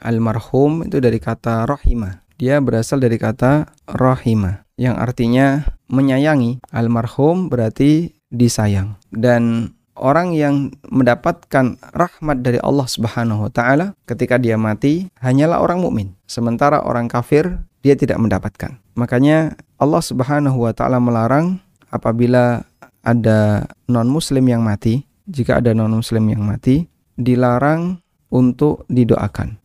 Almarhum 0.00 0.88
itu 0.88 0.98
dari 0.98 1.20
kata 1.20 1.68
rahimah. 1.68 2.24
Dia 2.40 2.56
berasal 2.56 3.04
dari 3.04 3.20
kata 3.20 3.68
rahimah 3.84 4.64
yang 4.80 4.96
artinya 4.96 5.76
menyayangi. 5.90 6.62
Almarhum 6.70 7.50
berarti 7.50 8.14
disayang. 8.30 8.96
Dan 9.10 9.74
orang 9.98 10.32
yang 10.32 10.72
mendapatkan 10.88 11.76
rahmat 11.92 12.40
dari 12.40 12.56
Allah 12.62 12.88
Subhanahu 12.88 13.46
wa 13.46 13.52
taala 13.52 13.92
ketika 14.08 14.40
dia 14.40 14.56
mati 14.56 15.10
hanyalah 15.20 15.60
orang 15.60 15.84
mukmin. 15.84 16.16
Sementara 16.24 16.80
orang 16.80 17.10
kafir 17.10 17.60
dia 17.84 17.98
tidak 17.98 18.16
mendapatkan. 18.22 18.80
Makanya 18.96 19.58
Allah 19.76 20.02
Subhanahu 20.02 20.64
wa 20.64 20.72
taala 20.72 21.02
melarang 21.02 21.60
apabila 21.92 22.64
ada 23.04 23.68
non 23.90 24.08
muslim 24.08 24.46
yang 24.48 24.64
mati, 24.64 25.04
jika 25.28 25.60
ada 25.60 25.76
non 25.76 25.92
muslim 25.92 26.24
yang 26.30 26.44
mati, 26.44 26.86
dilarang 27.18 28.00
untuk 28.32 28.88
didoakan. 28.88 29.58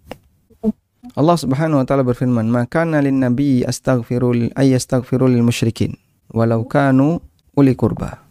Allah 1.16 1.38
Subhanahu 1.38 1.80
wa 1.80 1.86
taala 1.88 2.04
berfirman, 2.04 2.50
"Maka 2.50 2.84
nalin 2.84 3.24
nabi 3.24 3.62
astaghfirul 3.64 4.52
ay 4.58 4.74
astaghfirul 4.76 5.32
musyrikin 5.40 5.96
walau 6.32 6.66
kanu 6.66 7.22
uli 7.58 7.74
kurba." 7.74 8.22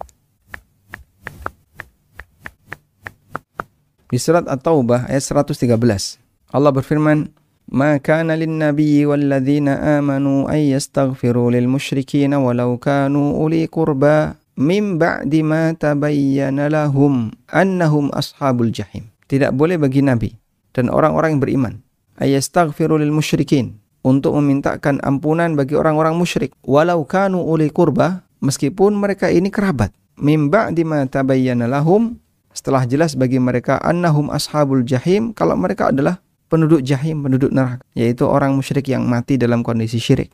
Di 4.11 4.19
surat 4.23 4.47
At-Taubah 4.47 5.11
ayat 5.11 5.27
113, 5.27 6.23
Allah 6.55 6.71
berfirman, 6.71 7.35
"Ma 7.67 7.99
kana 7.99 8.39
lin 8.39 8.63
nabiyyi 8.63 9.11
wal 9.11 9.27
ladzina 9.27 9.99
amanu 9.99 10.47
ay 10.47 10.71
yastaghfiru 10.71 11.51
lil 11.51 11.67
musyrikin 11.67 12.31
walau 12.39 12.79
kanu 12.79 13.35
uli 13.43 13.67
kurba 13.67 14.39
min 14.55 15.03
ba'di 15.03 15.43
ma 15.43 15.75
tabayyana 15.75 16.71
lahum 16.71 17.35
annahum 17.51 18.11
ashabul 18.15 18.71
jahim." 18.71 19.11
Tidak 19.27 19.51
boleh 19.51 19.81
bagi 19.81 20.05
nabi 20.05 20.31
dan 20.71 20.93
orang-orang 20.93 21.39
yang 21.39 21.43
beriman 21.43 21.75
ayastaghfiru 22.19 22.99
lil 22.99 23.11
musyrikin 23.11 23.79
untuk 24.05 24.37
memintakan 24.37 25.01
ampunan 25.01 25.57
bagi 25.57 25.75
orang-orang 25.75 26.15
musyrik. 26.15 26.53
Walau 26.63 27.09
kanu 27.09 27.41
uli 27.41 27.73
kurba 27.73 28.23
meskipun 28.45 28.95
mereka 28.95 29.33
ini 29.33 29.49
kerabat. 29.49 29.91
Mim 30.21 30.53
ba'di 30.53 30.85
ma 30.87 31.03
tabayyana 31.09 31.67
lahum 31.67 32.21
setelah 32.55 32.87
jelas 32.87 33.19
bagi 33.19 33.43
mereka 33.43 33.83
annahum 33.83 34.31
ashabul 34.31 34.87
jahim 34.87 35.35
kalau 35.35 35.59
mereka 35.59 35.91
adalah 35.91 36.23
penduduk 36.47 36.87
jahim 36.87 37.27
penduduk 37.27 37.51
neraka 37.51 37.83
yaitu 37.99 38.23
orang 38.29 38.55
musyrik 38.55 38.87
yang 38.87 39.09
mati 39.11 39.35
dalam 39.35 39.67
kondisi 39.67 39.99
syirik. 39.99 40.31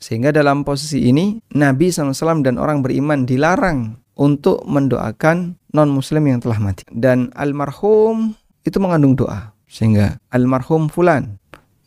Sehingga 0.00 0.32
dalam 0.32 0.64
posisi 0.64 1.10
ini 1.10 1.42
Nabi 1.58 1.92
SAW 1.92 2.40
dan 2.40 2.56
orang 2.56 2.80
beriman 2.80 3.28
dilarang 3.28 4.00
untuk 4.16 4.64
mendoakan 4.64 5.60
non 5.76 5.90
muslim 5.92 6.24
yang 6.24 6.40
telah 6.40 6.56
mati. 6.56 6.88
Dan 6.88 7.28
almarhum 7.36 8.32
itu 8.64 8.80
mengandung 8.80 9.12
doa. 9.12 9.52
Sehingga 9.68 10.16
almarhum 10.32 10.88
fulan, 10.88 11.36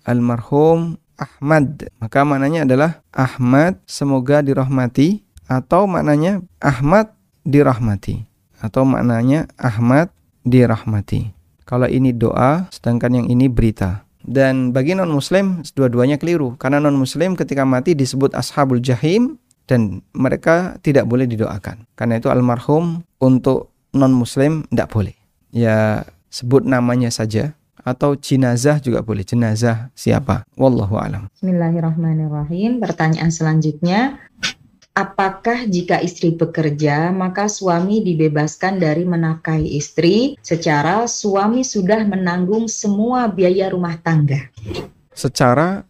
almarhum 0.05 1.01
Ahmad. 1.23 1.87
Maka 2.03 2.27
maknanya 2.27 2.67
adalah 2.67 2.91
Ahmad 3.15 3.79
semoga 3.87 4.43
dirahmati 4.43 5.23
atau 5.47 5.87
maknanya 5.87 6.43
Ahmad 6.59 7.11
dirahmati 7.43 8.27
atau 8.63 8.87
maknanya 8.87 9.51
Ahmad 9.59 10.11
dirahmati. 10.47 11.35
Kalau 11.63 11.87
ini 11.87 12.15
doa 12.15 12.67
sedangkan 12.71 13.23
yang 13.23 13.27
ini 13.31 13.47
berita. 13.47 14.03
Dan 14.23 14.71
bagi 14.71 14.95
non 14.95 15.11
muslim 15.11 15.67
dua-duanya 15.75 16.15
keliru 16.15 16.55
karena 16.55 16.79
non 16.79 16.95
muslim 16.95 17.35
ketika 17.35 17.67
mati 17.67 17.91
disebut 17.91 18.31
ashabul 18.31 18.79
jahim 18.79 19.35
dan 19.67 19.99
mereka 20.15 20.79
tidak 20.79 21.07
boleh 21.11 21.27
didoakan. 21.27 21.83
Karena 21.99 22.23
itu 22.23 22.31
almarhum 22.31 23.03
untuk 23.19 23.75
non 23.91 24.15
muslim 24.15 24.63
tidak 24.71 24.95
boleh. 24.95 25.15
Ya 25.51 26.07
sebut 26.31 26.63
namanya 26.63 27.11
saja 27.11 27.53
atau 27.83 28.15
jenazah 28.15 28.79
juga 28.79 29.03
boleh. 29.03 29.27
Jenazah 29.27 29.91
siapa? 29.93 30.47
Wallahu 30.55 30.95
alam. 30.97 31.27
Bismillahirrahmanirrahim. 31.35 32.79
Pertanyaan 32.79 33.29
selanjutnya. 33.29 34.17
Apakah 34.93 35.65
jika 35.65 35.97
istri 36.05 36.37
bekerja, 36.37 37.09
maka 37.09 37.49
suami 37.49 38.05
dibebaskan 38.05 38.77
dari 38.77 39.01
menafkahi 39.09 39.73
istri 39.73 40.37
secara 40.45 41.09
suami 41.09 41.65
sudah 41.65 42.05
menanggung 42.05 42.69
semua 42.69 43.25
biaya 43.25 43.73
rumah 43.73 43.97
tangga? 43.97 44.53
Secara 45.09 45.81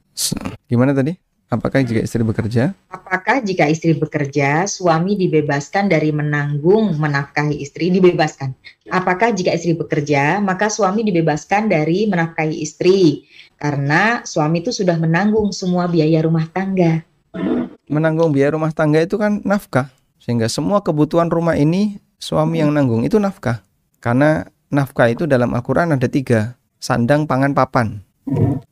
gimana 0.72 0.96
tadi? 0.96 1.23
Apakah 1.54 1.86
jika 1.86 2.02
istri 2.02 2.26
bekerja? 2.26 2.74
Apakah 2.90 3.46
jika 3.46 3.70
istri 3.70 3.94
bekerja, 3.94 4.66
suami 4.66 5.14
dibebaskan 5.14 5.86
dari 5.86 6.10
menanggung 6.10 6.98
menafkahi 6.98 7.62
istri? 7.62 7.94
Dibebaskan. 7.94 8.58
Apakah 8.90 9.30
jika 9.38 9.54
istri 9.54 9.78
bekerja, 9.78 10.42
maka 10.42 10.74
suami 10.74 11.06
dibebaskan 11.06 11.70
dari 11.70 12.10
menafkahi 12.10 12.58
istri? 12.58 13.30
Karena 13.62 14.26
suami 14.26 14.66
itu 14.66 14.74
sudah 14.74 14.98
menanggung 14.98 15.54
semua 15.54 15.86
biaya 15.86 16.26
rumah 16.26 16.50
tangga 16.50 17.06
menanggung 17.94 18.32
biaya 18.32 18.56
rumah 18.56 18.72
tangga 18.72 19.02
itu 19.04 19.16
kan 19.20 19.42
nafkah. 19.44 19.94
Sehingga 20.22 20.48
semua 20.48 20.80
kebutuhan 20.80 21.28
rumah 21.28 21.60
ini 21.60 22.00
suami 22.16 22.64
yang 22.64 22.72
nanggung 22.72 23.04
itu 23.04 23.20
nafkah. 23.20 23.60
Karena 24.00 24.48
nafkah 24.72 25.12
itu 25.12 25.28
dalam 25.28 25.52
Al-Quran 25.52 25.96
ada 25.96 26.08
tiga. 26.08 26.56
Sandang, 26.80 27.28
pangan, 27.28 27.56
papan. 27.56 28.04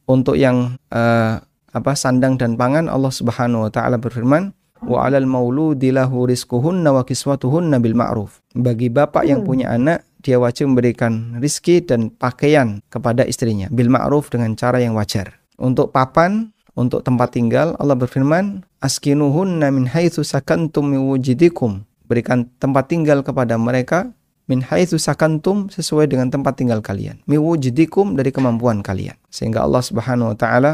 Untuk 0.07 0.36
yang 0.36 0.75
uh, 0.91 1.39
apa 1.72 1.95
sandang 1.95 2.36
dan 2.36 2.59
pangan 2.59 2.91
Allah 2.91 3.11
Subhanahu 3.11 3.67
wa 3.67 3.72
taala 3.72 3.95
berfirman 3.99 4.51
wa 4.84 5.07
'alal 5.07 5.28
mauludi 5.28 5.93
lahu 5.93 6.28
rizquhunna 6.28 6.91
wa 6.91 7.03
kiswatuhunna 7.07 7.80
bil 7.80 7.95
ma'ruf. 7.95 8.43
Bagi 8.53 8.91
bapak 8.91 9.28
yang 9.28 9.47
punya 9.47 9.72
anak 9.74 10.03
dia 10.22 10.38
wajib 10.38 10.72
memberikan 10.72 11.41
rizki 11.41 11.82
dan 11.82 12.13
pakaian 12.13 12.84
kepada 12.93 13.26
istrinya 13.26 13.72
bil 13.74 13.89
ma'ruf 13.89 14.30
dengan 14.30 14.53
cara 14.53 14.78
yang 14.78 14.93
wajar. 14.93 15.41
Untuk 15.61 15.93
papan 15.93 16.53
untuk 16.76 17.03
tempat 17.03 17.36
tinggal 17.36 17.76
Allah 17.78 17.99
berfirman 17.99 18.63
askinuhunna 18.80 19.67
min 19.76 19.86
haitsu 19.91 20.24
sakantum 20.24 20.95
min 20.95 21.03
wujidikum 21.03 21.84
berikan 22.07 22.47
tempat 22.59 22.88
tinggal 22.88 23.24
kepada 23.24 23.59
mereka 23.59 24.11
min 24.47 24.63
haitsu 24.63 24.99
sakantum 24.99 25.67
sesuai 25.67 26.07
dengan 26.07 26.32
tempat 26.32 26.59
tinggal 26.59 26.80
kalian 26.80 27.19
min 27.28 27.39
wujidikum 27.43 28.15
dari 28.15 28.32
kemampuan 28.32 28.80
kalian 28.80 29.15
sehingga 29.28 29.63
Allah 29.63 29.84
Subhanahu 29.84 30.32
wa 30.34 30.38
taala 30.38 30.72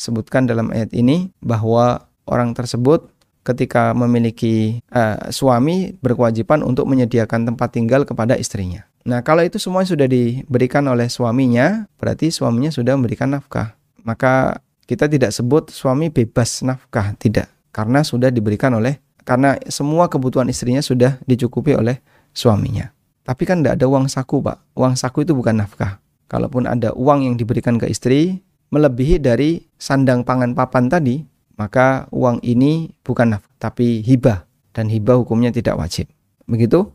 sebutkan 0.00 0.48
dalam 0.48 0.72
ayat 0.72 0.88
ini 0.96 1.28
bahwa 1.44 2.08
orang 2.24 2.56
tersebut 2.56 3.12
ketika 3.44 3.92
memiliki 3.92 4.80
uh, 4.92 5.28
suami 5.28 5.96
berkewajiban 6.00 6.64
untuk 6.64 6.88
menyediakan 6.88 7.52
tempat 7.52 7.68
tinggal 7.76 8.08
kepada 8.08 8.36
istrinya. 8.40 8.88
Nah, 9.04 9.24
kalau 9.24 9.40
itu 9.40 9.56
semua 9.56 9.84
sudah 9.84 10.04
diberikan 10.04 10.84
oleh 10.88 11.08
suaminya, 11.08 11.88
berarti 11.96 12.28
suaminya 12.28 12.68
sudah 12.68 12.96
memberikan 13.00 13.32
nafkah. 13.32 13.76
Maka 14.04 14.60
kita 14.84 15.08
tidak 15.08 15.32
sebut 15.32 15.72
suami 15.72 16.12
bebas 16.12 16.60
nafkah, 16.60 17.16
tidak. 17.16 17.48
Karena 17.72 18.04
sudah 18.04 18.28
diberikan 18.28 18.76
oleh, 18.76 19.00
karena 19.24 19.56
semua 19.72 20.12
kebutuhan 20.12 20.48
istrinya 20.52 20.84
sudah 20.84 21.16
dicukupi 21.24 21.72
oleh 21.72 22.04
suaminya. 22.36 22.92
Tapi 23.24 23.48
kan 23.48 23.64
tidak 23.64 23.80
ada 23.80 23.86
uang 23.88 24.10
saku, 24.10 24.44
Pak. 24.44 24.76
Uang 24.76 24.98
saku 25.00 25.24
itu 25.24 25.32
bukan 25.32 25.64
nafkah. 25.64 26.02
Kalaupun 26.28 26.68
ada 26.68 26.92
uang 26.92 27.24
yang 27.24 27.34
diberikan 27.40 27.80
ke 27.80 27.88
istri, 27.88 28.44
melebihi 28.70 29.22
dari 29.22 29.62
sandang 29.76 30.24
pangan 30.24 30.54
papan 30.54 30.90
tadi, 30.90 31.22
maka 31.58 32.06
uang 32.14 32.42
ini 32.46 32.90
bukan 33.04 33.36
nafkah, 33.36 33.70
tapi 33.70 34.02
hibah. 34.02 34.46
Dan 34.70 34.86
hibah 34.86 35.18
hukumnya 35.18 35.50
tidak 35.50 35.76
wajib. 35.76 36.06
Begitu? 36.46 36.86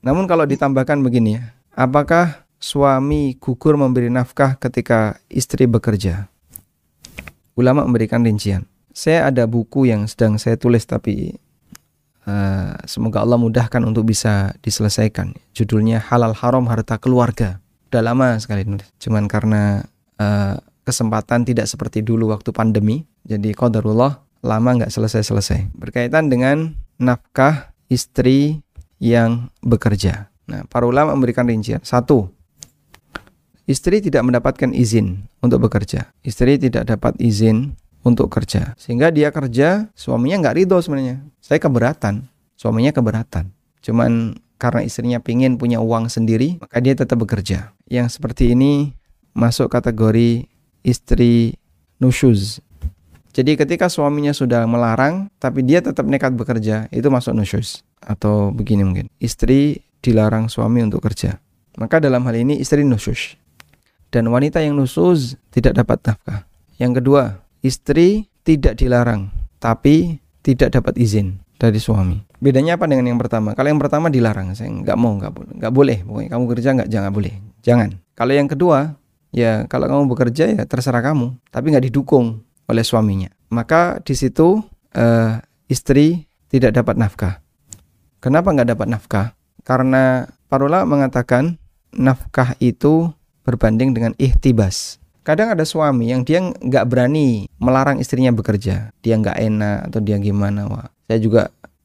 Namun 0.00 0.24
kalau 0.24 0.48
ditambahkan 0.48 1.04
begini 1.04 1.36
ya, 1.36 1.52
apakah 1.76 2.48
suami 2.56 3.36
gugur 3.36 3.76
memberi 3.76 4.08
nafkah 4.08 4.56
ketika 4.56 5.20
istri 5.28 5.68
bekerja? 5.68 6.32
ulama 7.58 7.82
memberikan 7.82 8.22
rincian. 8.22 8.62
Saya 8.94 9.26
ada 9.26 9.50
buku 9.50 9.90
yang 9.90 10.06
sedang 10.06 10.38
saya 10.38 10.54
tulis 10.54 10.86
tapi 10.86 11.34
uh, 12.22 12.78
semoga 12.86 13.26
Allah 13.26 13.36
mudahkan 13.36 13.82
untuk 13.82 14.06
bisa 14.06 14.54
diselesaikan. 14.62 15.34
Judulnya 15.58 15.98
Halal 15.98 16.38
Haram 16.38 16.70
Harta 16.70 17.02
Keluarga. 17.02 17.58
Udah 17.90 18.02
lama 18.06 18.38
sekali 18.38 18.62
nulis. 18.62 18.86
Cuman 19.02 19.26
karena 19.26 19.82
uh, 20.22 20.54
kesempatan 20.88 21.44
tidak 21.44 21.68
seperti 21.68 22.00
dulu 22.00 22.32
waktu 22.32 22.48
pandemi, 22.56 23.04
jadi 23.28 23.52
qadarullah 23.52 24.24
lama 24.40 24.70
nggak 24.80 24.88
selesai-selesai. 24.88 25.76
Berkaitan 25.76 26.32
dengan 26.32 26.72
nafkah 26.96 27.76
istri 27.92 28.64
yang 28.96 29.52
bekerja. 29.60 30.32
Nah, 30.48 30.64
para 30.66 30.88
ulama 30.88 31.12
memberikan 31.12 31.44
rincian. 31.44 31.84
Satu, 31.84 32.32
istri 33.68 34.00
tidak 34.00 34.24
mendapatkan 34.24 34.72
izin 34.72 35.28
untuk 35.44 35.68
bekerja. 35.68 36.08
Istri 36.24 36.56
tidak 36.56 36.88
dapat 36.88 37.20
izin 37.20 37.76
untuk 38.00 38.32
kerja. 38.32 38.72
Sehingga 38.80 39.12
dia 39.12 39.28
kerja, 39.28 39.92
suaminya 39.92 40.48
nggak 40.48 40.56
ridho 40.64 40.78
sebenarnya. 40.80 41.20
Saya 41.44 41.60
keberatan, 41.60 42.24
suaminya 42.56 42.90
keberatan. 42.96 43.52
Cuman 43.84 44.40
karena 44.58 44.82
istrinya 44.82 45.18
pingin 45.22 45.60
punya 45.60 45.78
uang 45.78 46.10
sendiri, 46.10 46.58
maka 46.58 46.82
dia 46.82 46.96
tetap 46.96 47.20
bekerja. 47.20 47.76
Yang 47.86 48.18
seperti 48.18 48.56
ini 48.56 48.96
masuk 49.36 49.70
kategori 49.70 50.50
istri 50.82 51.56
nusyuz. 52.02 52.62
Jadi 53.32 53.54
ketika 53.54 53.86
suaminya 53.86 54.34
sudah 54.34 54.66
melarang, 54.66 55.30
tapi 55.38 55.62
dia 55.62 55.78
tetap 55.78 56.08
nekat 56.08 56.34
bekerja, 56.34 56.90
itu 56.90 57.06
masuk 57.06 57.34
nusyuz. 57.38 57.86
Atau 58.02 58.50
begini 58.50 58.82
mungkin, 58.82 59.06
istri 59.22 59.84
dilarang 60.02 60.50
suami 60.50 60.82
untuk 60.82 61.02
kerja. 61.02 61.38
Maka 61.78 62.02
dalam 62.02 62.26
hal 62.26 62.34
ini 62.34 62.58
istri 62.58 62.82
nusyuz 62.82 63.38
dan 64.08 64.28
wanita 64.32 64.64
yang 64.64 64.76
nusuz 64.76 65.36
tidak 65.52 65.76
dapat 65.76 66.00
nafkah. 66.04 66.40
Yang 66.80 67.02
kedua, 67.02 67.22
istri 67.60 68.28
tidak 68.44 68.80
dilarang 68.80 69.28
tapi 69.60 70.22
tidak 70.40 70.72
dapat 70.72 70.96
izin 70.96 71.42
dari 71.58 71.76
suami. 71.76 72.22
Bedanya 72.38 72.78
apa 72.78 72.86
dengan 72.86 73.10
yang 73.10 73.18
pertama? 73.18 73.52
Kalau 73.52 73.68
yang 73.68 73.82
pertama 73.82 74.06
dilarang, 74.08 74.54
saya 74.54 74.70
nggak 74.70 74.96
mau, 74.96 75.18
nggak 75.18 75.32
boleh, 75.34 75.52
nggak 75.58 75.72
boleh. 75.74 75.98
Pokoknya 76.06 76.28
kamu 76.30 76.44
kerja 76.54 76.68
nggak, 76.78 76.88
jangan 76.88 77.10
boleh, 77.10 77.34
jangan. 77.60 77.88
Kalau 78.14 78.32
yang 78.32 78.48
kedua, 78.48 78.94
ya 79.38 79.52
kalau 79.70 79.86
kamu 79.86 80.10
bekerja 80.10 80.50
ya 80.50 80.62
terserah 80.66 80.98
kamu, 80.98 81.38
tapi 81.54 81.70
nggak 81.70 81.86
didukung 81.86 82.42
oleh 82.66 82.82
suaminya. 82.82 83.30
Maka 83.54 84.02
di 84.02 84.18
situ 84.18 84.60
uh, 84.98 85.32
istri 85.70 86.26
tidak 86.50 86.74
dapat 86.74 86.98
nafkah. 86.98 87.40
Kenapa 88.18 88.50
nggak 88.50 88.74
dapat 88.74 88.86
nafkah? 88.90 89.26
Karena 89.62 90.26
Parola 90.48 90.82
mengatakan 90.88 91.60
nafkah 91.92 92.56
itu 92.58 93.12
berbanding 93.44 93.92
dengan 93.92 94.12
ihtibas. 94.16 94.98
Kadang 95.22 95.52
ada 95.52 95.64
suami 95.68 96.08
yang 96.08 96.24
dia 96.24 96.40
nggak 96.40 96.88
berani 96.88 97.52
melarang 97.60 98.00
istrinya 98.00 98.32
bekerja. 98.32 98.96
Dia 99.04 99.14
nggak 99.20 99.36
enak 99.36 99.78
atau 99.92 100.00
dia 100.00 100.16
gimana. 100.16 100.64
Wah, 100.72 100.88
saya 101.04 101.20
juga 101.20 101.42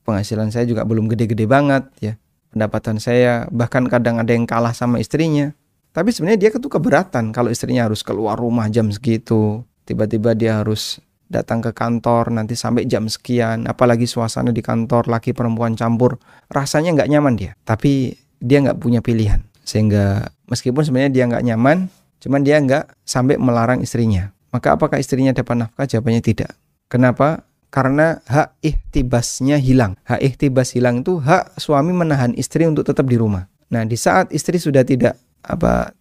penghasilan 0.07 0.51
saya 0.51 0.63
juga 0.63 0.87
belum 0.87 1.11
gede-gede 1.11 1.43
banget 1.43 1.83
ya. 1.99 2.15
Pendapatan 2.55 3.03
saya 3.03 3.51
bahkan 3.51 3.83
kadang 3.91 4.15
ada 4.19 4.31
yang 4.31 4.47
kalah 4.47 4.71
sama 4.71 5.03
istrinya. 5.03 5.51
Tapi 5.93 6.09
sebenarnya 6.09 6.49
dia 6.49 6.49
tuh 6.57 6.73
keberatan 6.73 7.29
kalau 7.29 7.53
istrinya 7.53 7.85
harus 7.85 8.01
keluar 8.01 8.33
rumah 8.33 8.65
jam 8.73 8.89
segitu. 8.89 9.61
Tiba-tiba 9.85 10.33
dia 10.33 10.57
harus 10.57 10.97
datang 11.29 11.61
ke 11.61 11.69
kantor 11.69 12.33
nanti 12.33 12.57
sampai 12.57 12.89
jam 12.89 13.05
sekian. 13.05 13.69
Apalagi 13.69 14.09
suasana 14.09 14.49
di 14.49 14.65
kantor 14.65 15.05
laki 15.05 15.37
perempuan 15.37 15.77
campur. 15.77 16.17
Rasanya 16.49 16.97
nggak 16.97 17.09
nyaman 17.13 17.33
dia. 17.37 17.53
Tapi 17.61 18.17
dia 18.41 18.65
nggak 18.65 18.81
punya 18.81 19.05
pilihan. 19.05 19.45
Sehingga 19.61 20.33
meskipun 20.49 20.81
sebenarnya 20.81 21.13
dia 21.13 21.23
nggak 21.29 21.45
nyaman, 21.45 21.87
cuman 22.19 22.41
dia 22.41 22.57
nggak 22.57 22.89
sampai 23.05 23.37
melarang 23.37 23.85
istrinya. 23.85 24.33
Maka 24.49 24.73
apakah 24.73 24.97
istrinya 24.97 25.29
dapat 25.29 25.65
nafkah? 25.65 25.85
Jawabannya 25.85 26.25
tidak. 26.25 26.57
Kenapa? 26.89 27.45
Karena 27.73 28.21
hak 28.29 28.61
ihtibasnya 28.61 29.57
hilang. 29.57 29.97
Hak 30.05 30.21
ihtibas 30.21 30.77
hilang 30.77 31.01
itu 31.01 31.17
hak 31.17 31.57
suami 31.57 31.89
menahan 31.89 32.33
istri 32.37 32.69
untuk 32.69 32.85
tetap 32.85 33.09
di 33.09 33.17
rumah. 33.17 33.49
Nah, 33.73 33.81
di 33.81 33.97
saat 33.97 34.29
istri 34.29 34.61
sudah 34.61 34.85
tidak 34.85 35.17
apa 35.43 35.91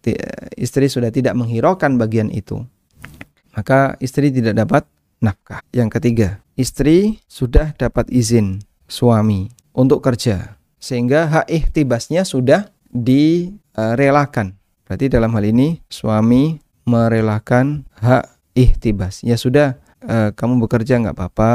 istri 0.55 0.87
sudah 0.87 1.11
tidak 1.11 1.35
menghiraukan 1.35 1.99
bagian 1.99 2.31
itu, 2.31 2.63
maka 3.53 3.99
istri 3.99 4.31
tidak 4.31 4.55
dapat 4.55 4.83
nafkah. 5.19 5.63
Yang 5.75 5.89
ketiga, 5.99 6.29
istri 6.55 7.19
sudah 7.27 7.75
dapat 7.75 8.07
izin 8.11 8.63
suami 8.87 9.51
untuk 9.75 10.03
kerja 10.03 10.59
sehingga 10.83 11.31
hak 11.31 11.47
ihtibasnya 11.47 12.27
sudah 12.27 12.67
direlakan. 12.91 14.59
Berarti 14.83 15.07
dalam 15.07 15.31
hal 15.31 15.47
ini 15.47 15.79
suami 15.87 16.59
merelakan 16.83 17.87
hak 18.03 18.27
ihtibas. 18.53 19.23
Ya 19.23 19.39
sudah, 19.39 19.79
uh, 20.03 20.35
kamu 20.35 20.67
bekerja 20.67 20.99
nggak 20.99 21.15
apa-apa, 21.15 21.53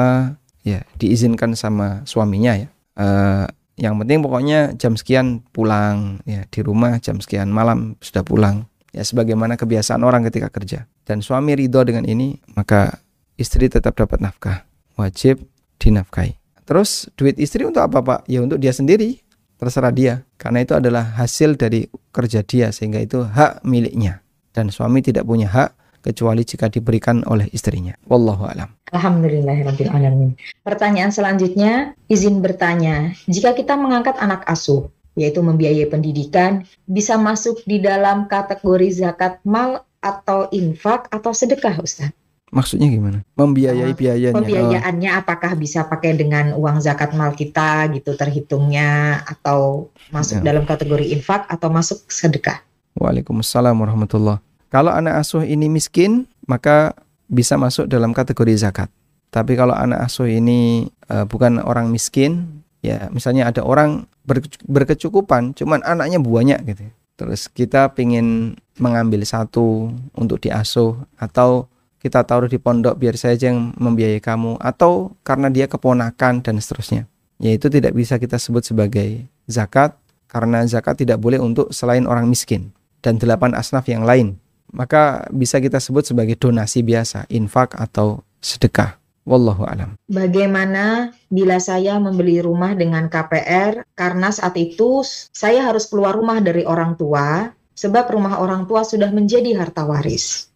ya 0.64 0.82
diizinkan 0.97 1.53
sama 1.53 2.03
suaminya 2.09 2.57
ya. 2.57 2.68
Uh, 2.99 3.47
yang 3.79 3.95
penting 4.03 4.26
pokoknya 4.26 4.74
jam 4.74 4.99
sekian 4.99 5.47
pulang 5.55 6.18
ya 6.26 6.43
di 6.51 6.61
rumah 6.66 6.99
jam 6.99 7.22
sekian 7.22 7.47
malam 7.49 7.95
sudah 8.03 8.26
pulang. 8.26 8.66
Ya 8.91 9.07
sebagaimana 9.07 9.55
kebiasaan 9.55 10.03
orang 10.03 10.26
ketika 10.26 10.51
kerja. 10.51 10.91
Dan 11.07 11.22
suami 11.22 11.55
ridho 11.55 11.81
dengan 11.87 12.03
ini 12.03 12.43
maka 12.59 12.99
istri 13.39 13.70
tetap 13.70 13.95
dapat 13.95 14.18
nafkah. 14.18 14.66
Wajib 14.99 15.47
dinafkahi. 15.79 16.35
Terus 16.66 17.07
duit 17.14 17.39
istri 17.39 17.62
untuk 17.62 17.87
apa 17.87 18.03
pak? 18.03 18.20
Ya 18.26 18.43
untuk 18.43 18.59
dia 18.59 18.74
sendiri. 18.74 19.22
Terserah 19.62 19.95
dia. 19.95 20.26
Karena 20.35 20.66
itu 20.66 20.74
adalah 20.74 21.14
hasil 21.14 21.55
dari 21.55 21.87
kerja 22.11 22.43
dia 22.43 22.74
sehingga 22.74 22.99
itu 22.99 23.22
hak 23.22 23.62
miliknya. 23.62 24.26
Dan 24.51 24.74
suami 24.74 24.99
tidak 25.07 25.22
punya 25.22 25.47
hak 25.47 25.78
kecuali 26.09 26.41
jika 26.41 26.73
diberikan 26.73 27.21
oleh 27.29 27.53
istrinya. 27.53 27.93
Wallahu 28.09 28.49
alam. 28.49 28.73
Alhamdulillahirrahmanirrahim. 28.89 30.33
Pertanyaan 30.65 31.13
selanjutnya, 31.13 31.93
izin 32.09 32.41
bertanya, 32.41 33.13
jika 33.29 33.53
kita 33.53 33.77
mengangkat 33.77 34.17
anak 34.17 34.49
asuh, 34.49 34.89
yaitu 35.13 35.45
membiayai 35.45 35.85
pendidikan, 35.93 36.65
bisa 36.89 37.21
masuk 37.21 37.61
di 37.69 37.85
dalam 37.85 38.25
kategori 38.25 39.05
zakat 39.05 39.45
mal 39.45 39.85
atau 40.01 40.49
infak 40.49 41.13
atau 41.13 41.37
sedekah, 41.37 41.77
Ustaz? 41.85 42.09
Maksudnya 42.49 42.89
gimana? 42.89 43.21
Membiayai 43.37 43.93
uh, 43.93 43.99
biayanya. 43.99 44.33
Pembiayaannya 44.33 45.11
oh. 45.13 45.21
apakah 45.21 45.53
bisa 45.53 45.85
pakai 45.85 46.17
dengan 46.17 46.57
uang 46.57 46.81
zakat 46.81 47.13
mal 47.13 47.37
kita 47.37 47.93
gitu 47.93 48.17
terhitungnya 48.17 49.21
atau 49.29 49.93
masuk 50.09 50.41
ya. 50.41 50.49
dalam 50.49 50.65
kategori 50.65 51.13
infak 51.13 51.45
atau 51.45 51.69
masuk 51.69 52.09
sedekah? 52.09 52.65
Waalaikumsalam 52.97 53.77
warahmatullahi 53.77 54.47
kalau 54.69 54.93
anak 54.93 55.25
asuh 55.25 55.45
ini 55.49 55.73
miskin, 55.73 56.29
maka 56.45 56.93
bisa 57.29 57.57
masuk 57.57 57.89
dalam 57.89 58.12
kategori 58.12 58.57
zakat. 58.57 58.93
Tapi 59.29 59.57
kalau 59.57 59.77
anak 59.77 60.05
asuh 60.09 60.29
ini 60.29 60.89
uh, 61.09 61.25
bukan 61.25 61.61
orang 61.61 61.89
miskin, 61.93 62.64
ya 62.85 63.09
misalnya 63.12 63.49
ada 63.49 63.64
orang 63.64 64.09
ber, 64.25 64.45
berkecukupan, 64.64 65.57
cuman 65.57 65.85
anaknya 65.85 66.21
banyak 66.21 66.61
gitu. 66.69 66.85
Terus 67.19 67.49
kita 67.49 67.93
ingin 67.97 68.57
mengambil 68.79 69.25
satu 69.25 69.93
untuk 70.14 70.39
diasuh 70.41 70.97
atau 71.19 71.66
kita 71.99 72.23
taruh 72.23 72.47
di 72.47 72.62
pondok 72.62 72.95
biar 72.95 73.19
saja 73.19 73.51
yang 73.51 73.75
membiayai 73.75 74.23
kamu 74.23 74.55
atau 74.62 75.19
karena 75.27 75.51
dia 75.51 75.66
keponakan 75.66 76.41
dan 76.45 76.57
seterusnya. 76.62 77.11
Yaitu 77.43 77.73
tidak 77.73 77.97
bisa 77.97 78.21
kita 78.21 78.39
sebut 78.39 78.62
sebagai 78.62 79.27
zakat 79.51 79.99
karena 80.31 80.62
zakat 80.69 81.01
tidak 81.01 81.19
boleh 81.19 81.41
untuk 81.43 81.73
selain 81.75 82.07
orang 82.07 82.29
miskin 82.31 82.71
dan 83.03 83.19
delapan 83.19 83.57
asnaf 83.57 83.87
yang 83.91 84.07
lain 84.07 84.39
maka 84.73 85.27
bisa 85.33 85.59
kita 85.59 85.81
sebut 85.81 86.05
sebagai 86.05 86.37
donasi 86.37 86.85
biasa, 86.85 87.29
infak 87.33 87.77
atau 87.77 88.25
sedekah. 88.41 88.99
Wallahu 89.29 89.69
alam. 89.69 90.01
Bagaimana 90.09 91.12
bila 91.29 91.61
saya 91.61 92.01
membeli 92.01 92.41
rumah 92.41 92.73
dengan 92.73 93.12
KPR 93.12 93.85
karena 93.93 94.33
saat 94.33 94.57
itu 94.57 95.05
saya 95.37 95.69
harus 95.69 95.85
keluar 95.85 96.16
rumah 96.16 96.41
dari 96.41 96.64
orang 96.64 96.97
tua 96.97 97.53
sebab 97.77 98.09
rumah 98.09 98.41
orang 98.41 98.64
tua 98.64 98.89
sudah 98.89 99.12
menjadi 99.12 99.53
harta 99.61 99.85
waris? 99.85 100.49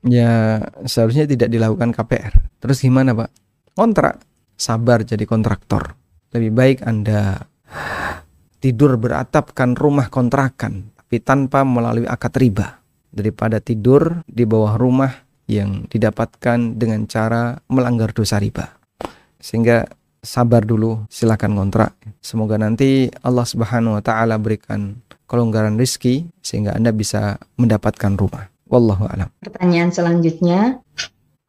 Ya, 0.00 0.64
seharusnya 0.88 1.28
tidak 1.28 1.52
dilakukan 1.52 1.92
KPR. 1.92 2.32
Terus 2.56 2.80
gimana, 2.80 3.12
Pak? 3.12 3.30
Kontrak. 3.76 4.24
Sabar 4.56 5.04
jadi 5.04 5.28
kontraktor. 5.28 5.92
Lebih 6.32 6.52
baik 6.56 6.78
Anda 6.88 7.44
tidur 8.60 9.00
beratapkan 9.00 9.72
rumah 9.76 10.12
kontrakan 10.12 10.92
tapi 10.94 11.16
tanpa 11.24 11.64
melalui 11.64 12.06
akad 12.06 12.36
riba 12.36 12.79
daripada 13.10 13.58
tidur 13.58 14.22
di 14.26 14.46
bawah 14.46 14.78
rumah 14.78 15.12
yang 15.50 15.86
didapatkan 15.90 16.78
dengan 16.78 17.06
cara 17.10 17.58
melanggar 17.66 18.14
dosa 18.14 18.38
riba. 18.38 18.70
Sehingga 19.42 19.86
sabar 20.22 20.62
dulu, 20.62 21.04
silakan 21.10 21.58
kontrak. 21.58 21.98
Semoga 22.22 22.56
nanti 22.56 23.10
Allah 23.26 23.44
Subhanahu 23.44 23.98
wa 23.98 24.02
taala 24.04 24.38
berikan 24.38 25.02
kelonggaran 25.26 25.74
rizki 25.78 26.30
sehingga 26.42 26.74
Anda 26.74 26.94
bisa 26.94 27.38
mendapatkan 27.58 28.14
rumah. 28.14 28.50
Wallahu 28.70 29.10
alam. 29.10 29.30
Pertanyaan 29.42 29.90
selanjutnya, 29.90 30.78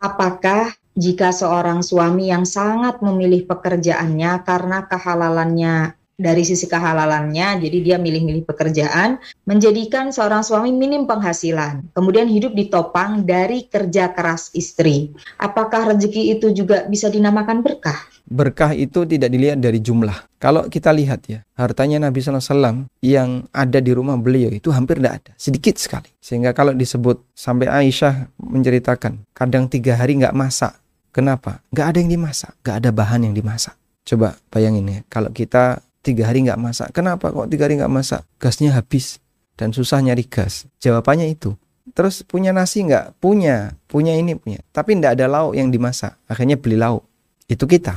apakah 0.02 0.74
jika 0.98 1.30
seorang 1.30 1.86
suami 1.86 2.34
yang 2.34 2.44
sangat 2.44 3.00
memilih 3.06 3.46
pekerjaannya 3.46 4.42
karena 4.44 4.90
kehalalannya 4.90 5.96
dari 6.22 6.46
sisi 6.46 6.70
kehalalannya, 6.70 7.66
jadi 7.66 7.78
dia 7.82 7.98
milih-milih 7.98 8.46
pekerjaan, 8.46 9.18
menjadikan 9.50 10.14
seorang 10.14 10.46
suami 10.46 10.70
minim 10.70 11.10
penghasilan, 11.10 11.92
kemudian 11.98 12.30
hidup 12.30 12.54
ditopang 12.54 13.26
dari 13.26 13.66
kerja 13.66 14.14
keras 14.14 14.54
istri. 14.54 15.10
Apakah 15.42 15.92
rezeki 15.92 16.38
itu 16.38 16.54
juga 16.54 16.86
bisa 16.86 17.10
dinamakan 17.10 17.66
berkah? 17.66 17.98
Berkah 18.32 18.72
itu 18.72 19.04
tidak 19.04 19.28
dilihat 19.28 19.60
dari 19.60 19.84
jumlah. 19.84 20.40
Kalau 20.40 20.72
kita 20.72 20.96
lihat 20.96 21.28
ya, 21.28 21.44
hartanya 21.60 22.08
Nabi 22.08 22.24
SAW 22.24 22.88
yang 23.04 23.44
ada 23.52 23.84
di 23.84 23.92
rumah 23.92 24.16
beliau 24.16 24.48
itu 24.54 24.72
hampir 24.72 25.04
tidak 25.04 25.14
ada, 25.20 25.32
sedikit 25.36 25.76
sekali. 25.76 26.08
Sehingga 26.24 26.56
kalau 26.56 26.72
disebut 26.72 27.28
sampai 27.36 27.68
Aisyah 27.68 28.32
menceritakan, 28.40 29.28
kadang 29.36 29.68
tiga 29.68 30.00
hari 30.00 30.16
nggak 30.16 30.32
masak. 30.32 30.80
Kenapa? 31.12 31.60
Nggak 31.76 31.88
ada 31.92 31.98
yang 32.00 32.12
dimasak, 32.16 32.54
nggak 32.64 32.76
ada 32.80 32.90
bahan 32.96 33.28
yang 33.28 33.36
dimasak. 33.36 33.76
Coba 34.08 34.40
bayangin 34.48 34.88
ya, 34.88 35.00
kalau 35.12 35.30
kita 35.36 35.84
tiga 36.02 36.28
hari 36.30 36.46
nggak 36.46 36.60
masak. 36.60 36.90
Kenapa 36.92 37.30
kok 37.30 37.48
tiga 37.48 37.70
hari 37.70 37.78
nggak 37.78 37.94
masak? 37.94 38.22
Gasnya 38.42 38.74
habis 38.76 39.22
dan 39.56 39.72
susah 39.72 40.02
nyari 40.02 40.26
gas. 40.26 40.66
Jawabannya 40.82 41.30
itu. 41.30 41.54
Terus 41.94 42.26
punya 42.26 42.54
nasi 42.54 42.86
nggak? 42.86 43.18
Punya, 43.22 43.78
punya 43.90 44.14
ini 44.18 44.38
punya. 44.38 44.62
Tapi 44.74 44.98
nggak 44.98 45.18
ada 45.18 45.26
lauk 45.30 45.54
yang 45.58 45.70
dimasak. 45.70 46.18
Akhirnya 46.30 46.58
beli 46.58 46.78
lauk. 46.78 47.06
Itu 47.50 47.66
kita. 47.66 47.94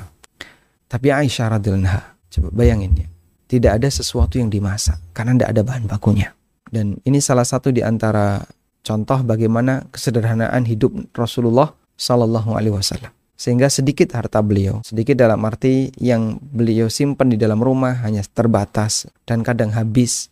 Tapi 0.89 1.11
Aisyah 1.11 1.59
radhiyallahu 1.59 2.03
coba 2.39 2.49
bayangin 2.53 2.93
ya. 2.97 3.09
Tidak 3.45 3.73
ada 3.81 3.89
sesuatu 3.89 4.41
yang 4.41 4.49
dimasak 4.49 4.99
karena 5.15 5.37
tidak 5.37 5.49
ada 5.57 5.63
bahan 5.63 5.85
bakunya. 5.87 6.33
Dan 6.69 6.99
ini 7.07 7.23
salah 7.23 7.47
satu 7.47 7.71
di 7.71 7.85
antara 7.85 8.43
contoh 8.83 9.23
bagaimana 9.23 9.87
kesederhanaan 9.95 10.67
hidup 10.67 10.91
Rasulullah 11.15 11.71
Sallallahu 11.95 12.59
Alaihi 12.59 12.75
Wasallam 12.75 13.15
sehingga 13.35 13.67
sedikit 13.67 14.15
harta 14.15 14.41
beliau, 14.41 14.81
sedikit 14.87 15.19
dalam 15.19 15.43
arti 15.43 15.91
yang 15.99 16.39
beliau 16.39 16.87
simpan 16.87 17.31
di 17.31 17.39
dalam 17.39 17.59
rumah 17.59 18.03
hanya 18.07 18.23
terbatas 18.23 19.11
dan 19.27 19.43
kadang 19.43 19.75
habis. 19.75 20.31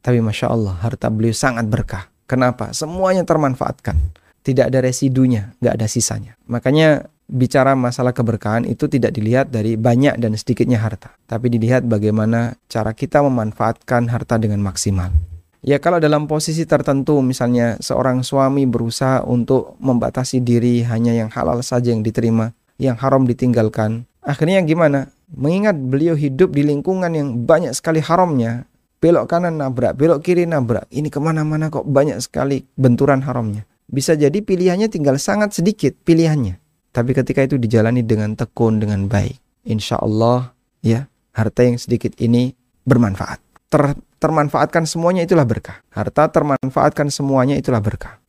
Tapi 0.00 0.18
masya 0.24 0.48
Allah 0.48 0.80
harta 0.80 1.12
beliau 1.12 1.36
sangat 1.36 1.68
berkah. 1.68 2.08
Kenapa? 2.24 2.72
Semuanya 2.72 3.26
termanfaatkan. 3.28 4.00
Tidak 4.40 4.72
ada 4.72 4.80
residunya, 4.80 5.52
nggak 5.60 5.74
ada 5.76 5.84
sisanya. 5.84 6.32
Makanya 6.48 7.04
bicara 7.30 7.78
masalah 7.78 8.10
keberkahan 8.10 8.66
itu 8.66 8.90
tidak 8.90 9.14
dilihat 9.14 9.52
dari 9.54 9.78
banyak 9.78 10.18
dan 10.18 10.34
sedikitnya 10.34 10.82
harta, 10.82 11.14
tapi 11.30 11.52
dilihat 11.52 11.86
bagaimana 11.86 12.58
cara 12.66 12.90
kita 12.96 13.22
memanfaatkan 13.22 14.10
harta 14.10 14.40
dengan 14.40 14.58
maksimal. 14.64 15.14
Ya 15.60 15.76
kalau 15.76 16.00
dalam 16.00 16.24
posisi 16.24 16.64
tertentu 16.64 17.20
misalnya 17.20 17.76
seorang 17.84 18.24
suami 18.24 18.64
berusaha 18.64 19.20
untuk 19.28 19.76
membatasi 19.76 20.40
diri 20.40 20.80
hanya 20.88 21.12
yang 21.12 21.28
halal 21.28 21.60
saja 21.60 21.92
yang 21.92 22.00
diterima, 22.00 22.56
yang 22.80 22.96
haram 22.96 23.28
ditinggalkan. 23.28 24.08
Akhirnya 24.24 24.64
gimana? 24.64 25.12
Mengingat 25.30 25.76
beliau 25.76 26.16
hidup 26.16 26.56
di 26.56 26.64
lingkungan 26.64 27.12
yang 27.12 27.44
banyak 27.44 27.76
sekali 27.76 28.00
haramnya, 28.00 28.64
belok 29.04 29.28
kanan 29.28 29.60
nabrak, 29.60 29.94
belok 30.00 30.24
kiri 30.24 30.48
nabrak. 30.48 30.88
Ini 30.88 31.12
ke 31.12 31.20
mana-mana 31.20 31.68
kok 31.68 31.84
banyak 31.84 32.18
sekali 32.24 32.64
benturan 32.74 33.20
haramnya. 33.20 33.68
Bisa 33.90 34.16
jadi 34.16 34.40
pilihannya 34.40 34.88
tinggal 34.88 35.20
sangat 35.20 35.54
sedikit 35.54 35.92
pilihannya. 36.02 36.56
Tapi 36.90 37.10
ketika 37.14 37.44
itu 37.44 37.60
dijalani 37.60 38.02
dengan 38.02 38.34
tekun, 38.34 38.80
dengan 38.80 39.06
baik. 39.06 39.38
Insya 39.68 40.00
Allah 40.00 40.56
ya 40.80 41.06
harta 41.36 41.62
yang 41.62 41.76
sedikit 41.76 42.16
ini 42.18 42.56
bermanfaat. 42.88 43.38
Ter 43.70 43.94
termanfaatkan 44.20 44.84
semuanya 44.84 45.24
itulah 45.24 45.48
berkah. 45.48 45.80
Harta 45.90 46.28
termanfaatkan 46.28 47.08
semuanya 47.08 47.56
itulah 47.56 47.80
berkah. 47.80 48.20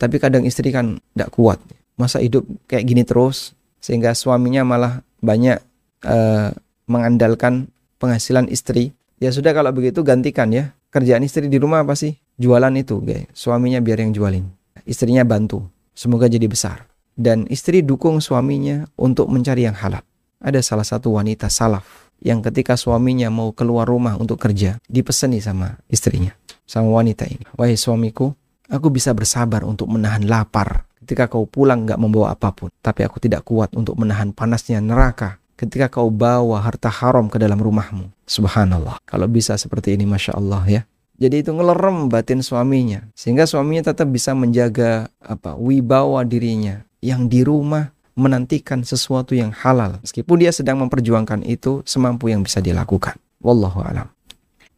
Tapi 0.00 0.16
kadang 0.18 0.48
istri 0.48 0.72
kan 0.72 0.98
tidak 1.14 1.30
kuat. 1.36 1.60
Masa 2.00 2.18
hidup 2.18 2.48
kayak 2.66 2.84
gini 2.88 3.04
terus 3.04 3.52
sehingga 3.78 4.16
suaminya 4.16 4.64
malah 4.64 5.04
banyak 5.20 5.60
uh, 6.08 6.50
mengandalkan 6.88 7.68
penghasilan 8.00 8.48
istri. 8.48 8.96
Ya 9.20 9.28
sudah 9.30 9.52
kalau 9.52 9.70
begitu 9.70 10.00
gantikan 10.00 10.50
ya. 10.50 10.72
Kerjaan 10.88 11.20
istri 11.20 11.52
di 11.52 11.60
rumah 11.60 11.84
apa 11.84 11.92
sih? 11.92 12.16
Jualan 12.40 12.72
itu, 12.80 13.04
guys. 13.04 13.28
Suaminya 13.36 13.76
biar 13.84 14.00
yang 14.00 14.16
jualin. 14.16 14.48
Istrinya 14.88 15.20
bantu. 15.20 15.68
Semoga 15.92 16.32
jadi 16.32 16.48
besar. 16.48 16.88
Dan 17.12 17.44
istri 17.52 17.84
dukung 17.84 18.24
suaminya 18.24 18.88
untuk 18.96 19.28
mencari 19.28 19.68
yang 19.68 19.76
halal. 19.76 20.00
Ada 20.40 20.64
salah 20.64 20.86
satu 20.86 21.18
wanita 21.18 21.50
salaf 21.52 22.07
yang 22.18 22.42
ketika 22.42 22.74
suaminya 22.74 23.30
mau 23.30 23.54
keluar 23.54 23.86
rumah 23.86 24.18
untuk 24.18 24.38
kerja, 24.38 24.78
dipeseni 24.90 25.38
sama 25.38 25.78
istrinya, 25.86 26.34
sama 26.66 26.90
wanita 26.90 27.26
ini. 27.26 27.44
Wahai 27.54 27.78
suamiku, 27.78 28.34
aku 28.66 28.88
bisa 28.90 29.14
bersabar 29.14 29.62
untuk 29.62 29.86
menahan 29.90 30.26
lapar 30.26 30.88
ketika 31.02 31.30
kau 31.30 31.48
pulang 31.48 31.88
nggak 31.88 31.96
membawa 31.96 32.36
apa 32.36 32.52
pun. 32.52 32.68
Tapi 32.84 33.00
aku 33.06 33.16
tidak 33.16 33.46
kuat 33.48 33.72
untuk 33.72 33.96
menahan 33.96 34.36
panasnya 34.36 34.82
neraka 34.84 35.40
ketika 35.56 35.88
kau 35.88 36.12
bawa 36.12 36.60
harta 36.60 36.92
haram 36.92 37.32
ke 37.32 37.40
dalam 37.40 37.58
rumahmu. 37.58 38.12
Subhanallah. 38.28 39.00
Kalau 39.08 39.24
bisa 39.24 39.56
seperti 39.56 39.96
ini, 39.96 40.04
Masya 40.04 40.36
Allah 40.36 40.62
ya. 40.68 40.82
Jadi 41.18 41.42
itu 41.42 41.50
ngelerem 41.50 42.06
batin 42.06 42.46
suaminya 42.46 43.02
sehingga 43.18 43.42
suaminya 43.42 43.90
tetap 43.90 44.06
bisa 44.06 44.38
menjaga 44.38 45.10
apa 45.18 45.58
wibawa 45.58 46.22
dirinya 46.22 46.86
yang 47.02 47.26
di 47.26 47.42
rumah 47.42 47.90
menantikan 48.18 48.82
sesuatu 48.82 49.38
yang 49.38 49.54
halal 49.54 50.02
meskipun 50.02 50.42
dia 50.42 50.50
sedang 50.50 50.82
memperjuangkan 50.82 51.46
itu 51.46 51.86
semampu 51.86 52.28
yang 52.28 52.42
bisa 52.42 52.58
dilakukan. 52.58 53.14
Wallahu 53.38 53.78
alam. 53.86 54.10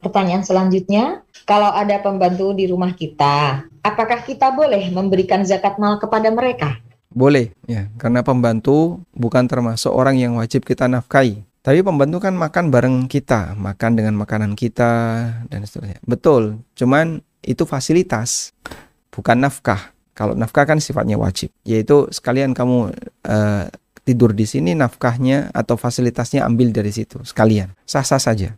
Pertanyaan 0.00 0.44
selanjutnya, 0.44 1.24
kalau 1.44 1.72
ada 1.72 2.00
pembantu 2.00 2.56
di 2.56 2.68
rumah 2.68 2.92
kita, 2.96 3.68
apakah 3.84 4.24
kita 4.24 4.48
boleh 4.52 4.88
memberikan 4.92 5.44
zakat 5.44 5.76
mal 5.76 6.00
kepada 6.00 6.32
mereka? 6.32 6.80
Boleh, 7.12 7.52
ya, 7.68 7.90
karena 8.00 8.24
pembantu 8.24 9.04
bukan 9.12 9.44
termasuk 9.44 9.92
orang 9.92 10.16
yang 10.16 10.40
wajib 10.40 10.64
kita 10.64 10.88
nafkahi. 10.88 11.44
Tapi 11.60 11.84
pembantu 11.84 12.24
kan 12.24 12.32
makan 12.32 12.72
bareng 12.72 12.96
kita, 13.12 13.52
makan 13.60 13.92
dengan 13.92 14.16
makanan 14.16 14.56
kita 14.56 14.92
dan 15.52 15.60
seterusnya. 15.68 16.00
Betul, 16.08 16.64
cuman 16.72 17.20
itu 17.44 17.68
fasilitas, 17.68 18.56
bukan 19.12 19.36
nafkah. 19.44 19.92
Kalau 20.14 20.36
nafkah 20.36 20.66
kan 20.68 20.82
sifatnya 20.82 21.16
wajib, 21.16 21.54
yaitu 21.64 22.10
sekalian 22.10 22.52
kamu 22.52 22.92
uh, 23.24 23.64
tidur 24.04 24.34
di 24.34 24.44
sini 24.48 24.74
nafkahnya 24.74 25.54
atau 25.54 25.78
fasilitasnya 25.78 26.44
ambil 26.44 26.74
dari 26.74 26.90
situ 26.90 27.22
sekalian, 27.22 27.72
sah-sah 27.86 28.20
saja. 28.20 28.56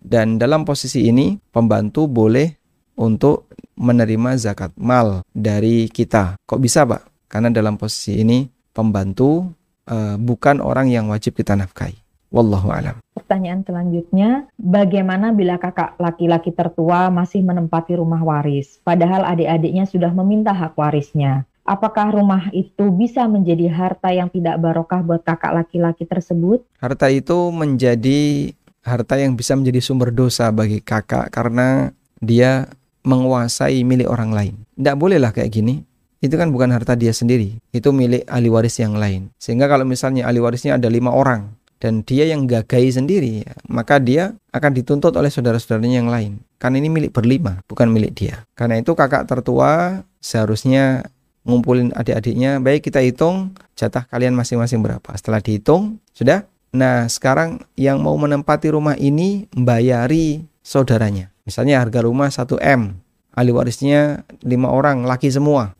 Dan 0.00 0.38
dalam 0.38 0.62
posisi 0.62 1.10
ini 1.10 1.34
pembantu 1.50 2.06
boleh 2.06 2.54
untuk 2.96 3.50
menerima 3.76 4.40
zakat 4.40 4.72
mal 4.78 5.26
dari 5.34 5.90
kita. 5.90 6.40
Kok 6.46 6.60
bisa, 6.62 6.88
Pak? 6.88 7.28
Karena 7.28 7.52
dalam 7.52 7.76
posisi 7.76 8.22
ini 8.22 8.46
pembantu 8.70 9.50
uh, 9.90 10.16
bukan 10.16 10.62
orang 10.62 10.88
yang 10.88 11.10
wajib 11.10 11.36
kita 11.36 11.58
nafkahi. 11.58 12.05
Wallahu 12.36 12.68
alam. 12.68 13.00
Pertanyaan 13.16 13.64
selanjutnya, 13.64 14.44
bagaimana 14.60 15.32
bila 15.32 15.56
kakak 15.56 15.96
laki-laki 15.96 16.52
tertua 16.52 17.08
masih 17.08 17.40
menempati 17.40 17.96
rumah 17.96 18.20
waris, 18.20 18.76
padahal 18.84 19.24
adik-adiknya 19.24 19.88
sudah 19.88 20.12
meminta 20.12 20.52
hak 20.52 20.76
warisnya? 20.76 21.48
Apakah 21.64 22.12
rumah 22.12 22.52
itu 22.52 22.92
bisa 22.92 23.24
menjadi 23.24 23.72
harta 23.72 24.12
yang 24.12 24.28
tidak 24.28 24.60
barokah 24.60 25.00
buat 25.00 25.24
kakak 25.24 25.64
laki-laki 25.64 26.04
tersebut? 26.04 26.62
Harta 26.76 27.08
itu 27.08 27.48
menjadi 27.50 28.52
harta 28.84 29.16
yang 29.16 29.34
bisa 29.34 29.56
menjadi 29.56 29.80
sumber 29.80 30.12
dosa 30.12 30.52
bagi 30.52 30.78
kakak 30.84 31.32
karena 31.32 31.90
dia 32.20 32.68
menguasai 33.02 33.80
milik 33.82 34.12
orang 34.12 34.30
lain. 34.30 34.54
Tidak 34.76 34.94
bolehlah 34.94 35.32
kayak 35.32 35.50
gini 35.50 35.82
itu 36.26 36.34
kan 36.34 36.48
bukan 36.48 36.72
harta 36.72 36.96
dia 36.96 37.12
sendiri, 37.12 37.60
itu 37.70 37.88
milik 37.92 38.24
ahli 38.26 38.48
waris 38.48 38.80
yang 38.80 38.96
lain. 38.96 39.28
Sehingga 39.36 39.68
kalau 39.68 39.84
misalnya 39.84 40.24
ahli 40.24 40.40
warisnya 40.40 40.80
ada 40.80 40.88
lima 40.88 41.12
orang, 41.12 41.52
dan 41.76 42.00
dia 42.02 42.24
yang 42.24 42.48
gagai 42.48 42.88
sendiri, 42.96 43.44
maka 43.68 44.00
dia 44.00 44.32
akan 44.52 44.72
dituntut 44.72 45.12
oleh 45.12 45.28
saudara-saudaranya 45.28 46.00
yang 46.00 46.10
lain. 46.10 46.32
Karena 46.56 46.80
ini 46.80 46.88
milik 46.88 47.12
berlima, 47.12 47.60
bukan 47.68 47.92
milik 47.92 48.16
dia. 48.16 48.48
Karena 48.56 48.80
itu 48.80 48.96
kakak 48.96 49.28
tertua 49.28 50.00
seharusnya 50.24 51.12
ngumpulin 51.44 51.92
adik-adiknya, 51.92 52.58
baik 52.58 52.88
kita 52.88 53.04
hitung 53.04 53.54
jatah 53.76 54.08
kalian 54.08 54.32
masing-masing 54.32 54.80
berapa. 54.80 55.14
Setelah 55.14 55.44
dihitung, 55.44 56.00
sudah? 56.16 56.48
Nah, 56.74 57.06
sekarang 57.06 57.62
yang 57.78 58.00
mau 58.02 58.16
menempati 58.18 58.72
rumah 58.72 58.96
ini 58.98 59.46
membayari 59.54 60.48
saudaranya. 60.64 61.30
Misalnya 61.46 61.78
harga 61.78 62.02
rumah 62.02 62.32
1M, 62.32 62.98
ahli 63.36 63.50
warisnya 63.54 64.26
lima 64.42 64.72
orang, 64.72 65.06
laki 65.06 65.30
semua. 65.30 65.76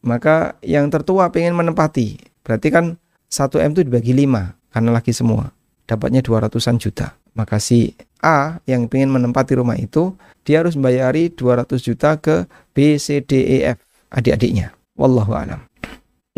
Maka 0.00 0.54
yang 0.62 0.88
tertua 0.88 1.32
pengen 1.34 1.58
menempati, 1.58 2.20
berarti 2.46 2.68
kan 2.70 2.84
1M 3.28 3.74
itu 3.74 3.82
dibagi 3.84 4.14
lima 4.14 4.59
karena 4.70 4.90
laki 4.94 5.10
semua. 5.14 5.50
Dapatnya 5.86 6.22
200-an 6.22 6.78
juta. 6.78 7.18
Maka 7.34 7.58
si 7.58 7.94
A 8.22 8.62
yang 8.66 8.86
pengen 8.86 9.10
menempati 9.10 9.58
rumah 9.58 9.78
itu, 9.78 10.14
dia 10.46 10.62
harus 10.62 10.78
membayari 10.78 11.30
200 11.30 11.78
juta 11.82 12.18
ke 12.18 12.46
B, 12.74 12.98
C, 12.98 13.22
D, 13.22 13.42
E, 13.42 13.56
F 13.74 13.78
adik-adiknya. 14.10 14.74
Wallahu 14.98 15.34
alam. 15.34 15.62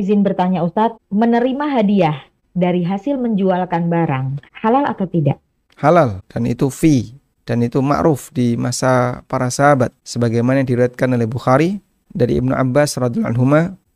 Izin 0.01 0.25
bertanya 0.25 0.65
Ustadz, 0.65 0.97
menerima 1.13 1.69
hadiah 1.69 2.17
dari 2.57 2.85
hasil 2.85 3.17
menjualkan 3.21 3.89
barang 3.89 4.41
halal 4.65 4.85
atau 4.89 5.05
tidak? 5.09 5.41
Halal 5.81 6.25
dan 6.29 6.49
itu 6.49 6.69
fee 6.69 7.17
dan 7.43 7.65
itu 7.65 7.83
ma'ruf 7.83 8.31
di 8.31 8.55
masa 8.55 9.25
para 9.27 9.51
sahabat 9.51 9.91
sebagaimana 10.07 10.63
diriwayatkan 10.63 11.13
oleh 11.13 11.27
Bukhari 11.27 11.71
dari 12.13 12.39
Ibnu 12.39 12.55
Abbas 12.55 13.01
radhiyallahu 13.01 13.33
anhu 13.35 13.45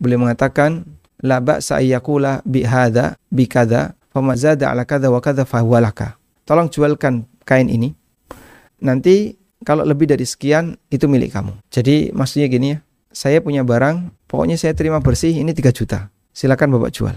beliau 0.01 0.21
mengatakan 0.27 0.85
la 1.23 1.41
ba'sa 1.41 1.81
ayyakula 1.81 2.45
bi 2.45 2.67
hadza 2.67 3.17
famazada 4.17 4.73
ala 4.73 4.89
kadza 4.89 5.13
wa 5.13 5.21
kadza 5.21 5.45
fahuwalaka 5.45 6.17
tolong 6.49 6.73
jualkan 6.73 7.29
kain 7.45 7.69
ini. 7.69 7.93
Nanti 8.81 9.37
kalau 9.61 9.85
lebih 9.85 10.09
dari 10.09 10.25
sekian 10.25 10.81
itu 10.89 11.05
milik 11.05 11.37
kamu. 11.37 11.53
Jadi 11.69 12.17
maksudnya 12.17 12.49
gini 12.49 12.67
ya 12.73 12.79
saya 13.13 13.41
punya 13.45 13.61
barang 13.65 14.29
pokoknya 14.29 14.57
saya 14.57 14.73
terima 14.73 15.05
bersih 15.05 15.37
ini 15.37 15.53
3 15.53 15.73
juta. 15.73 16.09
Silakan 16.37 16.77
Bapak 16.77 16.93
jual. 16.93 17.17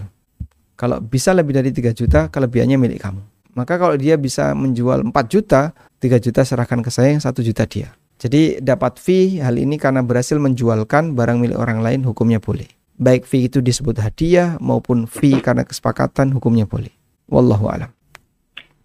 Kalau 0.76 0.96
bisa 1.00 1.36
lebih 1.36 1.56
dari 1.56 1.72
3 1.72 1.92
juta 1.92 2.20
kelebihannya 2.32 2.76
milik 2.80 3.00
kamu. 3.04 3.20
Maka 3.52 3.76
kalau 3.76 3.96
dia 4.00 4.16
bisa 4.16 4.56
menjual 4.56 5.04
4 5.04 5.12
juta 5.28 5.76
3 6.00 6.16
juta 6.16 6.40
serahkan 6.40 6.80
ke 6.80 6.88
saya, 6.88 7.20
1 7.20 7.28
juta 7.44 7.68
dia. 7.68 7.92
Jadi 8.16 8.64
dapat 8.64 8.96
fee 8.96 9.44
hal 9.44 9.60
ini 9.60 9.76
karena 9.76 10.00
berhasil 10.00 10.40
menjualkan 10.40 11.12
barang 11.12 11.36
milik 11.36 11.56
orang 11.60 11.84
lain 11.84 12.00
hukumnya 12.04 12.40
boleh. 12.40 12.79
Baik 13.00 13.24
fee 13.24 13.48
itu 13.48 13.64
disebut 13.64 13.96
hadiah 13.96 14.60
maupun 14.60 15.08
fee 15.08 15.40
karena 15.40 15.64
kesepakatan 15.64 16.36
hukumnya 16.36 16.68
boleh. 16.68 16.92
Wallahu 17.32 17.72
alam. 17.72 17.88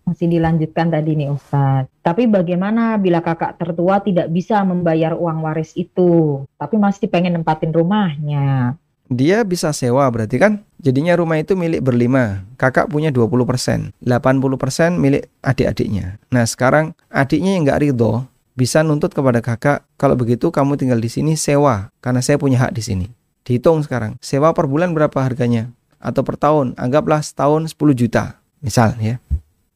Masih 0.08 0.32
dilanjutkan 0.32 0.88
tadi 0.88 1.20
nih 1.20 1.36
Ustaz. 1.36 1.92
Tapi 2.00 2.24
bagaimana 2.24 2.96
bila 2.96 3.20
kakak 3.20 3.60
tertua 3.60 4.00
tidak 4.00 4.32
bisa 4.32 4.64
membayar 4.64 5.12
uang 5.20 5.44
waris 5.44 5.76
itu, 5.76 6.46
tapi 6.56 6.80
masih 6.80 7.12
pengen 7.12 7.36
nempatin 7.36 7.76
rumahnya? 7.76 8.80
dia 9.10 9.46
bisa 9.46 9.70
sewa 9.70 10.10
berarti 10.10 10.42
kan 10.42 10.66
jadinya 10.82 11.14
rumah 11.14 11.38
itu 11.38 11.54
milik 11.54 11.86
berlima 11.86 12.42
kakak 12.58 12.90
punya 12.90 13.14
20% 13.14 13.94
80% 14.02 14.98
milik 14.98 15.30
adik-adiknya 15.46 16.18
nah 16.34 16.42
sekarang 16.42 16.98
adiknya 17.14 17.54
yang 17.58 17.70
nggak 17.70 17.82
ridho 17.86 18.26
bisa 18.58 18.82
nuntut 18.82 19.14
kepada 19.14 19.46
kakak 19.46 19.86
kalau 20.00 20.18
begitu 20.18 20.50
kamu 20.50 20.80
tinggal 20.80 20.98
di 20.98 21.10
sini 21.12 21.38
sewa 21.38 21.94
karena 22.02 22.26
saya 22.26 22.42
punya 22.42 22.66
hak 22.66 22.74
di 22.74 22.82
sini 22.82 23.08
dihitung 23.46 23.86
sekarang 23.86 24.18
sewa 24.20 24.52
per 24.52 24.66
bulan 24.66 24.92
berapa 24.92 25.16
harganya 25.22 25.72
atau 26.02 26.26
per 26.26 26.36
tahun 26.36 26.76
anggaplah 26.76 27.22
setahun 27.22 27.72
10 27.72 27.96
juta 27.96 28.42
misal 28.60 28.98
ya 29.00 29.22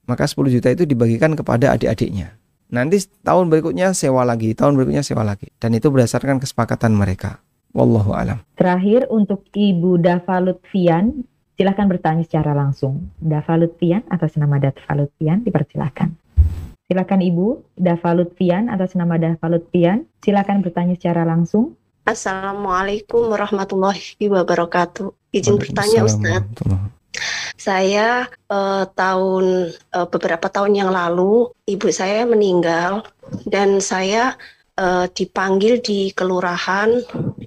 maka 0.10 0.26
10 0.26 0.50
juta 0.50 0.68
itu 0.74 0.84
dibagikan 0.90 1.38
kepada 1.38 1.78
adik-adiknya 1.78 2.36
nanti 2.68 3.06
tahun 3.22 3.48
berikutnya 3.48 3.94
sewa 3.94 4.26
lagi 4.26 4.58
tahun 4.58 4.74
berikutnya 4.76 5.06
sewa 5.06 5.22
lagi 5.22 5.54
dan 5.62 5.78
itu 5.78 5.88
berdasarkan 5.94 6.42
kesepakatan 6.42 6.98
mereka 6.98 7.40
Wallahu 7.70 8.18
alam. 8.18 8.42
Terakhir 8.58 9.06
untuk 9.14 9.46
Ibu 9.54 10.02
Dava 10.02 10.42
Lutfian, 10.42 11.22
silahkan 11.54 11.86
bertanya 11.86 12.26
secara 12.26 12.58
langsung. 12.58 13.14
Dava 13.22 13.62
Lutfian 13.62 14.02
atas 14.10 14.34
nama 14.42 14.58
Dava 14.58 14.94
Lutfian 14.98 15.46
dipersilahkan. 15.46 16.10
Silakan 16.90 17.22
Ibu 17.22 17.78
Dava 17.78 18.18
Lutfian 18.18 18.74
atas 18.74 18.98
nama 18.98 19.22
Dava 19.22 19.48
Lutfian, 19.54 20.10
silakan 20.26 20.66
bertanya 20.66 20.98
secara 20.98 21.22
langsung. 21.30 21.78
Assalamualaikum 22.10 23.30
warahmatullahi 23.30 24.18
wabarakatuh. 24.18 25.30
Izin 25.30 25.62
bertanya 25.62 26.10
Ustaz. 26.10 26.42
Saya 27.54 28.26
uh, 28.50 28.90
tahun 28.98 29.70
uh, 29.94 30.10
beberapa 30.10 30.50
tahun 30.50 30.74
yang 30.74 30.90
lalu 30.90 31.54
ibu 31.70 31.86
saya 31.94 32.26
meninggal 32.26 33.06
dan 33.46 33.78
saya 33.78 34.34
uh, 34.82 35.06
dipanggil 35.06 35.86
di 35.86 36.10
kelurahan 36.18 36.98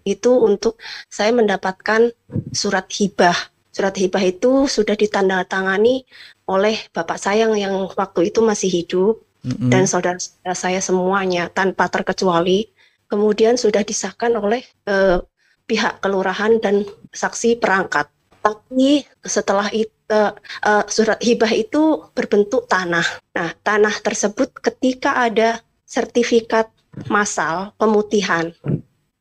itu 0.06 0.30
untuk 0.30 0.78
saya 1.10 1.34
mendapatkan 1.34 2.14
surat 2.54 2.86
hibah. 2.86 3.34
Surat 3.74 3.98
hibah 3.98 4.22
itu 4.22 4.70
sudah 4.70 4.94
ditandatangani 4.94 6.06
oleh 6.46 6.78
bapak 6.94 7.18
saya 7.18 7.50
yang 7.50 7.90
waktu 7.98 8.30
itu 8.30 8.38
masih 8.46 8.70
hidup 8.70 9.18
mm-hmm. 9.42 9.74
dan 9.74 9.90
saudara 9.90 10.22
saya 10.54 10.78
semuanya 10.78 11.50
tanpa 11.50 11.90
terkecuali. 11.90 12.70
Kemudian 13.12 13.60
sudah 13.60 13.84
disahkan 13.84 14.32
oleh 14.40 14.64
uh, 14.88 15.20
pihak 15.68 16.00
kelurahan 16.00 16.56
dan 16.64 16.88
saksi 17.12 17.60
perangkat. 17.60 18.08
Tapi 18.40 19.04
setelah 19.20 19.68
itu 19.68 19.92
uh, 20.08 20.32
uh, 20.64 20.84
surat 20.88 21.20
hibah 21.20 21.52
itu 21.52 22.08
berbentuk 22.16 22.64
tanah. 22.72 23.04
Nah, 23.36 23.52
tanah 23.60 23.92
tersebut 24.00 24.48
ketika 24.64 25.20
ada 25.28 25.60
sertifikat 25.84 26.72
masal 27.12 27.76
pemutihan. 27.76 28.52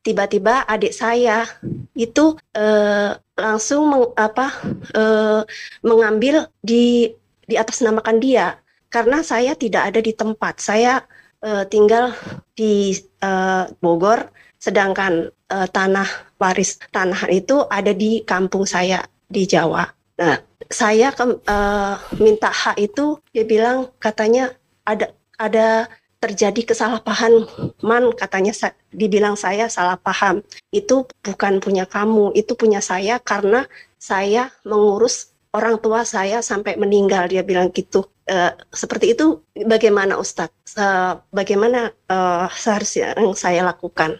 Tiba-tiba 0.02 0.66
adik 0.66 0.90
saya 0.90 1.46
itu 1.94 2.34
eh, 2.58 3.14
langsung 3.38 3.82
meng, 3.86 4.04
apa 4.18 4.50
eh, 4.92 5.42
mengambil 5.86 6.50
di 6.58 7.12
di 7.46 7.54
atas 7.54 7.84
namakan 7.84 8.18
dia 8.18 8.58
karena 8.90 9.22
saya 9.22 9.54
tidak 9.54 9.94
ada 9.94 10.00
di 10.02 10.12
tempat. 10.12 10.58
Saya 10.58 11.06
eh, 11.42 11.64
tinggal 11.68 12.14
di 12.54 12.94
eh, 12.98 13.64
Bogor 13.82 14.30
sedangkan 14.62 15.28
eh, 15.28 15.68
tanah 15.68 16.08
waris 16.38 16.78
tanah 16.94 17.26
itu 17.30 17.66
ada 17.66 17.90
di 17.90 18.22
kampung 18.22 18.64
saya 18.66 19.02
di 19.26 19.46
Jawa. 19.46 19.86
Nah, 20.22 20.36
saya 20.68 21.12
ke, 21.12 21.24
uh, 21.48 21.96
minta 22.20 22.48
hak 22.52 22.76
itu 22.80 23.20
dia 23.32 23.44
bilang 23.44 23.92
katanya 24.00 24.52
ada 24.84 25.12
ada 25.36 25.86
terjadi 26.22 26.72
kesalahpahaman 26.72 28.14
katanya 28.14 28.54
dibilang 28.94 29.34
saya 29.34 29.66
salah 29.66 29.98
paham 29.98 30.38
itu 30.70 31.02
bukan 31.18 31.58
punya 31.58 31.82
kamu 31.82 32.30
itu 32.38 32.54
punya 32.54 32.78
saya 32.78 33.18
karena 33.18 33.66
saya 33.98 34.54
mengurus 34.62 35.31
orang 35.52 35.76
tua 35.80 36.04
saya 36.04 36.40
sampai 36.40 36.76
meninggal 36.80 37.28
dia 37.28 37.44
bilang 37.44 37.68
gitu 37.72 38.08
uh, 38.28 38.52
seperti 38.72 39.12
itu 39.16 39.40
bagaimana 39.68 40.16
Ustadz 40.16 40.76
uh, 40.76 41.20
bagaimana 41.32 41.92
uh, 42.08 42.48
seharusnya 42.52 43.16
yang 43.16 43.36
saya 43.36 43.62
lakukan 43.64 44.16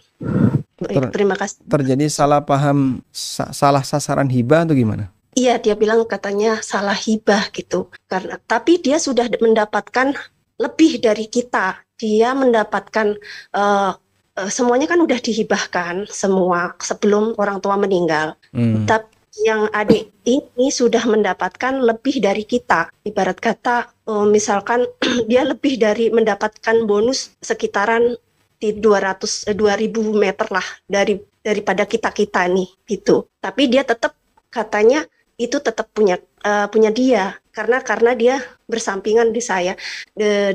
Ter 0.83 1.03
terima 1.15 1.37
kasih 1.37 1.63
terjadi 1.65 2.05
salah 2.11 2.43
paham 2.43 2.99
sa 3.13 3.49
salah 3.55 3.85
sasaran 3.85 4.27
hibah 4.27 4.67
atau 4.67 4.75
gimana 4.77 5.09
Iya, 5.33 5.57
dia 5.57 5.73
bilang 5.73 6.05
katanya 6.05 6.61
salah 6.61 6.93
hibah 6.93 7.49
gitu. 7.57 7.89
Karena 8.05 8.37
tapi 8.45 8.77
dia 8.77 9.01
sudah 9.01 9.25
mendapatkan 9.41 10.13
lebih 10.61 11.01
dari 11.01 11.25
kita 11.25 11.81
dia 11.97 12.35
mendapatkan 12.35 13.15
uh, 13.55 13.91
uh, 14.35 14.49
semuanya 14.51 14.91
kan 14.91 14.99
udah 14.99 15.19
dihibahkan 15.23 16.05
semua 16.11 16.75
sebelum 16.83 17.37
orang 17.39 17.63
tua 17.63 17.79
meninggal. 17.79 18.35
Hmm. 18.51 18.83
Tapi 18.83 19.22
yang 19.41 19.65
adik 19.73 20.13
ini 20.29 20.69
sudah 20.69 21.01
mendapatkan 21.09 21.81
lebih 21.81 22.21
dari 22.21 22.45
kita. 22.45 22.93
Ibarat 23.01 23.41
kata, 23.41 23.89
uh, 24.05 24.29
misalkan 24.29 24.85
dia 25.29 25.41
lebih 25.41 25.81
dari 25.81 26.13
mendapatkan 26.13 26.85
bonus 26.85 27.33
sekitaran 27.41 28.13
di 28.61 28.71
200 28.77 29.51
eh, 29.51 29.57
2000 29.57 29.89
meter 30.15 30.47
lah 30.53 30.67
dari 30.85 31.17
daripada 31.41 31.83
kita-kita 31.89 32.45
nih 32.47 32.69
gitu. 32.85 33.27
Tapi 33.41 33.67
dia 33.67 33.83
tetap 33.83 34.15
katanya 34.53 35.03
itu 35.35 35.57
tetap 35.57 35.89
punya 35.91 36.21
uh, 36.45 36.69
punya 36.69 36.93
dia 36.93 37.35
karena 37.51 37.81
karena 37.81 38.13
dia 38.13 38.35
bersampingan 38.69 39.33
di 39.33 39.41
saya. 39.41 39.73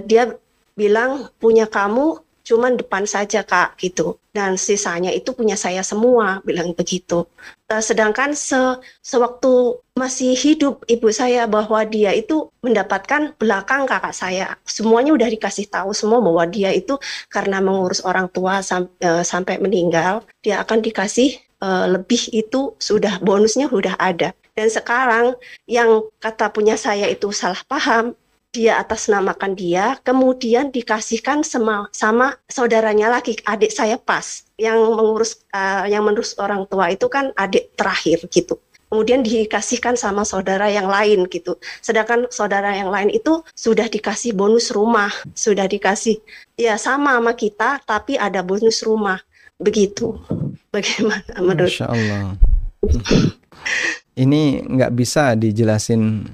Dia 0.06 0.32
bilang 0.78 1.34
punya 1.42 1.66
kamu 1.66 2.27
cuman 2.48 2.80
depan 2.80 3.04
saja 3.04 3.44
kak 3.44 3.76
gitu. 3.76 4.16
Dan 4.32 4.56
sisanya 4.56 5.12
itu 5.12 5.36
punya 5.36 5.52
saya 5.60 5.84
semua 5.84 6.40
bilang 6.48 6.72
begitu. 6.72 7.28
Uh, 7.68 7.82
sedangkan 7.84 8.32
se 8.32 8.56
sewaktu 9.04 9.76
masih 9.92 10.32
hidup 10.32 10.80
ibu 10.88 11.12
saya 11.12 11.44
bahwa 11.44 11.84
dia 11.84 12.16
itu 12.16 12.48
mendapatkan 12.64 13.36
belakang 13.36 13.84
kakak 13.84 14.16
saya. 14.16 14.56
Semuanya 14.64 15.12
udah 15.12 15.28
dikasih 15.28 15.68
tahu 15.68 15.92
semua 15.92 16.24
bahwa 16.24 16.48
dia 16.48 16.72
itu 16.72 16.96
karena 17.28 17.60
mengurus 17.60 18.00
orang 18.00 18.32
tua 18.32 18.64
sam 18.64 18.88
uh, 19.04 19.20
sampai 19.20 19.60
meninggal 19.60 20.24
dia 20.40 20.64
akan 20.64 20.80
dikasih 20.80 21.36
uh, 21.60 21.84
lebih 22.00 22.32
itu 22.32 22.72
sudah 22.80 23.20
bonusnya 23.20 23.68
sudah 23.68 23.92
ada. 24.00 24.32
Dan 24.56 24.72
sekarang 24.72 25.36
yang 25.68 26.08
kata 26.18 26.50
punya 26.50 26.74
saya 26.80 27.06
itu 27.06 27.30
salah 27.30 27.60
paham 27.68 28.16
dia 28.52 28.80
atas 28.80 29.12
namakan 29.12 29.52
dia, 29.52 30.00
kemudian 30.00 30.72
dikasihkan 30.72 31.44
sama, 31.44 31.86
sama 31.92 32.32
saudaranya 32.48 33.12
lagi, 33.12 33.36
adik 33.44 33.68
saya 33.68 34.00
pas, 34.00 34.48
yang 34.56 34.80
mengurus 34.96 35.44
uh, 35.52 35.84
yang 35.84 36.02
mengurus 36.04 36.32
orang 36.40 36.64
tua 36.66 36.88
itu 36.88 37.06
kan 37.12 37.30
adik 37.36 37.76
terakhir 37.76 38.24
gitu. 38.32 38.56
Kemudian 38.88 39.20
dikasihkan 39.20 40.00
sama 40.00 40.24
saudara 40.24 40.64
yang 40.72 40.88
lain 40.88 41.28
gitu. 41.28 41.60
Sedangkan 41.84 42.24
saudara 42.32 42.72
yang 42.72 42.88
lain 42.88 43.12
itu 43.12 43.44
sudah 43.52 43.84
dikasih 43.84 44.32
bonus 44.32 44.72
rumah, 44.72 45.12
sudah 45.36 45.68
dikasih 45.68 46.16
ya 46.56 46.80
sama 46.80 47.20
sama 47.20 47.36
kita, 47.36 47.84
tapi 47.84 48.16
ada 48.16 48.40
bonus 48.40 48.80
rumah. 48.80 49.20
Begitu. 49.60 50.16
Bagaimana 50.74 51.36
menurut? 51.36 51.68
Masya 51.68 51.88
Allah. 51.92 52.32
Ini 54.16 54.64
nggak 54.64 54.92
bisa 54.96 55.36
dijelasin 55.36 56.24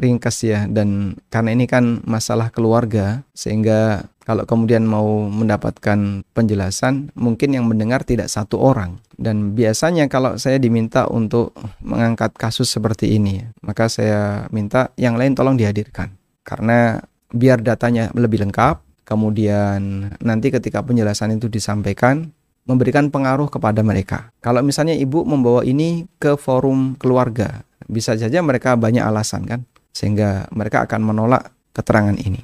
ringkas 0.00 0.42
ya. 0.46 0.66
Dan 0.70 1.18
karena 1.28 1.54
ini 1.54 1.68
kan 1.68 2.00
masalah 2.08 2.50
keluarga 2.50 3.22
sehingga 3.36 4.08
kalau 4.24 4.48
kemudian 4.48 4.88
mau 4.88 5.28
mendapatkan 5.28 6.24
penjelasan 6.32 7.12
mungkin 7.12 7.52
yang 7.52 7.68
mendengar 7.68 8.02
tidak 8.02 8.32
satu 8.32 8.56
orang. 8.56 8.98
Dan 9.14 9.52
biasanya 9.52 10.08
kalau 10.08 10.40
saya 10.40 10.56
diminta 10.56 11.06
untuk 11.06 11.52
mengangkat 11.84 12.34
kasus 12.34 12.72
seperti 12.72 13.14
ini 13.14 13.44
maka 13.62 13.86
saya 13.86 14.48
minta 14.50 14.90
yang 14.96 15.20
lain 15.20 15.36
tolong 15.36 15.60
dihadirkan. 15.60 16.16
Karena 16.42 16.98
biar 17.30 17.60
datanya 17.60 18.08
lebih 18.16 18.42
lengkap 18.48 19.04
kemudian 19.04 20.08
nanti 20.24 20.48
ketika 20.48 20.80
penjelasan 20.80 21.36
itu 21.36 21.46
disampaikan 21.52 22.32
memberikan 22.64 23.12
pengaruh 23.12 23.52
kepada 23.52 23.84
mereka. 23.84 24.32
Kalau 24.40 24.64
misalnya 24.64 24.96
ibu 24.96 25.20
membawa 25.28 25.60
ini 25.68 26.08
ke 26.16 26.40
forum 26.40 26.96
keluarga, 26.96 27.60
bisa 27.84 28.16
saja 28.16 28.40
mereka 28.40 28.72
banyak 28.74 29.04
alasan 29.04 29.44
kan 29.44 29.60
sehingga 29.94 30.50
mereka 30.50 30.84
akan 30.84 31.00
menolak 31.00 31.54
keterangan 31.72 32.18
ini. 32.18 32.42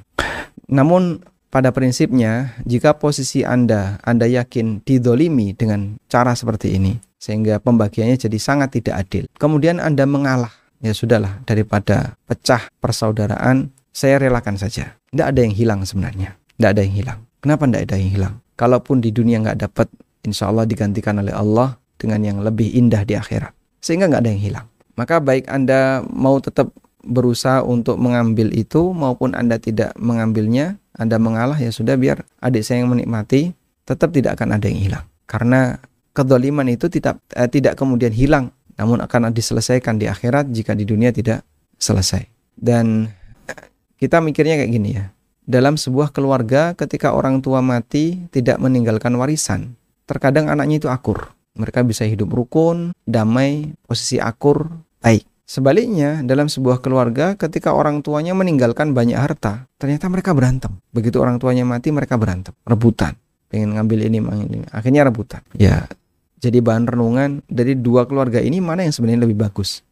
Namun 0.71 1.19
pada 1.51 1.75
prinsipnya 1.75 2.55
jika 2.63 2.95
posisi 2.95 3.43
Anda 3.43 3.99
Anda 4.07 4.25
yakin 4.25 4.87
didolimi 4.87 5.51
dengan 5.51 5.99
cara 6.07 6.31
seperti 6.31 6.79
ini 6.79 6.95
sehingga 7.21 7.61
pembagiannya 7.61 8.17
jadi 8.17 8.39
sangat 8.41 8.81
tidak 8.81 9.05
adil. 9.05 9.23
Kemudian 9.37 9.77
Anda 9.77 10.09
mengalah, 10.09 10.49
ya 10.81 10.95
sudahlah 10.95 11.45
daripada 11.45 12.17
pecah 12.25 12.65
persaudaraan, 12.81 13.69
saya 13.93 14.17
relakan 14.17 14.57
saja. 14.57 14.97
Tidak 15.13 15.27
ada 15.29 15.39
yang 15.45 15.53
hilang 15.53 15.85
sebenarnya. 15.85 16.33
Tidak 16.57 16.69
ada 16.71 16.81
yang 16.81 16.95
hilang. 16.97 17.19
Kenapa 17.43 17.69
tidak 17.69 17.81
ada 17.91 17.95
yang 18.01 18.11
hilang? 18.15 18.33
Kalaupun 18.57 19.05
di 19.05 19.13
dunia 19.13 19.37
nggak 19.37 19.69
dapat, 19.69 19.87
insya 20.25 20.49
Allah 20.49 20.65
digantikan 20.65 21.21
oleh 21.21 21.35
Allah 21.35 21.77
dengan 22.01 22.25
yang 22.25 22.37
lebih 22.41 22.73
indah 22.73 23.05
di 23.05 23.13
akhirat. 23.13 23.53
Sehingga 23.83 24.09
nggak 24.09 24.21
ada 24.25 24.31
yang 24.33 24.41
hilang. 24.41 24.65
Maka 24.97 25.21
baik 25.21 25.45
Anda 25.45 26.01
mau 26.09 26.41
tetap 26.41 26.73
berusaha 27.01 27.65
untuk 27.65 27.97
mengambil 27.97 28.53
itu 28.53 28.93
maupun 28.93 29.33
Anda 29.33 29.57
tidak 29.57 29.97
mengambilnya, 29.97 30.77
Anda 30.93 31.17
mengalah 31.17 31.57
ya 31.57 31.73
sudah 31.73 31.97
biar 31.97 32.25
adik 32.41 32.61
saya 32.61 32.85
yang 32.85 32.93
menikmati, 32.93 33.53
tetap 33.85 34.13
tidak 34.13 34.37
akan 34.37 34.57
ada 34.57 34.65
yang 34.69 34.79
hilang. 34.79 35.05
Karena 35.25 35.77
kedoliman 36.13 36.67
itu 36.69 36.87
tidak 36.87 37.19
eh, 37.33 37.49
tidak 37.49 37.75
kemudian 37.79 38.13
hilang, 38.13 38.53
namun 38.77 39.01
akan 39.01 39.33
diselesaikan 39.33 39.97
di 39.97 40.05
akhirat 40.07 40.53
jika 40.53 40.77
di 40.77 40.85
dunia 40.85 41.09
tidak 41.09 41.41
selesai. 41.81 42.23
Dan 42.53 43.09
eh, 43.49 43.61
kita 43.97 44.21
mikirnya 44.21 44.61
kayak 44.61 44.71
gini 44.71 44.89
ya. 44.95 45.09
Dalam 45.41 45.75
sebuah 45.75 46.13
keluarga 46.13 46.77
ketika 46.77 47.17
orang 47.17 47.41
tua 47.41 47.65
mati 47.65 48.29
tidak 48.29 48.61
meninggalkan 48.61 49.11
warisan, 49.17 49.73
terkadang 50.05 50.47
anaknya 50.53 50.85
itu 50.85 50.87
akur. 50.87 51.33
Mereka 51.57 51.83
bisa 51.83 52.07
hidup 52.07 52.31
rukun, 52.31 52.95
damai, 53.03 53.75
posisi 53.83 54.21
akur, 54.21 54.71
baik. 55.03 55.30
Sebaliknya, 55.51 56.23
dalam 56.23 56.47
sebuah 56.47 56.79
keluarga, 56.79 57.35
ketika 57.35 57.75
orang 57.75 57.99
tuanya 57.99 58.31
meninggalkan 58.31 58.95
banyak 58.95 59.19
harta, 59.19 59.67
ternyata 59.75 60.07
mereka 60.07 60.31
berantem. 60.31 60.79
Begitu 60.95 61.19
orang 61.19 61.43
tuanya 61.43 61.67
mati, 61.67 61.91
mereka 61.91 62.15
berantem, 62.15 62.55
rebutan. 62.63 63.19
Pengen 63.51 63.75
ngambil 63.75 64.07
ini, 64.07 64.23
ini. 64.23 64.63
Akhirnya 64.71 65.03
rebutan. 65.03 65.43
Ya, 65.59 65.91
jadi 66.39 66.63
bahan 66.63 66.87
renungan 66.87 67.43
dari 67.51 67.75
dua 67.75 68.07
keluarga 68.07 68.39
ini 68.39 68.63
mana 68.63 68.87
yang 68.87 68.95
sebenarnya 68.95 69.27
lebih 69.27 69.43
bagus. 69.43 69.83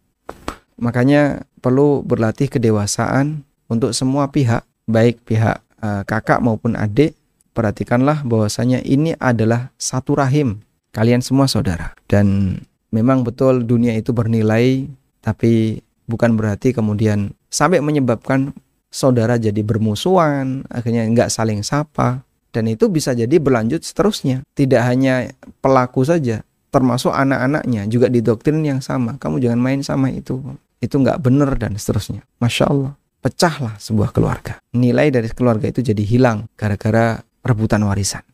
Makanya 0.80 1.44
perlu 1.60 2.08
berlatih 2.08 2.48
kedewasaan 2.48 3.44
untuk 3.68 3.92
semua 3.92 4.32
pihak, 4.32 4.64
baik 4.88 5.28
pihak 5.28 5.60
uh, 5.84 6.08
kakak 6.08 6.40
maupun 6.40 6.80
adik. 6.80 7.20
Perhatikanlah 7.52 8.24
bahwasanya 8.24 8.80
ini 8.88 9.12
adalah 9.20 9.76
satu 9.76 10.16
rahim. 10.16 10.64
Kalian 10.96 11.20
semua 11.20 11.52
saudara. 11.52 11.92
Dan 12.08 12.56
memang 12.96 13.28
betul 13.28 13.68
dunia 13.68 13.92
itu 14.00 14.16
bernilai 14.16 14.88
tapi 15.20 15.84
bukan 16.10 16.34
berarti 16.34 16.74
kemudian 16.74 17.36
sampai 17.52 17.84
menyebabkan 17.84 18.56
saudara 18.90 19.38
jadi 19.38 19.62
bermusuhan, 19.62 20.66
akhirnya 20.70 21.06
nggak 21.06 21.30
saling 21.30 21.62
sapa, 21.62 22.26
dan 22.50 22.66
itu 22.66 22.90
bisa 22.90 23.14
jadi 23.14 23.38
berlanjut 23.38 23.86
seterusnya. 23.86 24.42
Tidak 24.58 24.82
hanya 24.82 25.30
pelaku 25.62 26.02
saja, 26.02 26.42
termasuk 26.74 27.14
anak-anaknya 27.14 27.86
juga 27.86 28.10
didoktrin 28.10 28.66
yang 28.66 28.82
sama. 28.82 29.22
Kamu 29.22 29.38
jangan 29.38 29.62
main 29.62 29.82
sama 29.86 30.10
itu, 30.10 30.42
itu 30.82 30.96
nggak 30.98 31.22
benar 31.22 31.54
dan 31.62 31.78
seterusnya. 31.78 32.26
Masya 32.42 32.66
Allah, 32.66 32.94
pecahlah 33.22 33.78
sebuah 33.78 34.10
keluarga. 34.10 34.58
Nilai 34.74 35.14
dari 35.14 35.30
keluarga 35.30 35.70
itu 35.70 35.86
jadi 35.86 36.02
hilang 36.02 36.50
gara-gara 36.58 37.22
rebutan 37.46 37.86
warisan. 37.86 38.26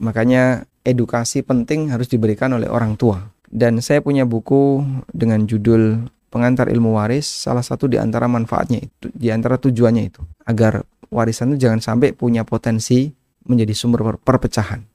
Makanya 0.00 0.64
edukasi 0.84 1.44
penting 1.44 1.92
harus 1.92 2.08
diberikan 2.08 2.56
oleh 2.56 2.68
orang 2.68 2.96
tua 2.96 3.20
dan 3.50 3.82
saya 3.82 3.98
punya 3.98 4.22
buku 4.22 4.86
dengan 5.10 5.42
judul 5.44 6.06
Pengantar 6.30 6.70
Ilmu 6.70 6.94
Waris. 6.94 7.26
Salah 7.26 7.66
satu 7.66 7.90
di 7.90 7.98
antara 7.98 8.30
manfaatnya 8.30 8.78
itu, 8.78 9.10
di 9.10 9.34
antara 9.34 9.58
tujuannya 9.58 10.06
itu 10.06 10.22
agar 10.46 10.86
warisan 11.10 11.52
itu 11.52 11.66
jangan 11.66 11.82
sampai 11.82 12.14
punya 12.14 12.46
potensi 12.46 13.10
menjadi 13.50 13.74
sumber 13.74 14.14
perpecahan. 14.22 14.86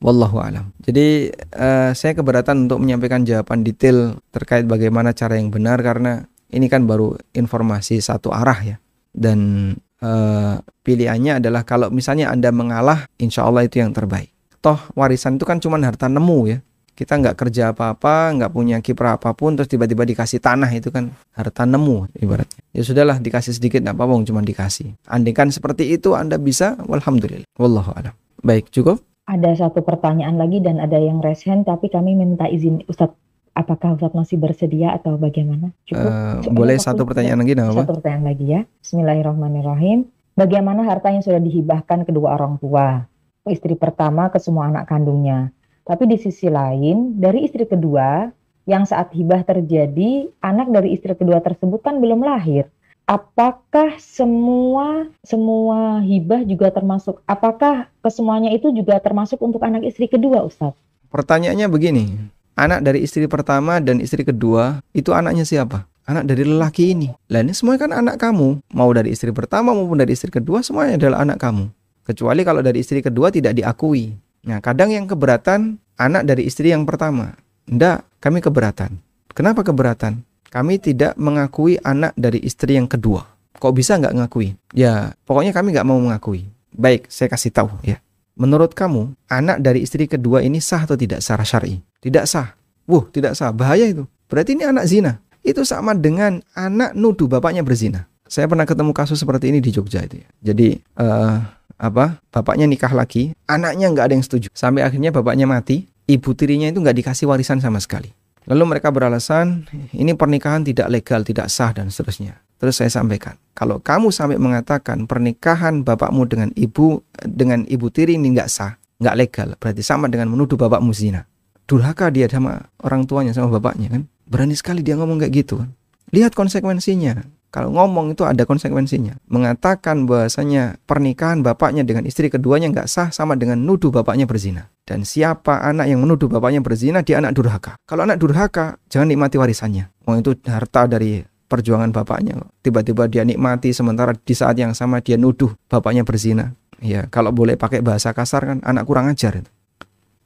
Wallahu 0.00 0.40
alam. 0.40 0.72
Jadi 0.80 1.28
uh, 1.56 1.92
saya 1.92 2.16
keberatan 2.16 2.68
untuk 2.68 2.80
menyampaikan 2.80 3.28
jawaban 3.28 3.64
detail 3.68 4.16
terkait 4.32 4.64
bagaimana 4.64 5.12
cara 5.12 5.36
yang 5.36 5.52
benar 5.52 5.80
karena 5.84 6.24
ini 6.48 6.72
kan 6.72 6.88
baru 6.88 7.20
informasi 7.36 8.00
satu 8.00 8.32
arah 8.32 8.56
ya. 8.64 8.76
Dan 9.12 9.72
uh, 10.00 10.56
pilihannya 10.84 11.44
adalah 11.44 11.68
kalau 11.68 11.92
misalnya 11.92 12.32
Anda 12.32 12.48
mengalah, 12.48 13.12
insya 13.20 13.44
Allah 13.44 13.68
itu 13.68 13.80
yang 13.80 13.92
terbaik. 13.92 14.32
Toh 14.64 14.80
warisan 14.96 15.36
itu 15.36 15.44
kan 15.44 15.60
cuma 15.60 15.76
harta 15.80 16.08
nemu 16.08 16.40
ya 16.48 16.58
Kita 16.96 17.20
nggak 17.20 17.36
kerja 17.36 17.76
apa-apa, 17.76 18.32
nggak 18.40 18.50
punya 18.56 18.80
kiprah 18.80 19.20
apa 19.20 19.36
pun, 19.36 19.52
terus 19.52 19.68
tiba-tiba 19.68 20.08
dikasih 20.08 20.40
tanah 20.40 20.72
itu 20.72 20.88
kan 20.88 21.12
harta 21.36 21.68
nemu 21.68 22.08
ibaratnya. 22.16 22.64
Ya 22.72 22.80
sudahlah 22.80 23.20
dikasih 23.20 23.52
sedikit, 23.52 23.84
nggak 23.84 23.92
apa-apa, 23.92 24.24
cuma 24.24 24.40
dikasih. 24.40 24.96
Andai 25.04 25.36
kan 25.36 25.52
seperti 25.52 25.92
itu 25.92 26.16
Anda 26.16 26.40
bisa, 26.40 26.80
walhamdulillah. 26.88 27.44
Wallahu 27.60 27.92
a'lam. 27.92 28.16
Baik, 28.40 28.72
cukup? 28.72 29.04
Ada 29.28 29.68
satu 29.68 29.84
pertanyaan 29.84 30.40
lagi 30.40 30.64
dan 30.64 30.80
ada 30.80 30.96
yang 30.96 31.20
raise 31.20 31.44
hand, 31.44 31.68
tapi 31.68 31.92
kami 31.92 32.16
minta 32.16 32.48
izin 32.48 32.80
Ustadz 32.88 33.26
apakah 33.56 33.96
Ustaz 33.96 34.12
masih 34.12 34.36
bersedia 34.36 34.92
atau 34.92 35.16
bagaimana? 35.16 35.72
Cukup. 35.88 36.12
Uh, 36.12 36.52
boleh 36.52 36.76
satu 36.76 37.08
pertanyaan 37.08 37.40
lagi, 37.40 37.56
Satu 37.56 37.96
pertanyaan 37.96 38.24
lagi 38.28 38.46
ya. 38.48 38.60
Bismillahirrahmanirrahim. 38.84 40.08
Bagaimana 40.36 40.84
harta 40.84 41.08
yang 41.08 41.24
sudah 41.24 41.40
dihibahkan 41.40 42.04
kedua 42.04 42.36
orang 42.36 42.60
tua, 42.60 43.08
istri 43.48 43.72
pertama 43.72 44.28
ke 44.28 44.36
semua 44.36 44.68
anak 44.68 44.84
kandungnya. 44.84 45.48
Tapi 45.86 46.10
di 46.10 46.18
sisi 46.18 46.50
lain, 46.50 47.14
dari 47.14 47.46
istri 47.46 47.62
kedua, 47.62 48.26
yang 48.66 48.82
saat 48.82 49.14
hibah 49.14 49.46
terjadi, 49.46 50.26
anak 50.42 50.74
dari 50.74 50.98
istri 50.98 51.14
kedua 51.14 51.38
tersebut 51.38 51.78
kan 51.78 52.02
belum 52.02 52.26
lahir. 52.26 52.66
Apakah 53.06 53.94
semua 54.02 55.06
semua 55.22 56.02
hibah 56.02 56.42
juga 56.42 56.74
termasuk? 56.74 57.22
Apakah 57.22 57.86
kesemuanya 58.02 58.50
itu 58.50 58.74
juga 58.74 58.98
termasuk 58.98 59.38
untuk 59.38 59.62
anak 59.62 59.86
istri 59.86 60.10
kedua, 60.10 60.42
Ustadz? 60.42 60.74
Pertanyaannya 61.14 61.70
begini, 61.70 62.18
anak 62.58 62.82
dari 62.82 63.06
istri 63.06 63.30
pertama 63.30 63.78
dan 63.78 64.02
istri 64.02 64.26
kedua 64.26 64.82
itu 64.90 65.14
anaknya 65.14 65.46
siapa? 65.46 65.86
anak 66.06 66.24
dari 66.24 66.46
lelaki 66.46 66.94
ini. 66.94 67.08
Lah 67.28 67.42
ini 67.42 67.52
semuanya 67.52 67.80
kan 67.86 67.92
anak 67.92 68.16
kamu. 68.22 68.62
Mau 68.72 68.90
dari 68.94 69.12
istri 69.12 69.34
pertama 69.34 69.74
maupun 69.74 69.98
dari 69.98 70.14
istri 70.14 70.30
kedua 70.30 70.62
semuanya 70.62 70.96
adalah 70.96 71.26
anak 71.26 71.38
kamu. 71.42 71.66
Kecuali 72.06 72.42
kalau 72.46 72.62
dari 72.62 72.78
istri 72.80 73.02
kedua 73.02 73.34
tidak 73.34 73.58
diakui. 73.58 74.14
Nah, 74.46 74.62
kadang 74.62 74.94
yang 74.94 75.10
keberatan 75.10 75.82
anak 75.98 76.22
dari 76.22 76.46
istri 76.46 76.70
yang 76.70 76.86
pertama. 76.86 77.34
Ndak, 77.66 78.06
kami 78.22 78.38
keberatan. 78.38 79.02
Kenapa 79.34 79.66
keberatan? 79.66 80.22
Kami 80.48 80.78
tidak 80.78 81.18
mengakui 81.18 81.76
anak 81.82 82.14
dari 82.14 82.38
istri 82.46 82.78
yang 82.78 82.86
kedua. 82.86 83.26
Kok 83.58 83.74
bisa 83.74 83.98
nggak 83.98 84.14
ngakui? 84.14 84.54
Ya, 84.70 85.18
pokoknya 85.26 85.50
kami 85.50 85.74
nggak 85.74 85.88
mau 85.88 85.98
mengakui. 85.98 86.46
Baik, 86.70 87.10
saya 87.10 87.26
kasih 87.26 87.50
tahu 87.50 87.74
ya. 87.82 87.98
Menurut 88.38 88.76
kamu, 88.76 89.16
anak 89.26 89.58
dari 89.64 89.82
istri 89.82 90.06
kedua 90.06 90.44
ini 90.44 90.62
sah 90.62 90.84
atau 90.86 90.94
tidak 90.94 91.24
secara 91.24 91.42
syar'i? 91.42 91.80
Tidak 91.98 92.24
sah. 92.28 92.54
Wuh, 92.86 93.08
tidak 93.10 93.34
sah. 93.34 93.50
Bahaya 93.50 93.88
itu. 93.88 94.06
Berarti 94.30 94.54
ini 94.54 94.62
anak 94.68 94.86
zina 94.86 95.18
itu 95.46 95.62
sama 95.62 95.94
dengan 95.94 96.42
anak 96.52 96.92
nuduh 96.92 97.26
bapaknya 97.30 97.62
berzina. 97.62 98.10
Saya 98.26 98.50
pernah 98.50 98.66
ketemu 98.66 98.90
kasus 98.90 99.22
seperti 99.22 99.54
ini 99.54 99.62
di 99.62 99.70
Jogja 99.70 100.02
itu 100.02 100.18
ya. 100.18 100.28
Jadi 100.52 100.74
uh, 100.98 101.38
apa? 101.76 102.20
Bapaknya 102.32 102.64
nikah 102.68 102.92
lagi, 102.92 103.32
anaknya 103.48 103.92
nggak 103.92 104.04
ada 104.10 104.14
yang 104.16 104.24
setuju. 104.24 104.48
Sampai 104.52 104.84
akhirnya 104.84 105.12
bapaknya 105.12 105.44
mati, 105.48 105.88
ibu 106.08 106.30
tirinya 106.32 106.68
itu 106.68 106.80
nggak 106.80 106.96
dikasih 107.04 107.28
warisan 107.28 107.60
sama 107.60 107.80
sekali. 107.80 108.12
Lalu 108.46 108.76
mereka 108.76 108.94
beralasan 108.94 109.66
ini 109.90 110.14
pernikahan 110.14 110.62
tidak 110.62 110.86
legal, 110.88 111.26
tidak 111.26 111.50
sah 111.50 111.74
dan 111.74 111.90
seterusnya. 111.90 112.38
Terus 112.56 112.78
saya 112.80 112.88
sampaikan, 112.88 113.36
kalau 113.52 113.82
kamu 113.82 114.08
sampai 114.08 114.40
mengatakan 114.40 115.04
pernikahan 115.04 115.84
bapakmu 115.84 116.24
dengan 116.24 116.48
ibu 116.56 117.04
dengan 117.20 117.68
ibu 117.68 117.92
tiri 117.92 118.16
ini 118.16 118.32
nggak 118.32 118.48
sah, 118.48 118.80
nggak 119.02 119.16
legal, 119.18 119.48
berarti 119.60 119.82
sama 119.84 120.08
dengan 120.08 120.32
menuduh 120.32 120.56
bapakmu 120.56 120.94
zina. 120.96 121.28
Durhaka 121.66 122.08
dia 122.08 122.30
sama 122.30 122.70
orang 122.80 123.04
tuanya 123.04 123.34
sama 123.34 123.50
bapaknya 123.58 123.90
kan. 123.92 124.02
Berani 124.24 124.54
sekali 124.54 124.80
dia 124.86 124.94
ngomong 124.94 125.20
kayak 125.20 125.34
gitu 125.34 125.58
kan. 125.60 125.74
Lihat 126.14 126.32
konsekuensinya. 126.38 127.26
Kalau 127.56 127.72
ngomong 127.72 128.12
itu 128.12 128.20
ada 128.28 128.44
konsekuensinya. 128.44 129.16
Mengatakan 129.32 130.04
bahwasanya 130.04 130.76
pernikahan 130.84 131.40
bapaknya 131.40 131.88
dengan 131.88 132.04
istri 132.04 132.28
keduanya 132.28 132.68
nggak 132.68 132.84
sah 132.84 133.08
sama 133.08 133.32
dengan 133.32 133.64
nuduh 133.64 133.88
bapaknya 133.88 134.28
berzina. 134.28 134.68
Dan 134.84 135.08
siapa 135.08 135.64
anak 135.64 135.88
yang 135.88 136.04
menuduh 136.04 136.28
bapaknya 136.28 136.60
berzina, 136.60 137.00
dia 137.00 137.16
anak 137.16 137.32
durhaka. 137.32 137.80
Kalau 137.88 138.04
anak 138.04 138.20
durhaka, 138.20 138.76
jangan 138.92 139.08
nikmati 139.08 139.40
warisannya. 139.40 139.88
Oh 140.04 140.12
itu 140.20 140.36
harta 140.44 140.84
dari 140.84 141.24
perjuangan 141.48 141.96
bapaknya. 141.96 142.44
Tiba-tiba 142.60 143.08
dia 143.08 143.24
nikmati 143.24 143.72
sementara 143.72 144.12
di 144.12 144.36
saat 144.36 144.60
yang 144.60 144.76
sama 144.76 145.00
dia 145.00 145.16
nuduh 145.16 145.56
bapaknya 145.72 146.04
berzina. 146.04 146.52
Ya, 146.84 147.08
kalau 147.08 147.32
boleh 147.32 147.56
pakai 147.56 147.80
bahasa 147.80 148.12
kasar 148.12 148.44
kan 148.44 148.58
anak 148.68 148.84
kurang 148.84 149.08
ajar. 149.08 149.40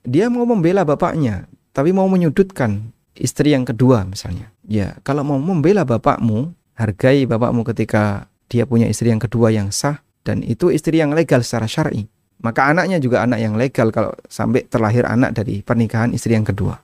Dia 0.02 0.26
mau 0.26 0.42
membela 0.42 0.82
bapaknya, 0.82 1.46
tapi 1.70 1.94
mau 1.94 2.10
menyudutkan 2.10 2.90
istri 3.14 3.54
yang 3.54 3.62
kedua 3.62 4.02
misalnya. 4.02 4.50
Ya, 4.66 4.98
kalau 5.06 5.22
mau 5.22 5.38
membela 5.38 5.86
bapakmu, 5.86 6.58
hargai 6.80 7.28
bapakmu 7.28 7.60
ketika 7.68 8.32
dia 8.48 8.64
punya 8.64 8.88
istri 8.88 9.12
yang 9.12 9.20
kedua 9.20 9.52
yang 9.52 9.68
sah 9.68 10.00
dan 10.24 10.40
itu 10.40 10.72
istri 10.72 10.96
yang 10.96 11.12
legal 11.12 11.44
secara 11.44 11.68
syar'i. 11.68 12.08
Maka 12.40 12.72
anaknya 12.72 12.96
juga 12.96 13.20
anak 13.20 13.38
yang 13.44 13.54
legal 13.60 13.92
kalau 13.92 14.16
sampai 14.24 14.64
terlahir 14.64 15.04
anak 15.04 15.36
dari 15.36 15.60
pernikahan 15.60 16.16
istri 16.16 16.32
yang 16.32 16.48
kedua. 16.48 16.80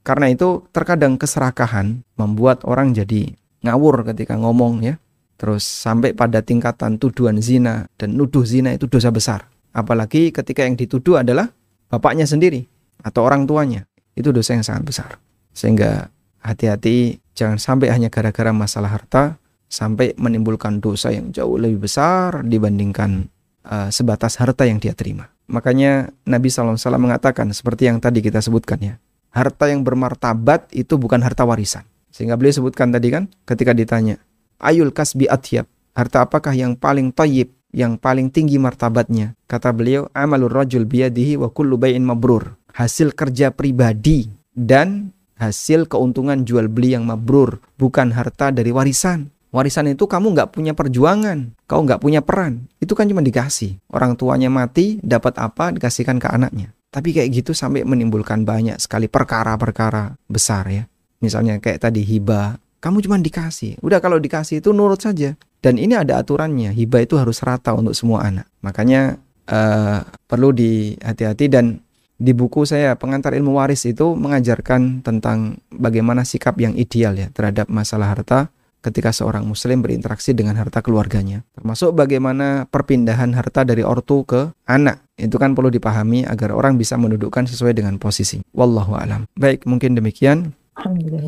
Karena 0.00 0.32
itu 0.32 0.64
terkadang 0.72 1.20
keserakahan 1.20 2.00
membuat 2.16 2.64
orang 2.64 2.96
jadi 2.96 3.36
ngawur 3.60 4.08
ketika 4.08 4.40
ngomong 4.40 4.80
ya. 4.80 4.96
Terus 5.36 5.64
sampai 5.64 6.16
pada 6.16 6.40
tingkatan 6.40 6.96
tuduhan 6.96 7.44
zina 7.44 7.88
dan 8.00 8.16
nuduh 8.16 8.44
zina 8.44 8.72
itu 8.72 8.88
dosa 8.88 9.12
besar. 9.12 9.48
Apalagi 9.76 10.32
ketika 10.32 10.64
yang 10.64 10.80
dituduh 10.80 11.20
adalah 11.20 11.52
bapaknya 11.92 12.24
sendiri 12.24 12.64
atau 13.04 13.24
orang 13.28 13.44
tuanya. 13.44 13.84
Itu 14.16 14.32
dosa 14.32 14.56
yang 14.56 14.64
sangat 14.64 14.84
besar. 14.88 15.10
Sehingga 15.52 16.08
hati-hati 16.40 17.20
jangan 17.40 17.56
sampai 17.56 17.88
hanya 17.88 18.12
gara-gara 18.12 18.52
masalah 18.52 18.92
harta 18.92 19.40
sampai 19.72 20.12
menimbulkan 20.20 20.84
dosa 20.84 21.08
yang 21.08 21.32
jauh 21.32 21.56
lebih 21.56 21.88
besar 21.88 22.44
dibandingkan 22.44 23.32
uh, 23.64 23.88
sebatas 23.88 24.36
harta 24.36 24.68
yang 24.68 24.76
dia 24.76 24.92
terima. 24.92 25.32
Makanya 25.48 26.12
Nabi 26.28 26.52
SAW 26.52 26.76
mengatakan 27.00 27.48
seperti 27.56 27.88
yang 27.88 27.98
tadi 27.98 28.20
kita 28.20 28.44
sebutkan 28.44 28.78
ya. 28.82 28.94
Harta 29.30 29.70
yang 29.70 29.86
bermartabat 29.86 30.68
itu 30.74 30.98
bukan 30.98 31.22
harta 31.22 31.46
warisan. 31.46 31.86
Sehingga 32.10 32.34
beliau 32.34 32.60
sebutkan 32.60 32.90
tadi 32.90 33.14
kan 33.14 33.30
ketika 33.46 33.70
ditanya, 33.70 34.18
Ayul 34.60 34.92
kasbi 34.92 35.30
atyab, 35.30 35.64
harta 35.94 36.26
apakah 36.26 36.52
yang 36.52 36.74
paling 36.76 37.14
tayyib, 37.14 37.54
yang 37.70 37.96
paling 37.96 38.28
tinggi 38.28 38.58
martabatnya? 38.58 39.38
Kata 39.46 39.70
beliau, 39.72 40.10
amalur 40.12 40.50
rajul 40.50 40.84
biyadihi 40.84 41.38
wa 41.38 41.48
kullu 41.48 41.78
bayin 41.78 42.04
mabrur. 42.04 42.58
Hasil 42.74 43.14
kerja 43.14 43.54
pribadi 43.54 44.30
dan 44.52 45.14
hasil 45.40 45.88
keuntungan 45.88 46.44
jual 46.44 46.68
beli 46.68 46.92
yang 46.92 47.08
mabrur, 47.08 47.64
bukan 47.80 48.12
harta 48.12 48.52
dari 48.52 48.68
warisan. 48.68 49.32
Warisan 49.50 49.90
itu 49.90 50.06
kamu 50.06 50.36
nggak 50.36 50.54
punya 50.54 50.76
perjuangan, 50.76 51.56
kau 51.66 51.82
nggak 51.82 51.98
punya 51.98 52.22
peran. 52.22 52.70
Itu 52.78 52.94
kan 52.94 53.10
cuma 53.10 53.24
dikasih. 53.24 53.82
Orang 53.90 54.14
tuanya 54.14 54.46
mati, 54.46 55.02
dapat 55.02 55.40
apa, 55.42 55.74
dikasihkan 55.74 56.22
ke 56.22 56.28
anaknya. 56.30 56.70
Tapi 56.92 57.10
kayak 57.10 57.42
gitu 57.42 57.50
sampai 57.50 57.82
menimbulkan 57.82 58.46
banyak 58.46 58.78
sekali 58.78 59.10
perkara-perkara 59.10 60.14
besar 60.30 60.70
ya. 60.70 60.84
Misalnya 61.18 61.58
kayak 61.58 61.82
tadi 61.82 62.06
hibah, 62.06 62.60
kamu 62.78 63.02
cuma 63.02 63.18
dikasih. 63.18 63.82
Udah 63.82 63.98
kalau 63.98 64.22
dikasih 64.22 64.62
itu 64.62 64.70
nurut 64.70 65.02
saja. 65.02 65.34
Dan 65.60 65.76
ini 65.76 65.92
ada 65.98 66.22
aturannya, 66.22 66.72
hibah 66.72 67.04
itu 67.04 67.18
harus 67.20 67.42
rata 67.42 67.74
untuk 67.74 67.92
semua 67.92 68.24
anak. 68.24 68.48
Makanya 68.64 69.18
uh, 69.50 70.00
perlu 70.30 70.54
dihati-hati 70.54 71.46
dan 71.52 71.84
di 72.20 72.36
buku 72.36 72.68
saya 72.68 72.92
pengantar 73.00 73.32
ilmu 73.32 73.56
waris 73.56 73.88
itu 73.88 74.12
mengajarkan 74.12 75.00
tentang 75.00 75.56
bagaimana 75.72 76.28
sikap 76.28 76.60
yang 76.60 76.76
ideal 76.76 77.16
ya 77.16 77.32
terhadap 77.32 77.72
masalah 77.72 78.12
harta 78.12 78.52
ketika 78.84 79.08
seorang 79.12 79.48
muslim 79.48 79.80
berinteraksi 79.80 80.36
dengan 80.36 80.56
harta 80.60 80.84
keluarganya. 80.84 81.44
Termasuk 81.56 81.96
bagaimana 81.96 82.68
perpindahan 82.68 83.32
harta 83.32 83.64
dari 83.64 83.80
ortu 83.80 84.24
ke 84.28 84.52
anak. 84.68 85.00
Itu 85.16 85.36
kan 85.36 85.56
perlu 85.56 85.72
dipahami 85.72 86.24
agar 86.28 86.52
orang 86.52 86.76
bisa 86.80 86.96
mendudukkan 86.96 87.48
sesuai 87.48 87.76
dengan 87.76 87.96
posisi. 87.96 88.40
Wallahu 88.52 88.96
alam. 88.96 89.28
Baik, 89.36 89.68
mungkin 89.68 89.96
demikian 89.96 90.56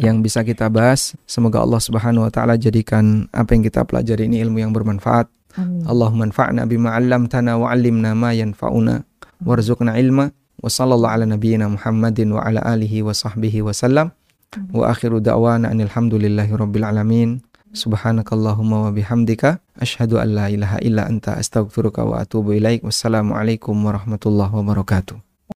yang 0.00 0.24
bisa 0.24 0.44
kita 0.44 0.72
bahas. 0.72 1.12
Semoga 1.28 1.60
Allah 1.60 1.80
Subhanahu 1.80 2.24
wa 2.28 2.32
taala 2.32 2.56
jadikan 2.56 3.28
apa 3.32 3.52
yang 3.52 3.64
kita 3.64 3.84
pelajari 3.84 4.28
ini 4.28 4.40
ilmu 4.44 4.60
yang 4.60 4.72
bermanfaat. 4.72 5.28
Allahumma 5.84 6.32
anfa'na 6.32 6.64
bima 6.64 6.96
'allamtana 6.96 7.60
wa 7.60 7.68
'allimna 7.68 8.16
ma 8.16 8.32
yanfa'una 8.32 9.04
warzuqna 9.44 10.00
ilma 10.00 10.32
wa 10.62 10.70
ala 11.10 11.26
nabiyyina 11.26 11.66
Muhammadin 11.66 12.32
wa 12.32 12.46
ala 12.46 12.62
alihi 12.62 13.02
wa 13.02 13.10
sahbihi 13.10 13.66
wa 13.66 13.74
sallam. 13.74 14.14
Wa 14.70 14.94
akhiru 14.94 15.18
da'wana 15.18 15.74
alhamdulillahi 15.74 16.54
rabbil 16.54 16.86
alamin. 16.86 17.42
Subhanakallahumma 17.74 18.86
wa 18.86 18.90
bihamdika. 18.94 19.58
Asyhadu 19.80 20.22
an 20.22 20.38
la 20.38 20.46
ilaha 20.46 20.78
illa 20.78 21.10
anta 21.10 21.34
astaghfiruka 21.34 22.06
wa 22.06 22.22
atubu 22.22 22.54
ilaik. 22.54 22.86
Wassalamu 22.86 23.34
alaikum 23.34 23.74
warahmatullahi 23.74 24.54
wabarakatuh 24.54 25.31